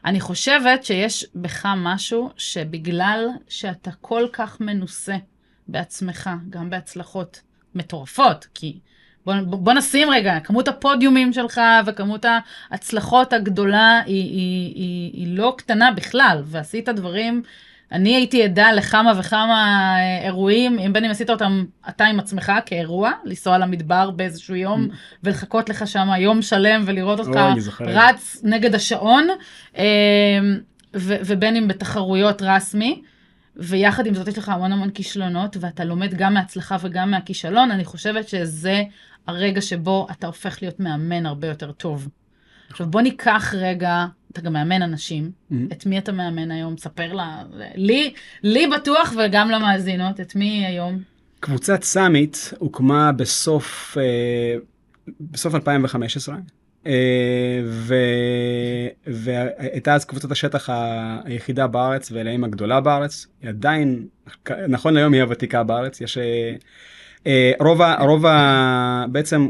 אני 0.04 0.20
חושבת 0.20 0.84
שיש 0.84 1.26
בך 1.34 1.66
משהו 1.76 2.30
שבגלל 2.36 3.28
שאתה 3.48 3.90
כל 4.00 4.26
כך 4.32 4.60
מנוסה 4.60 5.16
בעצמך, 5.68 6.30
גם 6.50 6.70
בהצלחות 6.70 7.40
מטורפות, 7.74 8.46
כי 8.54 8.78
בוא, 9.26 9.34
בוא 9.44 9.72
נשים 9.72 10.10
רגע, 10.10 10.40
כמות 10.40 10.68
הפודיומים 10.68 11.32
שלך 11.32 11.60
וכמות 11.86 12.24
ההצלחות 12.70 13.32
הגדולה 13.32 14.02
היא, 14.06 14.14
היא, 14.14 14.74
היא, 14.74 15.10
היא 15.12 15.36
לא 15.38 15.54
קטנה 15.58 15.92
בכלל, 15.92 16.42
ועשית 16.44 16.88
דברים, 16.88 17.42
אני 17.92 18.16
הייתי 18.16 18.42
עדה 18.42 18.72
לכמה 18.72 19.12
וכמה 19.18 19.94
אה, 19.98 20.24
אירועים, 20.24 20.92
בין 20.92 21.04
אם 21.04 21.10
עשית 21.10 21.30
אותם 21.30 21.64
אתה 21.88 22.04
עם 22.04 22.20
עצמך 22.20 22.52
כאירוע, 22.66 23.10
לנסוע 23.24 23.58
למדבר 23.58 24.10
באיזשהו 24.10 24.54
יום 24.54 24.88
ולחכות 25.22 25.68
לך 25.68 25.86
שם 25.86 26.08
יום 26.18 26.42
שלם 26.42 26.82
ולראות 26.86 27.18
אותך. 27.20 27.30
רץ 27.80 28.40
נגד 28.44 28.74
השעון, 28.74 29.28
ו- 30.96 31.16
ובין 31.24 31.56
אם 31.56 31.68
בתחרויות 31.68 32.42
רסמי. 32.42 33.02
ויחד 33.56 34.06
עם 34.06 34.14
זאת 34.14 34.28
יש 34.28 34.38
לך 34.38 34.48
המון 34.48 34.72
המון 34.72 34.90
כישלונות, 34.90 35.56
ואתה 35.60 35.84
לומד 35.84 36.14
גם 36.14 36.34
מההצלחה 36.34 36.76
וגם 36.80 37.10
מהכישלון, 37.10 37.70
אני 37.70 37.84
חושבת 37.84 38.28
שזה 38.28 38.82
הרגע 39.26 39.60
שבו 39.60 40.06
אתה 40.10 40.26
הופך 40.26 40.62
להיות 40.62 40.80
מאמן 40.80 41.26
הרבה 41.26 41.48
יותר 41.48 41.72
טוב. 41.72 42.08
עכשיו 42.70 42.86
בוא 42.86 43.00
ניקח 43.00 43.54
רגע, 43.58 44.06
אתה 44.32 44.40
גם 44.40 44.52
מאמן 44.52 44.82
אנשים, 44.82 45.30
Mhm. 45.50 45.54
את 45.72 45.86
מי 45.86 45.98
אתה 45.98 46.12
מאמן 46.12 46.50
היום? 46.50 46.76
ספר 46.76 47.12
לה, 47.12 47.42
לי, 47.74 48.12
לי 48.42 48.66
בטוח 48.66 49.12
וגם 49.24 49.50
למאזינות, 49.50 50.20
את 50.20 50.36
מי 50.36 50.66
היום? 50.66 50.98
קבוצת 51.40 51.82
סאמיט 51.82 52.36
הוקמה 52.58 53.12
בסוף, 53.12 53.98
אה, 54.00 54.56
בסוף 55.20 55.54
2015, 55.54 56.36
אה, 56.86 56.92
ו- 57.64 57.94
והייתה 59.06 59.94
אז 59.94 60.04
קבוצת 60.04 60.30
השטח 60.30 60.68
היחידה 61.24 61.66
בארץ 61.66 62.08
ולאים 62.12 62.44
הגדולה 62.44 62.80
בארץ. 62.80 63.26
היא 63.42 63.48
עדיין, 63.48 64.06
נכון 64.68 64.94
להיום 64.94 65.12
היא 65.12 65.22
הוותיקה 65.22 65.62
בארץ. 65.62 66.00
יש 66.00 66.18
אה, 66.18 66.54
אה, 67.26 67.52
רוב, 67.60 67.82
ה- 67.82 68.02
רוב 68.04 68.26
ה... 68.26 69.04
בעצם, 69.12 69.48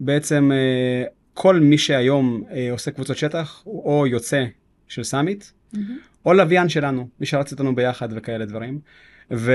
בעצם 0.00 0.50
אה, 0.52 1.04
כל 1.34 1.60
מי 1.60 1.78
שהיום 1.78 2.44
אה, 2.50 2.68
עושה 2.72 2.90
קבוצות 2.90 3.16
שטח 3.16 3.60
הוא 3.64 3.84
או 3.84 4.06
יוצא 4.06 4.44
של 4.88 5.02
סאמיט, 5.02 5.44
או 6.26 6.32
לוויין 6.32 6.68
שלנו, 6.68 7.08
מי 7.20 7.26
שרץ 7.26 7.52
איתנו 7.52 7.74
ביחד 7.74 8.08
וכאלה 8.12 8.44
דברים. 8.44 8.80
ו... 9.30 9.52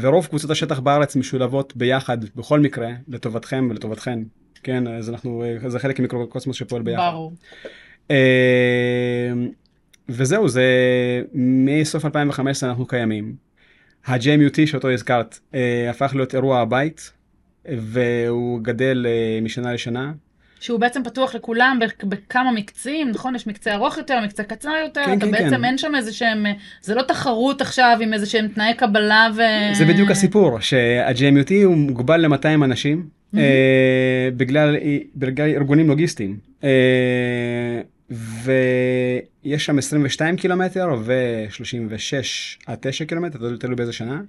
ורוב 0.00 0.26
קבוצות 0.26 0.50
השטח 0.50 0.78
בארץ 0.78 1.16
משולבות 1.16 1.76
ביחד 1.76 2.18
בכל 2.36 2.60
מקרה 2.60 2.90
לטובתכם 3.08 3.66
ולטובתכן. 3.70 4.18
כן, 4.62 4.86
אז 4.86 5.10
אנחנו, 5.10 5.44
זה 5.66 5.78
חלק 5.78 5.98
ממיקרוקוסמוס 5.98 6.56
שפועל 6.56 6.82
ביחד. 6.82 7.10
ברור. 7.12 7.32
אה, 8.10 9.32
וזהו, 10.08 10.48
זה 10.48 10.64
מסוף 11.34 12.04
2015 12.04 12.70
אנחנו 12.70 12.86
קיימים. 12.86 13.34
ה-JMUT 14.06 14.66
שאותו 14.66 14.90
הזכרת 14.90 15.38
אה, 15.54 15.90
הפך 15.90 16.12
להיות 16.14 16.34
אירוע 16.34 16.60
הבית, 16.60 17.12
והוא 17.64 18.60
גדל 18.60 19.06
אה, 19.08 19.40
משנה 19.42 19.72
לשנה. 19.72 20.12
שהוא 20.60 20.80
בעצם 20.80 21.04
פתוח 21.04 21.34
לכולם 21.34 21.78
בכ- 21.80 22.04
בכמה 22.04 22.52
מקצים, 22.52 23.08
נכון? 23.10 23.34
יש 23.34 23.46
מקצה 23.46 23.74
ארוך 23.74 23.98
יותר, 23.98 24.20
מקצה 24.24 24.42
קצר 24.44 24.72
יותר, 24.84 25.04
כן, 25.06 25.18
אתה 25.18 25.26
כן, 25.26 25.32
בעצם 25.32 25.56
כן. 25.56 25.64
אין 25.64 25.78
שם 25.78 25.94
איזה 25.94 26.12
שהם, 26.12 26.46
זה 26.82 26.94
לא 26.94 27.02
תחרות 27.02 27.60
עכשיו 27.60 27.98
עם 28.00 28.12
איזה 28.12 28.26
שהם 28.26 28.48
תנאי 28.48 28.74
קבלה 28.74 29.28
ו... 29.36 29.40
זה 29.74 29.84
בדיוק 29.84 30.10
הסיפור, 30.10 30.60
שה-JMUT 30.60 31.52
הוא 31.64 31.76
מוגבל 31.76 32.26
ל-200 32.26 32.64
אנשים 32.64 33.06
אה, 33.36 34.28
בגלל, 34.36 34.76
בגלל 35.16 35.48
ארגונים 35.48 35.88
לוגיסטיים. 35.88 36.36
אה, 36.64 37.80
ויש 38.10 39.64
שם 39.64 39.78
22 39.78 40.36
קילומטר 40.36 40.88
ו-36 41.04 42.12
עד 42.66 42.78
9 42.80 43.04
קילומטר, 43.04 43.56
תלוי 43.56 43.76
באיזה 43.76 43.92
שנה, 43.92 44.20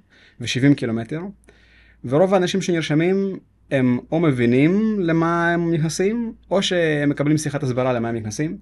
ו-70 0.41 0.75
קילומטר. 0.75 1.19
ורוב 2.05 2.33
האנשים 2.33 2.61
שנרשמים 2.61 3.37
הם 3.71 3.99
או 4.11 4.19
מבינים 4.19 4.99
למה 4.99 5.53
הם 5.53 5.73
נכנסים, 5.73 6.33
או 6.51 6.61
שהם 6.61 7.09
מקבלים 7.09 7.37
שיחת 7.37 7.63
הסברה 7.63 7.93
למה 7.93 8.09
הם 8.09 8.15
נכנסים. 8.15 8.57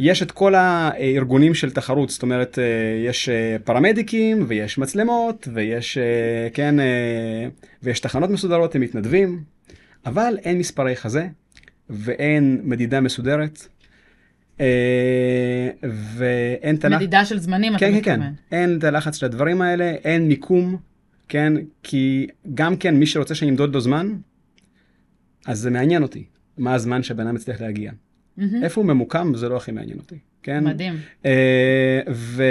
יש 0.00 0.22
את 0.22 0.30
כל 0.30 0.54
הארגונים 0.54 1.54
של 1.54 1.70
תחרות, 1.70 2.10
זאת 2.10 2.22
אומרת, 2.22 2.58
אה, 2.58 2.64
יש 3.08 3.28
אה, 3.28 3.56
פרמדיקים, 3.64 4.44
ויש 4.48 4.78
מצלמות, 4.78 5.48
ויש, 5.54 5.98
אה, 5.98 6.48
כן, 6.54 6.74
ויש 7.82 8.00
תחנות 8.00 8.30
מסודרות 8.30 8.74
עם 8.74 8.80
מתנדבים, 8.80 9.42
אבל 10.06 10.38
אין 10.44 10.58
מספרי 10.58 10.96
חזה, 10.96 11.26
ואין 11.90 12.60
מדידה 12.64 13.00
מסודרת, 13.00 13.66
ואין 16.16 16.76
את 16.76 16.84
הלחץ, 16.84 17.00
מדידה 17.02 17.24
של 17.24 17.38
זמנים, 17.38 17.76
אתה 17.76 17.80
כן, 17.80 17.92
כן, 17.92 18.00
כן, 18.02 18.20
מתכוון. 18.20 18.34
אין 18.52 18.78
את 18.78 18.84
הלחץ 18.84 19.16
של 19.16 19.26
הדברים 19.26 19.62
האלה, 19.62 19.90
אין 20.04 20.28
מיקום, 20.28 20.76
כן, 21.28 21.52
כי 21.82 22.26
גם 22.54 22.76
כן, 22.76 22.96
מי 22.96 23.06
שרוצה 23.06 23.34
שאני 23.34 23.50
אמדוד 23.50 23.74
לו 23.74 23.80
זמן, 23.80 24.16
אז 25.46 25.58
זה 25.58 25.70
מעניין 25.70 26.02
אותי, 26.02 26.24
מה 26.58 26.74
הזמן 26.74 27.02
שהבן 27.02 27.26
אדם 27.26 27.36
יצטרך 27.36 27.60
להגיע. 27.60 27.92
מהמם. 28.36 28.62
איפה 28.62 28.80
הוא 28.80 28.88
ממוקם 28.88 29.32
זה 29.34 29.48
לא 29.48 29.56
הכי 29.56 29.72
מעניין 29.72 29.98
אותי, 29.98 30.18
כן? 30.42 30.64
מדהים. 30.64 30.94
אה, 31.26 32.00
ו... 32.10 32.42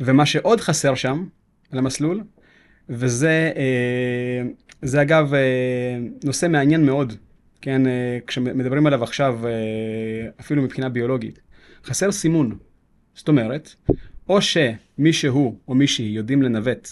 ומה 0.00 0.26
שעוד 0.26 0.60
חסר 0.60 0.94
שם 0.94 1.26
על 1.72 1.78
המסלול, 1.78 2.24
וזה 2.88 3.52
אה, 3.56 4.42
זה 4.82 5.02
אגב 5.02 5.34
אה, 5.34 5.40
נושא 6.24 6.46
מעניין 6.46 6.86
מאוד, 6.86 7.12
כן, 7.60 7.86
אה, 7.86 8.18
כשמדברים 8.26 8.86
עליו 8.86 9.02
עכשיו, 9.04 9.46
אה, 9.46 9.50
אפילו 10.40 10.62
מבחינה 10.62 10.88
ביולוגית, 10.88 11.40
חסר 11.84 12.12
סימון. 12.12 12.58
זאת 13.14 13.28
אומרת, 13.28 13.74
או 14.28 14.38
שמישהו 14.42 15.58
או 15.68 15.74
מישהי 15.74 16.06
יודעים 16.06 16.42
לנווט 16.42 16.88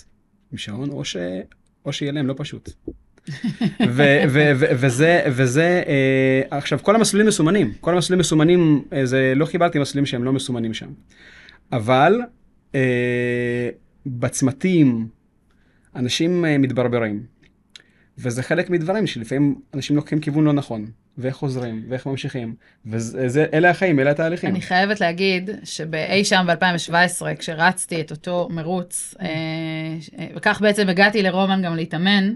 עם 0.53 0.59
שעון, 0.59 0.91
או, 0.91 1.05
ש... 1.05 1.17
או 1.85 1.93
שיהיה 1.93 2.13
להם 2.13 2.27
לא 2.27 2.35
פשוט. 2.37 2.71
ו- 3.97 4.23
ו- 4.29 4.53
ו- 4.57 4.73
וזה, 4.81 5.23
וזה, 5.27 5.83
אה, 5.87 6.59
עכשיו 6.59 6.79
כל 6.83 6.95
המסלולים 6.95 7.27
מסומנים, 7.27 7.73
כל 7.81 7.95
המסלולים 7.95 8.21
מסומנים, 8.21 8.85
אה, 8.93 9.07
זה 9.07 9.33
לא 9.37 9.47
קיבלתי 9.47 9.79
מסלולים 9.79 10.07
שהם 10.07 10.25
לא 10.25 10.33
מסומנים 10.33 10.75
שם. 10.75 10.89
אבל 11.73 12.21
אה, 12.75 13.69
בצמתים 14.07 15.09
אנשים 15.97 16.45
אה, 16.45 16.59
מתברברים, 16.59 17.23
וזה 18.19 18.43
חלק 18.43 18.71
מדברים 18.71 19.07
שלפעמים 19.07 19.61
אנשים 19.75 19.97
לוקחים 19.97 20.21
כיוון 20.21 20.45
לא 20.45 20.53
נכון, 20.53 20.87
ואיך 21.19 21.37
חוזרים, 21.37 21.83
ואיך 21.89 22.07
ממשיכים, 22.07 22.55
ואלה 22.87 23.71
החיים, 23.71 24.01
אלה 24.01 24.11
התהליכים. 24.11 24.51
אני 24.51 24.61
חייבת 24.61 25.01
להגיד 25.01 25.51
שבאי 25.65 26.25
שם 26.25 26.47
ב-2017, 26.49 27.27
כשרצתי 27.39 28.01
את 28.01 28.11
אותו 28.11 28.49
מרוץ, 28.51 29.15
אה, 29.21 29.27
וכך 30.37 30.61
בעצם 30.61 30.89
הגעתי 30.89 31.23
לרומן 31.23 31.63
גם 31.63 31.77
להתאמן, 31.77 32.35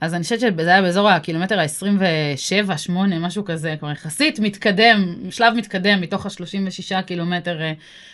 אז 0.00 0.14
אני 0.14 0.22
חושבת 0.22 0.40
שזה 0.40 0.70
היה 0.70 0.82
באזור 0.82 1.08
הקילומטר 1.08 1.60
ה-27, 1.60 2.76
8, 2.76 3.18
משהו 3.18 3.44
כזה, 3.44 3.74
כבר 3.78 3.90
יחסית 3.90 4.40
מתקדם, 4.40 5.14
שלב 5.30 5.54
מתקדם 5.54 6.00
מתוך 6.00 6.26
ה-36 6.26 7.02
קילומטר 7.02 7.60
אה, 7.60 7.72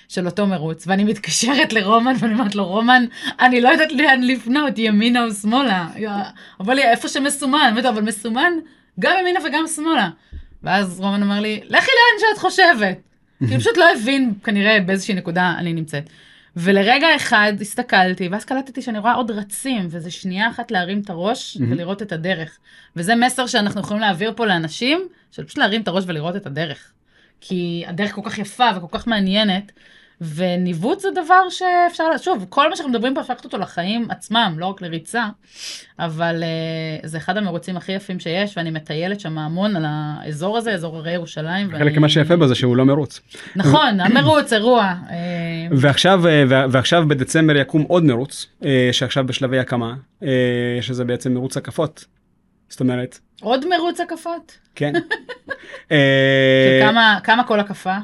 של 0.09 0.26
אותו 0.26 0.46
מרוץ, 0.46 0.86
ואני 0.86 1.04
מתקשרת 1.04 1.72
לרומן 1.72 2.12
ואני 2.18 2.34
אומרת 2.34 2.54
לו, 2.54 2.66
רומן, 2.66 3.04
אני 3.40 3.61
לא 3.61 3.68
יודעת 3.68 3.92
לאן 3.92 4.22
לפנות, 4.22 4.78
ימינה 4.78 5.24
או 5.24 5.30
שמאלה. 5.30 5.88
אבל 6.61 6.78
איפה 6.78 7.09
שמסומן, 7.09 7.74
אבל 7.88 8.02
מסומן 8.02 8.52
גם 9.01 9.16
ימינה 9.20 9.40
וגם 9.44 9.64
שמאלה. 9.66 10.09
ואז 10.62 11.01
רומן 11.01 11.22
אומר 11.22 11.40
לי, 11.40 11.61
לכי 11.64 11.90
לאן 11.90 12.20
שאת 12.20 12.38
חושבת. 12.38 12.99
כי 13.38 13.55
הוא 13.55 13.59
פשוט 13.59 13.76
לא 13.76 13.84
הבין 13.92 14.34
כנראה 14.44 14.80
באיזושהי 14.80 15.14
נקודה 15.14 15.55
אני 15.59 15.72
נמצאת. 15.72 16.11
ולרגע 16.57 17.07
אחד 17.16 17.53
הסתכלתי, 17.61 18.28
ואז 18.28 18.44
קלטתי 18.44 18.82
שאני 18.82 18.99
רואה 18.99 19.12
עוד 19.14 19.30
רצים, 19.30 19.86
וזה 19.90 20.11
שנייה 20.11 20.51
אחת 20.51 20.70
להרים 20.70 21.01
את 21.01 21.11
הראש. 21.11 21.57
ולראות 21.70 22.03
את 22.03 22.12
הדרך. 22.12 22.59
וזה 22.97 23.14
מסר 23.14 23.47
שאנחנו 23.47 23.80
יכולים 23.80 24.01
להעביר 24.01 24.32
פה 24.36 24.47
לאנשים, 24.47 25.09
של 25.32 25.44
פשוט 25.44 25.59
להרים 25.59 25.80
את 25.80 25.88
הראש 25.88 26.05
ולראות 26.07 26.36
את 26.36 26.47
הדרך. 26.47 26.92
כי 27.40 27.84
הדרך 27.86 28.12
כל 28.12 28.20
כך 28.24 28.38
יפה 28.38 28.68
וכל 28.76 28.99
כך 28.99 29.07
מעניינת, 29.07 29.72
וניווט 30.20 31.00
זה 31.00 31.08
דבר 31.14 31.48
שאפשר, 31.50 32.04
שוב, 32.22 32.46
כל 32.48 32.68
מה 32.70 32.76
שאנחנו 32.76 32.92
מדברים 32.92 33.14
פה 33.14 33.20
אפשר 33.20 33.32
לקחת 33.32 33.44
אותו 33.44 33.58
לחיים 33.58 34.06
עצמם, 34.10 34.54
לא 34.58 34.66
רק 34.66 34.82
לריצה, 34.82 35.24
אבל 35.98 36.42
uh, 37.02 37.06
זה 37.06 37.18
אחד 37.18 37.36
המרוצים 37.36 37.76
הכי 37.76 37.92
יפים 37.92 38.20
שיש, 38.20 38.56
ואני 38.56 38.70
מטיילת 38.70 39.20
שם 39.20 39.38
המון 39.38 39.76
על 39.76 39.84
האזור 39.88 40.58
הזה, 40.58 40.72
אזור 40.74 40.96
הרי 40.96 41.12
ירושלים. 41.12 41.70
חלק 41.70 41.80
ואני- 41.80 41.98
ממה 41.98 42.08
שיפה 42.08 42.36
בו 42.36 42.46
זה 42.48 42.54
שהוא 42.54 42.76
לא 42.76 42.84
מרוץ. 42.84 43.20
נכון, 43.56 44.00
המרוץ, 44.04 44.52
אירוע. 44.52 44.82
אה, 45.10 45.16
ועכשיו, 45.70 46.26
אה, 46.26 46.42
ועכשיו 46.70 47.04
בדצמבר 47.08 47.56
יקום 47.56 47.82
עוד 47.82 48.04
מרוץ, 48.04 48.46
שעכשיו 48.92 49.26
בשלבי 49.26 49.58
הקמה, 49.58 49.94
שזה 50.80 51.04
בעצם 51.04 51.34
מרוץ 51.34 51.56
הקפות. 51.56 52.04
זאת 52.68 52.80
אומרת, 52.80 53.18
עוד 53.40 53.64
מרוץ 53.68 54.00
הקפות? 54.00 54.58
כן. 54.74 54.92
של 55.88 55.96
כמה, 56.82 57.18
כמה 57.24 57.44
כל 57.44 57.60
הקפה? 57.60 57.96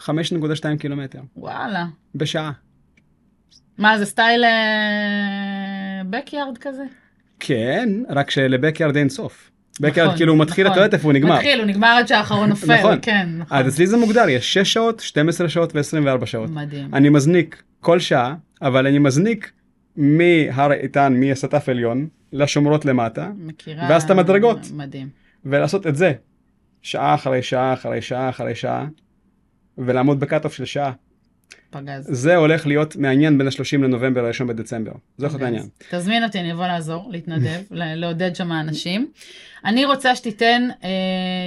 5.2 0.00 0.08
קילומטר 0.78 1.20
וואלה. 1.36 1.86
בשעה. 2.14 2.52
מה, 3.78 3.98
זה 3.98 4.06
סטייל 4.06 4.44
בקיארד 6.10 6.58
כזה? 6.58 6.82
כן, 7.40 7.88
רק 8.08 8.30
שלבקיארד 8.30 8.96
אין 8.96 9.08
סוף. 9.08 9.50
בקיארד 9.80 10.06
נכון, 10.06 10.16
כאילו 10.16 10.32
הוא 10.32 10.40
מתחיל, 10.40 10.64
נכון. 10.64 10.72
אתה 10.78 10.80
יודעת 10.80 10.94
איפה 10.94 11.04
הוא 11.08 11.12
נגמר. 11.12 11.34
מתחיל, 11.34 11.58
הוא 11.60 11.66
נגמר 11.66 11.96
עד 11.98 12.08
שהאחרון 12.08 12.48
נופל, 12.50 12.78
נכון. 12.78 12.98
כן, 13.02 13.28
נכון. 13.38 13.58
אז 13.58 13.68
אצלי 13.74 13.86
זה 13.86 13.96
מוגדר, 13.96 14.28
יש 14.28 14.54
6 14.54 14.72
שעות, 14.72 15.00
12 15.00 15.48
שעות 15.48 15.72
ו-24 15.74 16.26
שעות. 16.26 16.50
מדהים. 16.50 16.94
אני 16.94 17.08
מזניק 17.08 17.62
כל 17.80 17.98
שעה, 17.98 18.34
אבל 18.62 18.86
אני 18.86 18.98
מזניק 18.98 19.52
מהר 19.96 20.72
איתן, 20.72 21.20
מהסטף 21.20 21.68
עליון, 21.68 22.08
לשומרות 22.32 22.84
למטה, 22.84 23.30
מכירה. 23.36 23.86
ואז 23.90 24.02
את 24.02 24.10
המדרגות. 24.10 24.58
מדהים. 24.74 25.08
ולעשות 25.44 25.86
את 25.86 25.96
זה 25.96 26.12
שעה 26.82 27.14
אחרי 27.14 27.42
שעה 27.42 27.72
אחרי 27.72 28.02
שעה 28.02 28.28
אחרי 28.28 28.54
שעה, 28.54 28.86
ולעמוד 29.78 30.20
בקאט-אוף 30.20 30.54
של 30.54 30.64
שעה. 30.64 30.92
פגז. 31.70 32.06
זה 32.10 32.36
הולך 32.36 32.66
להיות 32.66 32.96
מעניין 32.96 33.38
בין 33.38 33.46
ה-30 33.46 33.78
לנובמבר 33.78 34.22
ל-1 34.28 34.44
בדצמבר. 34.44 34.92
זה 35.18 35.26
יכול 35.26 35.40
להיות 35.40 35.46
העניין. 35.46 35.68
תזמין 35.90 36.24
אותי, 36.24 36.40
אני 36.40 36.52
אבוא 36.52 36.66
לעזור, 36.66 37.08
להתנדב, 37.10 37.60
לעודד 38.00 38.36
שם 38.36 38.52
אנשים. 38.52 39.10
אני 39.64 39.84
רוצה 39.84 40.16
שתיתן 40.16 40.68
אה, 40.84 40.88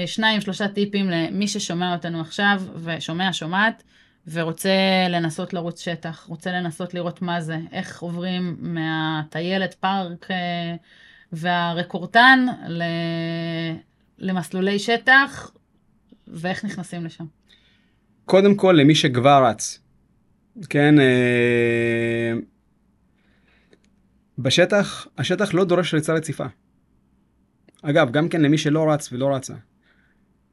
שניים, 0.08 0.42
שלושה 0.42 0.68
טיפים 0.68 1.10
למי 1.10 1.48
ששומע 1.48 1.94
אותנו 1.96 2.22
עכשיו, 2.22 2.62
ושומע, 2.84 3.30
שומעת, 3.34 3.84
ורוצה 4.28 4.70
לנסות 5.10 5.54
לרוץ 5.54 5.82
שטח, 5.82 6.26
רוצה 6.28 6.52
לנסות 6.52 6.94
לראות 6.94 7.22
מה 7.22 7.42
זה, 7.42 7.58
איך 7.72 8.02
עוברים 8.02 8.56
מהטיילת 8.60 9.74
פארק 9.74 10.32
אה, 10.32 10.76
והרקורטן 11.32 12.46
ל- 12.68 12.84
למסלולי 14.20 14.80
שטח, 14.80 15.52
ואיך 16.28 16.66
נכנסים 16.66 17.06
לשם. 17.06 17.26
קודם 18.30 18.56
כל 18.56 18.76
למי 18.80 18.96
שכבר 18.96 19.46
רץ, 19.46 19.80
כן, 20.70 21.00
אה, 21.00 22.34
בשטח, 24.38 25.08
השטח 25.18 25.54
לא 25.54 25.66
דורש 25.66 25.94
ריצה 25.94 26.14
רציפה. 26.14 26.46
אגב, 27.82 28.12
גם 28.12 28.30
כן 28.30 28.42
למי 28.42 28.58
שלא 28.58 28.92
רץ 28.92 29.14
ולא 29.14 29.36
רצה. 29.36 29.54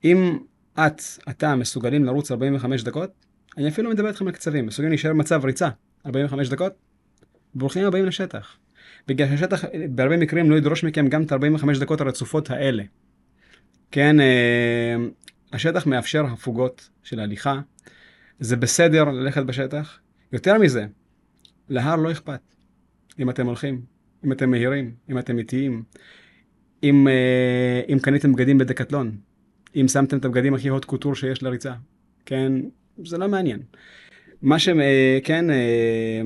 אם 0.04 0.38
את, 0.74 1.02
אתה, 1.30 1.56
מסוגלים 1.56 2.04
לרוץ 2.04 2.30
45 2.30 2.82
דקות, 2.82 3.10
אני 3.58 3.68
אפילו 3.68 3.90
מדבר 3.90 4.08
איתכם 4.08 4.26
על 4.26 4.32
קצבים, 4.32 4.66
מסוגלים 4.66 4.90
להישאר 4.90 5.10
במצב 5.10 5.44
ריצה 5.44 5.68
45 6.06 6.48
דקות, 6.48 6.72
ברוכים 7.54 7.84
הבאים 7.84 8.04
לשטח. 8.04 8.56
בגלל 9.08 9.28
שהשטח 9.28 9.64
בהרבה 9.90 10.16
מקרים 10.16 10.50
לא 10.50 10.56
ידרוש 10.56 10.84
מכם 10.84 11.08
גם 11.08 11.22
את 11.22 11.32
45 11.32 11.78
דקות 11.78 12.00
הרצופות 12.00 12.50
האלה. 12.50 12.82
כן, 13.90 14.20
אה, 14.20 14.96
השטח 15.52 15.86
מאפשר 15.86 16.24
הפוגות 16.26 16.88
של 17.02 17.20
הליכה, 17.20 17.60
זה 18.40 18.56
בסדר 18.56 19.04
ללכת 19.04 19.42
בשטח. 19.42 19.98
יותר 20.32 20.58
מזה, 20.58 20.86
להר 21.68 21.96
לא 21.96 22.12
אכפת. 22.12 22.40
אם 23.18 23.30
אתם 23.30 23.46
הולכים, 23.46 23.80
אם 24.24 24.32
אתם 24.32 24.50
מהירים, 24.50 24.94
אם 25.10 25.18
אתם 25.18 25.38
איטיים, 25.38 25.82
אם, 26.82 27.08
אה, 27.08 27.80
אם 27.92 27.98
קניתם 28.02 28.32
בגדים 28.32 28.58
בדקטלון, 28.58 29.16
אם 29.76 29.88
שמתם 29.88 30.18
את 30.18 30.24
הבגדים 30.24 30.54
הכי 30.54 30.68
הוט 30.68 30.84
קוטור 30.84 31.14
שיש 31.14 31.42
לריצה, 31.42 31.72
כן, 32.26 32.52
זה 33.04 33.18
לא 33.18 33.28
מעניין. 33.28 33.62
מה 34.42 34.58
ש... 34.58 34.68
אה, 34.68 35.18
כן, 35.24 35.50
אה, 35.50 36.22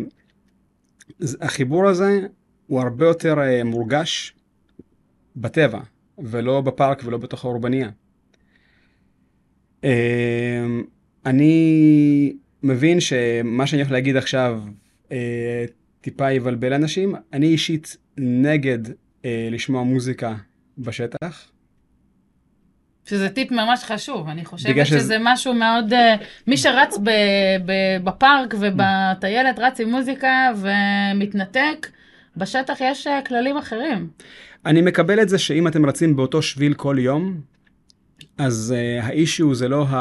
ז- 1.18 1.36
החיבור 1.40 1.88
הזה 1.88 2.26
הוא 2.66 2.80
הרבה 2.80 3.06
יותר 3.06 3.38
אה, 3.40 3.64
מורגש 3.64 4.34
בטבע, 5.36 5.80
ולא 6.18 6.60
בפארק 6.60 7.02
ולא 7.04 7.18
בתוך 7.18 7.44
האורבניה. 7.44 7.90
אה, 9.84 9.90
אני 11.26 12.32
מבין 12.62 13.00
שמה 13.00 13.66
שאני 13.66 13.82
הולך 13.82 13.92
להגיד 13.92 14.16
עכשיו 14.16 14.60
אה, 15.12 15.64
טיפה 16.00 16.32
יבלבל 16.32 16.72
אנשים. 16.72 17.14
אני 17.32 17.46
אישית 17.46 17.96
נגד 18.18 18.78
אה, 19.24 19.48
לשמוע 19.50 19.82
מוזיקה 19.82 20.34
בשטח. 20.78 21.50
שזה 23.08 23.28
טיפ 23.28 23.50
ממש 23.50 23.84
חשוב, 23.84 24.28
אני 24.28 24.44
חושבת 24.44 24.86
שזה- 24.86 24.98
שזה 25.00 25.16
משהו 25.20 25.54
מאוד... 25.54 25.92
אה, 25.92 26.14
מי 26.46 26.56
שרץ 26.56 26.98
ב, 27.04 27.10
ב, 27.66 27.72
בפארק 28.04 28.54
ובטיילת 28.60 29.58
רץ 29.58 29.80
עם 29.80 29.90
מוזיקה 29.90 30.50
ומתנתק, 30.56 31.88
בשטח 32.36 32.76
יש 32.80 33.06
כללים 33.26 33.56
אחרים. 33.56 34.08
אני 34.66 34.82
מקבל 34.82 35.22
את 35.22 35.28
זה 35.28 35.38
שאם 35.38 35.68
אתם 35.68 35.86
רצים 35.86 36.16
באותו 36.16 36.42
שביל 36.42 36.74
כל 36.74 36.96
יום, 36.98 37.40
אז 38.38 38.74
uh, 38.76 39.04
האישיו 39.04 39.54
זה 39.54 39.68
לא 39.68 39.86
ה- 39.88 39.96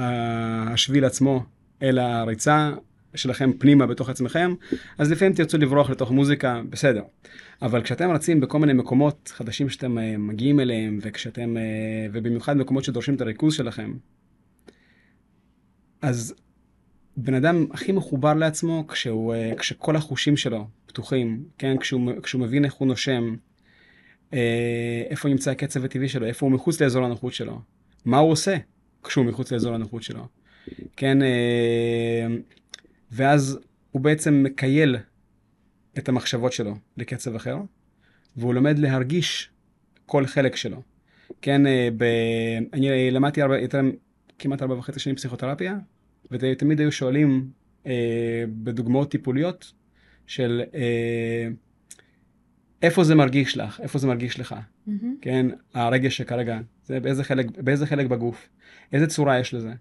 ה- 0.00 0.72
השביל 0.72 1.04
עצמו, 1.04 1.44
אלא 1.82 2.02
הריצה 2.02 2.72
שלכם 3.14 3.52
פנימה 3.58 3.86
בתוך 3.86 4.08
עצמכם, 4.08 4.54
אז 4.98 5.12
לפעמים 5.12 5.34
תרצו 5.34 5.58
לברוח 5.58 5.90
לתוך 5.90 6.10
מוזיקה, 6.10 6.62
בסדר. 6.70 7.02
אבל 7.62 7.82
כשאתם 7.82 8.10
רצים 8.10 8.40
בכל 8.40 8.58
מיני 8.58 8.72
מקומות 8.72 9.32
חדשים 9.34 9.68
שאתם 9.68 9.98
uh, 9.98 10.00
מגיעים 10.18 10.60
אליהם, 10.60 10.98
וכשאתם, 11.02 11.56
uh, 11.56 12.10
ובמיוחד 12.12 12.56
מקומות 12.56 12.84
שדורשים 12.84 13.14
את 13.14 13.20
הריכוז 13.20 13.54
שלכם, 13.54 13.92
אז 16.02 16.34
בן 17.16 17.34
אדם 17.34 17.66
הכי 17.70 17.92
מחובר 17.92 18.34
לעצמו 18.34 18.86
כשהוא, 18.88 19.34
uh, 19.34 19.58
כשכל 19.58 19.96
החושים 19.96 20.36
שלו 20.36 20.66
פתוחים, 20.86 21.44
כן? 21.58 21.76
כשהוא, 21.78 22.12
כשהוא 22.22 22.42
מבין 22.42 22.64
איך 22.64 22.74
הוא 22.74 22.88
נושם, 22.88 23.34
איפה 25.10 25.28
נמצא 25.28 25.50
הקצב 25.50 25.84
הטבעי 25.84 26.08
שלו, 26.08 26.26
איפה 26.26 26.46
הוא 26.46 26.52
מחוץ 26.52 26.80
לאזור 26.80 27.04
הנוחות 27.04 27.32
שלו, 27.32 27.60
מה 28.04 28.18
הוא 28.18 28.30
עושה 28.30 28.56
כשהוא 29.04 29.24
מחוץ 29.24 29.52
לאזור 29.52 29.74
הנוחות 29.74 30.02
שלו, 30.02 30.26
כן, 30.96 31.22
אה, 31.22 32.26
ואז 33.12 33.58
הוא 33.90 34.02
בעצם 34.02 34.42
מקייל 34.42 34.96
את 35.98 36.08
המחשבות 36.08 36.52
שלו 36.52 36.74
לקצב 36.96 37.34
אחר, 37.34 37.56
והוא 38.36 38.54
לומד 38.54 38.78
להרגיש 38.78 39.50
כל 40.06 40.26
חלק 40.26 40.56
שלו. 40.56 40.82
כן, 41.42 41.66
אה, 41.66 41.88
ב... 41.96 42.04
אני 42.72 43.10
למדתי 43.10 43.42
הרבה, 43.42 43.58
יותר, 43.58 43.80
כמעט 44.38 44.62
ארבע 44.62 44.74
וחצי 44.74 45.00
שנים 45.00 45.16
פסיכותרפיה, 45.16 45.78
ותמיד 46.30 46.80
היו 46.80 46.92
שואלים 46.92 47.48
אה, 47.86 48.44
בדוגמאות 48.48 49.10
טיפוליות 49.10 49.72
של 50.26 50.62
אה, 50.74 51.48
איפה 52.84 53.04
זה 53.04 53.14
מרגיש 53.14 53.56
לך, 53.56 53.80
איפה 53.80 53.98
זה 53.98 54.06
מרגיש 54.06 54.40
לך, 54.40 54.54
כן, 55.20 55.46
הרגש 55.74 56.16
שכרגע, 56.16 56.58
זה 56.84 57.00
באיזה 57.00 57.24
חלק, 57.24 57.46
באיזה 57.58 57.86
חלק 57.86 58.06
בגוף, 58.06 58.48
איזה 58.92 59.06
צורה 59.06 59.38
יש 59.38 59.54
לזה. 59.54 59.72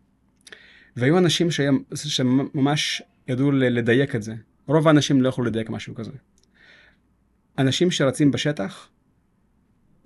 והיו 0.96 1.18
אנשים 1.18 1.52
שהם, 1.52 1.84
שממש 1.96 3.02
ידעו 3.28 3.52
לדייק 3.52 4.16
את 4.16 4.24
זה. 4.24 4.34
רוב 4.68 4.88
האנשים 4.88 5.22
לא 5.22 5.30
יכלו 5.30 5.46
לדייק 5.46 5.70
משהו 5.70 5.96
כזה. 5.96 6.12
אנשים 7.58 7.92
שרצים 7.92 8.32
בשטח, 8.32 8.90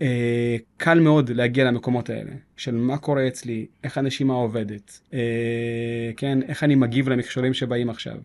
אה, 0.01 0.57
קל 0.77 0.99
מאוד 0.99 1.29
להגיע 1.29 1.65
למקומות 1.65 2.09
האלה, 2.09 2.31
של 2.57 2.75
מה 2.75 2.97
קורה 2.97 3.27
אצלי, 3.27 3.65
איך 3.83 3.97
הנשימה 3.97 4.33
עובדת, 4.33 4.99
אה, 5.13 6.11
כן, 6.17 6.41
איך 6.41 6.63
אני 6.63 6.75
מגיב 6.75 7.09
למכשולים 7.09 7.53
שבאים 7.53 7.89
עכשיו. 7.89 8.17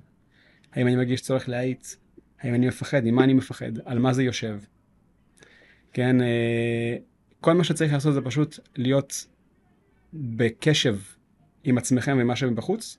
האם 0.73 0.87
אני 0.87 0.97
מרגיש 0.97 1.21
צורך 1.21 1.49
להאיץ? 1.49 1.97
האם 2.43 2.55
אני 2.55 2.67
מפחד? 2.67 3.01
ממה 3.05 3.25
אני 3.25 3.35
מפחד? 3.35 3.73
על 3.85 3.99
מה 3.99 4.13
זה 4.13 4.23
יושב? 4.23 4.59
כן, 5.93 6.23
אה, 6.23 6.97
כל 7.41 7.53
מה 7.53 7.65
שצריך 7.65 7.93
לעשות 7.93 8.15
זה 8.15 8.21
פשוט 8.21 8.59
להיות 8.77 9.27
בקשב 10.15 10.99
עם 11.65 11.79
עצמכם 11.79 12.19
ומה 12.21 12.37
שבחוץ, 12.37 12.99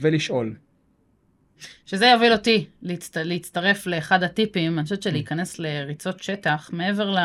ולשאול. 0.00 0.56
שזה 1.86 2.06
יוביל 2.06 2.32
אותי 2.32 2.66
להצט... 2.82 3.16
להצטרף 3.16 3.86
לאחד 3.86 4.22
הטיפים, 4.22 4.78
אני 4.78 4.84
חושבת 4.84 5.02
שלהיכנס 5.02 5.58
לריצות 5.58 6.22
שטח, 6.22 6.70
מעבר 6.72 7.10
ל... 7.10 7.18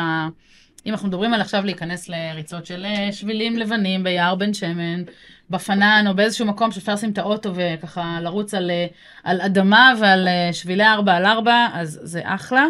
אם 0.86 0.92
אנחנו 0.92 1.08
מדברים 1.08 1.34
על 1.34 1.40
עכשיו 1.40 1.64
להיכנס 1.64 2.08
לריצות 2.08 2.66
של 2.66 2.84
אה, 2.84 3.12
שבילים 3.12 3.58
לבנים 3.58 4.04
ביער 4.04 4.34
בן 4.34 4.54
שמן, 4.54 5.02
בפנן 5.50 6.04
או 6.08 6.14
באיזשהו 6.14 6.46
מקום 6.46 6.72
שאפשר 6.72 6.94
לשים 6.94 7.10
את 7.10 7.18
האוטו 7.18 7.52
וככה 7.54 8.18
לרוץ 8.20 8.54
על, 8.54 8.70
אה, 8.70 8.86
על 9.24 9.40
אדמה 9.40 9.92
ועל 10.00 10.28
אה, 10.28 10.52
שבילי 10.52 10.86
4 10.86 11.16
על 11.16 11.26
4, 11.26 11.68
אז 11.72 12.00
זה 12.02 12.20
אחלה. 12.24 12.66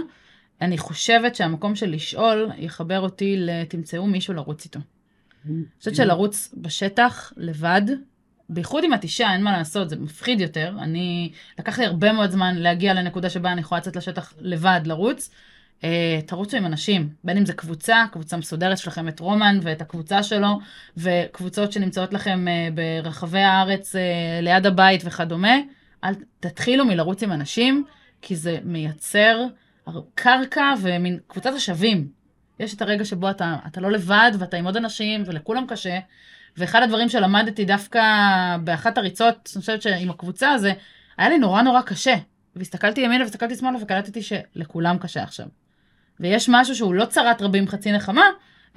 אני 0.60 0.78
חושבת 0.78 1.34
שהמקום 1.34 1.74
של 1.74 1.90
לשאול 1.90 2.50
יחבר 2.56 3.00
אותי 3.00 3.36
לתמצאו 3.38 4.06
מישהו 4.06 4.34
לרוץ 4.34 4.64
איתו. 4.64 4.80
אני 5.46 5.62
חושבת 5.78 5.96
שלרוץ 5.96 6.54
בשטח 6.56 7.32
לבד, 7.36 7.82
בייחוד 8.48 8.84
אם 8.84 8.94
את 8.94 9.02
אישה, 9.02 9.32
אין 9.32 9.42
מה 9.42 9.58
לעשות, 9.58 9.90
זה 9.90 9.96
מפחיד 9.96 10.40
יותר. 10.40 10.74
אני, 10.78 11.32
לקח 11.58 11.78
לי 11.78 11.84
הרבה 11.84 12.12
מאוד 12.12 12.30
זמן 12.30 12.56
להגיע 12.56 12.94
לנקודה 12.94 13.30
שבה 13.30 13.52
אני 13.52 13.60
יכולה 13.60 13.78
לצאת 13.78 13.96
לשטח 13.96 14.34
לבד, 14.40 14.80
לרוץ. 14.84 15.30
Uh, 15.82 15.84
תרוצו 16.26 16.56
עם 16.56 16.66
אנשים, 16.66 17.08
בין 17.24 17.36
אם 17.36 17.46
זה 17.46 17.52
קבוצה, 17.52 18.04
קבוצה 18.12 18.36
מסודרת 18.36 18.78
שלכם 18.78 19.08
את 19.08 19.20
רומן 19.20 19.58
ואת 19.62 19.80
הקבוצה 19.80 20.22
שלו, 20.22 20.58
וקבוצות 20.96 21.72
שנמצאות 21.72 22.12
לכם 22.12 22.44
uh, 22.48 22.74
ברחבי 22.74 23.38
הארץ 23.38 23.96
uh, 23.96 23.98
ליד 24.42 24.66
הבית 24.66 25.02
וכדומה. 25.04 25.56
אל 26.04 26.14
תתחילו 26.40 26.84
מלרוץ 26.84 27.22
עם 27.22 27.32
אנשים, 27.32 27.84
כי 28.22 28.36
זה 28.36 28.58
מייצר 28.64 29.44
קרקע 30.14 30.72
ומין 30.80 31.18
קבוצת 31.26 31.52
השווים. 31.52 32.08
יש 32.60 32.74
את 32.74 32.82
הרגע 32.82 33.04
שבו 33.04 33.30
אתה, 33.30 33.56
אתה 33.66 33.80
לא 33.80 33.90
לבד 33.90 34.32
ואתה 34.38 34.56
עם 34.56 34.64
עוד 34.64 34.76
אנשים 34.76 35.22
ולכולם 35.26 35.66
קשה. 35.66 35.98
ואחד 36.56 36.82
הדברים 36.82 37.08
שלמדתי 37.08 37.64
דווקא 37.64 38.02
באחת 38.64 38.98
הריצות, 38.98 39.50
אני 39.54 39.60
חושבת 39.60 39.82
שעם 39.82 40.10
הקבוצה 40.10 40.50
הזה, 40.50 40.72
היה 41.18 41.28
לי 41.28 41.38
נורא 41.38 41.62
נורא 41.62 41.82
קשה. 41.82 42.14
והסתכלתי 42.56 43.00
ימינה 43.00 43.24
והסתכלתי 43.24 43.56
שמאלה 43.56 43.78
וקלטתי 43.82 44.22
שלכולם 44.22 44.98
קשה 44.98 45.22
עכשיו. 45.22 45.46
ויש 46.22 46.48
משהו 46.48 46.74
שהוא 46.74 46.94
לא 46.94 47.04
צרת 47.04 47.42
רבים 47.42 47.68
חצי 47.68 47.92
נחמה, 47.92 48.24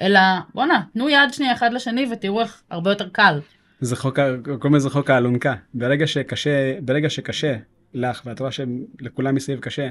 אלא 0.02 0.20
בואנה, 0.54 0.82
תנו 0.94 1.10
יד 1.10 1.34
שנייה 1.34 1.54
אחד 1.54 1.74
לשני 1.74 2.08
ותראו 2.12 2.42
איך 2.42 2.62
הרבה 2.70 2.92
יותר 2.92 3.10
קל. 3.10 3.40
זה 3.82 3.96
חוק, 3.96 4.20
קוראים 4.60 4.76
לזה 4.76 4.90
חוק 4.90 5.10
האלונקה. 5.10 5.56
ברגע 5.74 6.08
שקשה, 6.08 6.80
ברגע 6.82 7.10
שקשה 7.10 7.56
לך, 7.94 8.22
ואת 8.26 8.40
רואה 8.40 8.52
שלכולם 8.52 9.36
מסביב 9.36 9.60
קשה, 9.60 9.90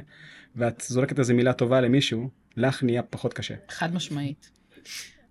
ואת 0.57 0.83
זורקת 0.87 1.19
איזה 1.19 1.35
מילה 1.35 1.53
טובה 1.53 1.81
למישהו, 1.81 2.29
לך 2.57 2.83
נהיה 2.83 3.03
פחות 3.03 3.33
קשה. 3.33 3.55
חד 3.69 3.95
משמעית. 3.95 4.51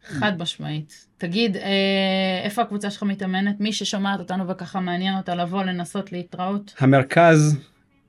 חד 0.03 0.41
משמעית. 0.41 1.07
תגיד, 1.17 1.57
אה, 1.57 2.41
איפה 2.43 2.61
הקבוצה 2.61 2.89
שלך 2.89 3.03
מתאמנת? 3.03 3.59
מי 3.59 3.73
ששומעת 3.73 4.19
אותנו 4.19 4.47
וככה 4.47 4.79
מעניין 4.79 5.17
אותה 5.17 5.35
לבוא, 5.35 5.63
לנסות 5.63 6.11
להתראות? 6.11 6.73
המרכז 6.79 7.57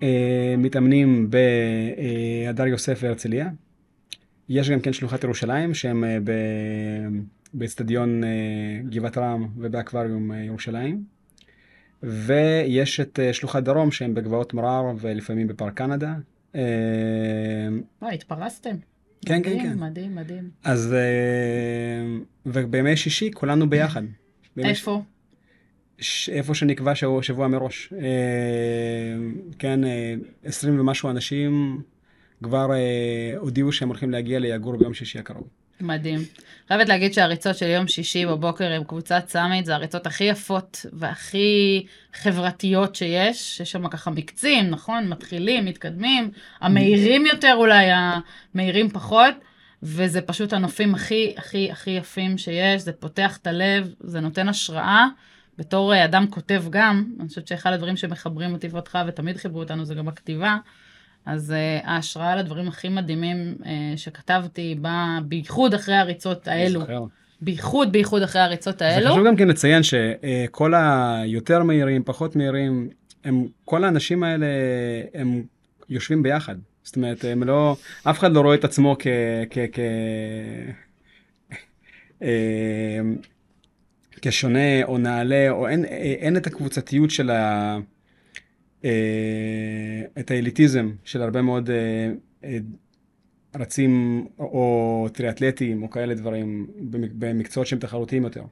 אה, 0.02 0.54
מתאמנים 0.58 1.30
בהדר 1.30 2.66
יוסף 2.66 2.98
והרצליה. 3.02 3.48
יש 4.48 4.70
גם 4.70 4.80
כן 4.80 4.92
שלוחת 4.92 5.24
ירושלים, 5.24 5.74
שהם 5.74 6.04
אה, 6.04 6.18
באצטדיון 7.54 8.24
אה, 8.24 8.28
גבעת 8.88 9.18
רם 9.18 9.48
ובאקווריום 9.56 10.32
אה, 10.32 10.36
ירושלים. 10.36 11.04
ויש 12.02 13.00
את 13.00 13.18
שלוחת 13.32 13.62
דרום, 13.62 13.90
שהם 13.90 14.14
בגבעות 14.14 14.54
מרר 14.54 14.92
ולפעמים 15.00 15.46
בפארק 15.46 15.74
קנדה. 15.74 16.14
וואי, 16.54 18.14
התפרסתם. 18.14 18.76
כן, 19.26 19.42
כן, 19.42 19.50
מדהים, 19.50 19.62
כן. 19.62 19.78
מדהים, 19.78 20.14
מדהים. 20.14 20.50
אז, 20.64 20.94
ובימי 22.46 22.96
שישי 22.96 23.30
כולנו 23.34 23.70
ביחד. 23.70 24.02
איפה? 24.58 25.02
ש... 25.98 26.28
איפה 26.28 26.54
שנקבע 26.54 26.94
שבוע, 26.94 27.22
שבוע 27.22 27.48
מראש. 27.48 27.92
כן, 29.58 29.84
אה, 29.84 30.14
20 30.44 30.80
ומשהו 30.80 31.10
אנשים 31.10 31.82
כבר 32.42 32.72
אה, 32.72 33.34
הודיעו 33.38 33.72
שהם 33.72 33.88
הולכים 33.88 34.10
להגיע 34.10 34.38
ליגור 34.38 34.76
ביום 34.76 34.94
שישי 34.94 35.18
הקרוב. 35.18 35.48
מדהים. 35.80 36.20
חייבת 36.68 36.88
להגיד 36.88 37.12
שהריצות 37.12 37.56
של 37.56 37.66
יום 37.66 37.88
שישי 37.88 38.26
בבוקר 38.26 38.70
עם 38.70 38.84
קבוצת 38.84 39.24
סאמיט 39.28 39.64
זה 39.64 39.74
הריצות 39.74 40.06
הכי 40.06 40.24
יפות 40.24 40.86
והכי 40.92 41.86
חברתיות 42.14 42.94
שיש, 42.94 43.60
יש 43.60 43.70
שם 43.70 43.88
ככה 43.88 44.10
מקצים, 44.10 44.70
נכון? 44.70 45.08
מתחילים, 45.08 45.64
מתקדמים, 45.64 46.30
המהירים 46.60 47.26
יותר 47.26 47.54
אולי, 47.56 47.86
המהירים 48.54 48.90
פחות, 48.90 49.34
וזה 49.82 50.20
פשוט 50.20 50.52
הנופים 50.52 50.94
הכי 50.94 51.34
הכי 51.36 51.70
הכי 51.70 51.90
יפים 51.90 52.38
שיש, 52.38 52.82
זה 52.82 52.92
פותח 52.92 53.36
את 53.36 53.46
הלב, 53.46 53.94
זה 54.00 54.20
נותן 54.20 54.48
השראה. 54.48 55.06
בתור 55.58 55.94
אה, 55.94 56.04
אדם 56.04 56.26
כותב 56.30 56.64
גם, 56.70 57.04
אני 57.20 57.28
חושבת 57.28 57.48
שאחד 57.48 57.72
הדברים 57.72 57.96
שמחברים 57.96 58.52
אותי 58.52 58.68
ואותך 58.68 58.98
ותמיד 59.06 59.36
חיברו 59.36 59.60
אותנו 59.60 59.84
זה 59.84 59.94
גם 59.94 60.08
הכתיבה. 60.08 60.56
אז 61.26 61.50
uh, 61.50 61.86
ההשראה 61.86 62.36
לדברים 62.36 62.68
הכי 62.68 62.88
מדהימים 62.88 63.54
uh, 63.60 63.66
שכתבתי 63.96 64.74
באה 64.80 65.18
בייחוד 65.24 65.74
אחרי 65.74 65.94
הריצות 65.94 66.48
האלו. 66.48 66.80
בייחוד, 67.40 67.92
בייחוד 67.92 68.22
אחרי 68.22 68.42
הריצות 68.42 68.78
זה 68.78 68.88
האלו. 68.88 69.10
חשוב 69.10 69.26
גם 69.26 69.36
כן 69.36 69.48
לציין 69.48 69.82
שכל 69.82 70.74
היותר 70.76 71.62
מהירים, 71.62 72.02
פחות 72.04 72.36
מהירים, 72.36 72.88
הם, 73.24 73.46
כל 73.64 73.84
האנשים 73.84 74.22
האלה, 74.22 74.46
הם 75.14 75.42
יושבים 75.88 76.22
ביחד. 76.22 76.54
זאת 76.82 76.96
אומרת, 76.96 77.24
הם 77.24 77.42
לא, 77.42 77.76
אף 78.04 78.18
אחד 78.18 78.32
לא 78.32 78.40
רואה 78.40 78.54
את 78.54 78.64
עצמו 78.64 78.96
כ... 78.98 79.06
כ, 79.50 79.58
כ 79.72 79.78
אה, 82.22 83.00
כשונה 84.22 84.84
או 84.84 84.98
נעלה, 84.98 85.50
או 85.50 85.68
אין, 85.68 85.84
אין 85.84 86.36
את 86.36 86.46
הקבוצתיות 86.46 87.10
של 87.10 87.30
ה... 87.30 87.78
אה, 88.84 88.90
את 90.18 90.30
האליטיזם 90.30 90.90
של 91.04 91.22
הרבה 91.22 91.42
מאוד 91.42 91.70
אה, 91.70 91.76
אה, 92.44 92.58
רצים 93.56 94.24
או, 94.38 95.08
טריאטלטים 95.12 95.82
או 95.82 95.90
כאלה 95.90 96.14
דברים 96.14 96.66
במק- 96.90 97.12
במקצועות 97.18 97.66
שהם 97.66 97.78
תחרותיים 97.78 98.24
יותר. 98.24 98.42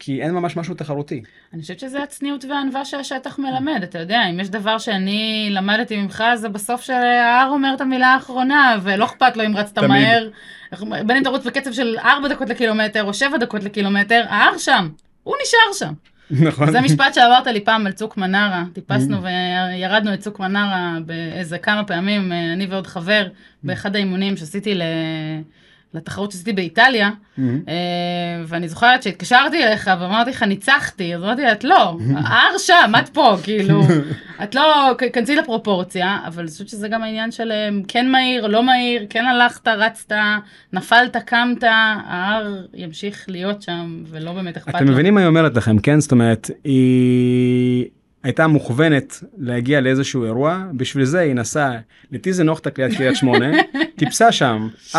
כי 0.00 0.22
אין 0.22 0.30
ממש 0.34 0.56
משהו 0.56 0.74
תחרותי. 0.74 1.22
אני 1.52 1.62
חושבת 1.62 1.78
שזה 1.80 2.02
הצניעות 2.02 2.44
והענווה 2.44 2.84
שהשטח 2.84 3.38
מלמד. 3.38 3.80
אתה 3.82 3.98
יודע, 3.98 4.20
אם 4.30 4.40
יש 4.40 4.48
דבר 4.48 4.78
שאני 4.78 5.48
למדתי 5.50 5.96
ממך, 5.96 6.24
זה 6.34 6.48
בסוף 6.48 6.82
שההר 6.82 7.48
אומר 7.50 7.74
את 7.74 7.80
המילה 7.80 8.06
האחרונה, 8.06 8.76
ולא 8.82 9.04
אכפת 9.04 9.36
לו 9.36 9.46
אם 9.46 9.56
רצת 9.56 9.74
תמיד. 9.74 9.90
מהר. 9.90 10.30
בין 11.06 11.16
אם 11.16 11.22
תרוץ 11.24 11.46
בקצב 11.46 11.72
של 11.72 11.96
4 11.98 12.28
דקות 12.28 12.48
לקילומטר 12.48 13.04
או 13.04 13.14
7 13.14 13.38
דקות 13.38 13.64
לקילומטר, 13.64 14.24
ההר 14.28 14.58
שם. 14.58 14.88
הוא 15.22 15.34
נשאר 15.42 15.86
שם. 15.88 15.92
נכון? 16.30 16.70
זה 16.70 16.80
משפט 16.80 17.14
שאמרת 17.14 17.46
לי 17.46 17.60
פעם 17.60 17.86
על 17.86 17.92
צוק 17.92 18.16
מנרה, 18.16 18.64
טיפסנו 18.72 19.16
וירדנו 19.22 20.14
את 20.14 20.20
צוק 20.20 20.40
מנרה 20.40 20.98
באיזה 21.06 21.58
כמה 21.58 21.84
פעמים, 21.84 22.32
אה, 22.32 22.52
אני 22.52 22.66
ועוד 22.66 22.86
חבר, 22.86 23.26
באחד 23.62 23.96
האימונים 23.96 24.36
שעשיתי 24.36 24.74
ל... 24.74 24.82
לתחרות 25.94 26.32
שעשיתי 26.32 26.52
באיטליה, 26.52 27.10
מהמם. 27.38 27.60
אה, 27.68 27.74
ואני 28.46 28.68
זוכרת 28.68 29.02
שהתקשרתי 29.02 29.64
אליך 29.64 29.90
ואמרתי 30.00 30.30
לך, 30.30 30.42
ניצחתי, 30.42 31.14
אז 31.14 31.22
אמרתי 31.22 31.42
לה, 31.42 31.52
את 31.52 31.64
לא, 31.64 31.96
ההר 32.16 32.58
שם, 32.58 32.92
את 32.98 33.08
פה, 33.08 33.36
כאילו, 33.44 33.82
את 34.42 34.54
לא, 34.54 34.94
כנסי 35.12 35.36
לפרופורציה, 35.36 36.18
אבל 36.26 36.42
אני 36.42 36.50
חושבת 36.50 36.68
שזה 36.68 36.88
גם 36.88 37.02
העניין 37.02 37.30
של 37.30 37.52
אה, 37.52 37.68
כן 37.88 38.08
מהיר, 38.08 38.46
לא 38.46 38.62
מהיר, 38.62 39.06
כן 39.10 39.24
הלכת, 39.24 39.68
רצת, 39.68 40.12
נפלת, 40.72 41.16
קמת, 41.16 41.62
ההר 41.62 42.64
ימשיך 42.74 43.24
להיות 43.28 43.62
שם, 43.62 44.02
ולא 44.06 44.32
באמת 44.32 44.56
אכפת 44.56 44.74
לו. 44.74 44.78
אתם 44.78 44.88
מבינים 44.88 45.14
מה 45.14 45.20
היא 45.20 45.28
אומרת 45.28 45.56
לכם, 45.56 45.78
כן? 45.78 46.00
זאת 46.00 46.12
אומרת, 46.12 46.50
היא 46.64 47.84
הייתה 48.22 48.46
מוכוונת 48.46 49.22
להגיע 49.38 49.80
לאיזשהו 49.80 50.24
אירוע, 50.24 50.64
בשביל 50.72 51.04
זה 51.04 51.20
היא 51.20 51.34
נסעה 51.34 51.78
לטיזנוכטק 52.10 52.78
ליד 52.78 52.94
קריית 52.96 53.16
שמונה, 53.16 53.50
טיפסה 53.98 54.32
שם 54.32 54.68
4.2 54.92 54.96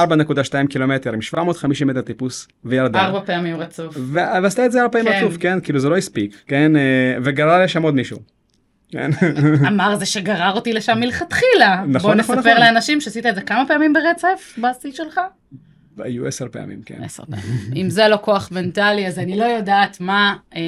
קילומטר 0.70 1.14
עם 1.14 1.22
750 1.22 1.88
מטר 1.88 2.02
טיפוס 2.02 2.48
וירדה. 2.66 3.06
ארבע 3.06 3.22
פעמים 3.26 3.56
רצוף. 3.56 3.98
ו- 3.98 4.20
ועשתה 4.44 4.66
את 4.66 4.72
זה 4.72 4.82
ארבע 4.82 4.92
פעמים 4.92 5.14
כן. 5.14 5.26
רצוף, 5.26 5.38
כן? 5.38 5.60
כאילו 5.64 5.80
זה 5.80 5.90
לא 5.90 5.98
הספיק, 5.98 6.44
כן? 6.48 6.76
אה, 6.76 7.18
וגררה 7.24 7.64
לשם 7.64 7.84
עוד 7.84 7.96
מישהו. 7.96 8.20
כן? 8.92 9.10
אמר 9.68 9.96
זה 10.00 10.06
שגרר 10.06 10.52
אותי 10.56 10.74
לשם 10.74 11.00
מלכתחילה. 11.00 11.84
נכון, 11.88 12.12
בוא 12.12 12.16
נכון, 12.16 12.18
נספר 12.18 12.52
נכון. 12.52 12.62
לאנשים 12.62 13.02
שעשית 13.02 13.26
את 13.26 13.36
זה 13.36 13.42
כמה 13.42 13.64
פעמים 13.68 13.94
ברצף 13.94 14.58
בשיא 14.58 14.92
שלך? 14.92 15.22
היו 15.98 16.28
עשר 16.28 16.48
פעמים, 16.52 16.82
כן. 16.86 17.04
עשר 17.04 17.24
פעמים. 17.26 17.74
אם 17.76 17.90
זה 17.90 18.08
לא 18.08 18.18
כוח 18.22 18.52
מנטלי, 18.52 19.08
אז 19.08 19.20
אני 19.20 19.38
לא 19.38 19.44
יודעת 19.44 20.02
מה, 20.02 20.36
אה, 20.56 20.62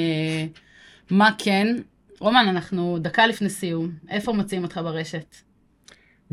מה 1.10 1.30
כן. 1.38 1.76
רומן, 2.22 2.46
אנחנו 2.48 2.98
דקה 3.00 3.26
לפני 3.26 3.48
סיום. 3.50 3.90
איפה 4.10 4.32
מוצאים 4.32 4.62
אותך 4.62 4.80
ברשת? 4.84 5.36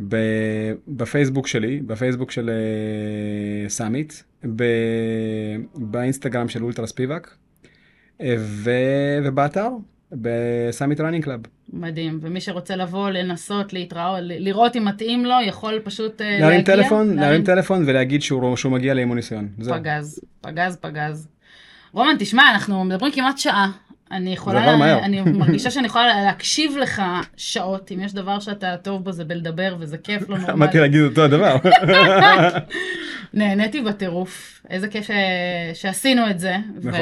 ב- 0.07 0.73
בפייסבוק 0.87 1.47
שלי, 1.47 1.81
בפייסבוק 1.81 2.31
של 2.31 2.49
אה, 2.49 3.69
Summit, 3.69 4.13
ב- 4.55 4.63
באינסטגרם 5.75 6.49
של 6.49 6.63
אולטרה 6.63 6.87
ספיבק, 6.87 7.27
אה, 8.21 8.35
ו- 8.39 8.71
ובאתר, 9.25 9.69
ב 10.11 10.24
Summit 10.24 10.99
Running 11.01 11.23
Club. 11.23 11.39
מדהים. 11.73 12.19
ומי 12.21 12.41
שרוצה 12.41 12.75
לבוא, 12.75 13.09
לנסות, 13.09 13.73
להתראות, 13.73 14.19
ל- 14.21 14.43
לראות 14.47 14.75
אם 14.75 14.85
מתאים 14.85 15.25
לו, 15.25 15.35
יכול 15.45 15.79
פשוט 15.83 16.21
אה, 16.21 16.39
להרים 16.39 16.57
להגיע. 16.57 16.75
טלפון, 16.75 17.15
להרים 17.15 17.43
טלפון 17.43 17.83
ולהגיד 17.87 18.21
שהוא 18.21 18.55
שהוא 18.55 18.71
מגיע 18.71 18.93
לאימון 18.93 19.15
ניסיון. 19.17 19.47
זהו. 19.59 19.75
פגז, 19.77 20.19
פגז, 20.41 20.77
פגז. 20.81 21.27
רומן, 21.91 22.15
תשמע, 22.19 22.51
אנחנו 22.51 22.83
מדברים 22.85 23.11
כמעט 23.11 23.37
שעה. 23.37 23.71
אני 24.11 24.33
יכולה, 24.33 24.63
עבר 24.63 24.75
מהר. 24.75 24.99
אני 24.99 25.21
מרגישה 25.39 25.71
שאני 25.71 25.87
יכולה 25.87 26.23
להקשיב 26.23 26.77
לך 26.77 27.01
שעות, 27.37 27.91
אם 27.91 27.99
יש 27.99 28.13
דבר 28.13 28.39
שאתה 28.39 28.77
טוב 28.77 29.03
בו 29.03 29.11
זה 29.11 29.25
בלדבר 29.25 29.75
וזה 29.79 29.97
כיף 29.97 30.29
לא 30.29 30.37
נורמלי. 30.37 30.53
עמדתי 30.53 30.79
להגיד 30.79 31.01
אותו 31.01 31.23
הדבר. 31.23 31.55
נהניתי 33.33 33.81
בטירוף, 33.81 34.61
איזה 34.69 34.87
כיף 34.87 35.07
ש... 35.07 35.11
שעשינו 35.73 36.29
את 36.29 36.39
זה, 36.39 36.55
נכון. 36.75 36.99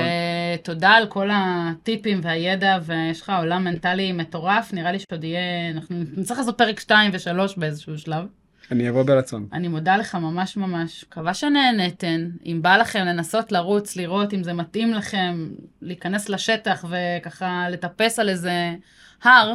ותודה 0.60 0.90
על 0.90 1.06
כל 1.08 1.30
הטיפים 1.34 2.20
והידע, 2.24 2.78
ויש 2.86 3.22
לך 3.22 3.32
עולם 3.40 3.64
מנטלי 3.64 4.12
מטורף, 4.12 4.74
נראה 4.74 4.92
לי 4.92 5.00
שעוד 5.00 5.24
יהיה, 5.24 5.72
אנחנו 5.72 5.96
נצטרך 6.18 6.38
לעשות 6.38 6.58
פרק 6.58 6.80
2 6.80 7.12
ו-3 7.14 7.54
באיזשהו 7.58 7.98
שלב. 7.98 8.24
אני 8.72 8.90
אבוא 8.90 9.04
ברצון. 9.04 9.48
אני 9.54 9.68
מודה 9.68 9.98
לך 9.98 10.16
ממש 10.16 10.58
ממש, 10.58 11.06
מקווה 11.10 11.34
שנהנתן. 11.34 12.30
אם 12.46 12.60
בא 12.62 12.78
לכם 12.78 13.00
לנסות 13.00 13.52
לרוץ, 13.52 13.96
לראות 13.96 14.34
אם 14.34 14.44
זה 14.44 14.54
מתאים 14.54 14.94
לכם, 14.94 15.50
להיכנס 15.82 16.30
לשטח 16.30 16.86
וככה 16.90 17.70
לטפס 17.70 18.20
על 18.20 18.30
איזה 18.30 18.76
הר, 19.24 19.54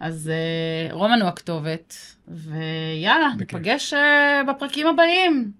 אז 0.00 0.30
uh, 0.90 0.94
רומן 0.94 1.20
הוא 1.20 1.28
הכתובת, 1.28 1.96
ויאללה, 2.28 3.28
בכיף. 3.36 3.54
ניפגש 3.54 3.94
uh, 3.94 3.96
בפרקים 4.48 4.86
הבאים. 4.86 5.50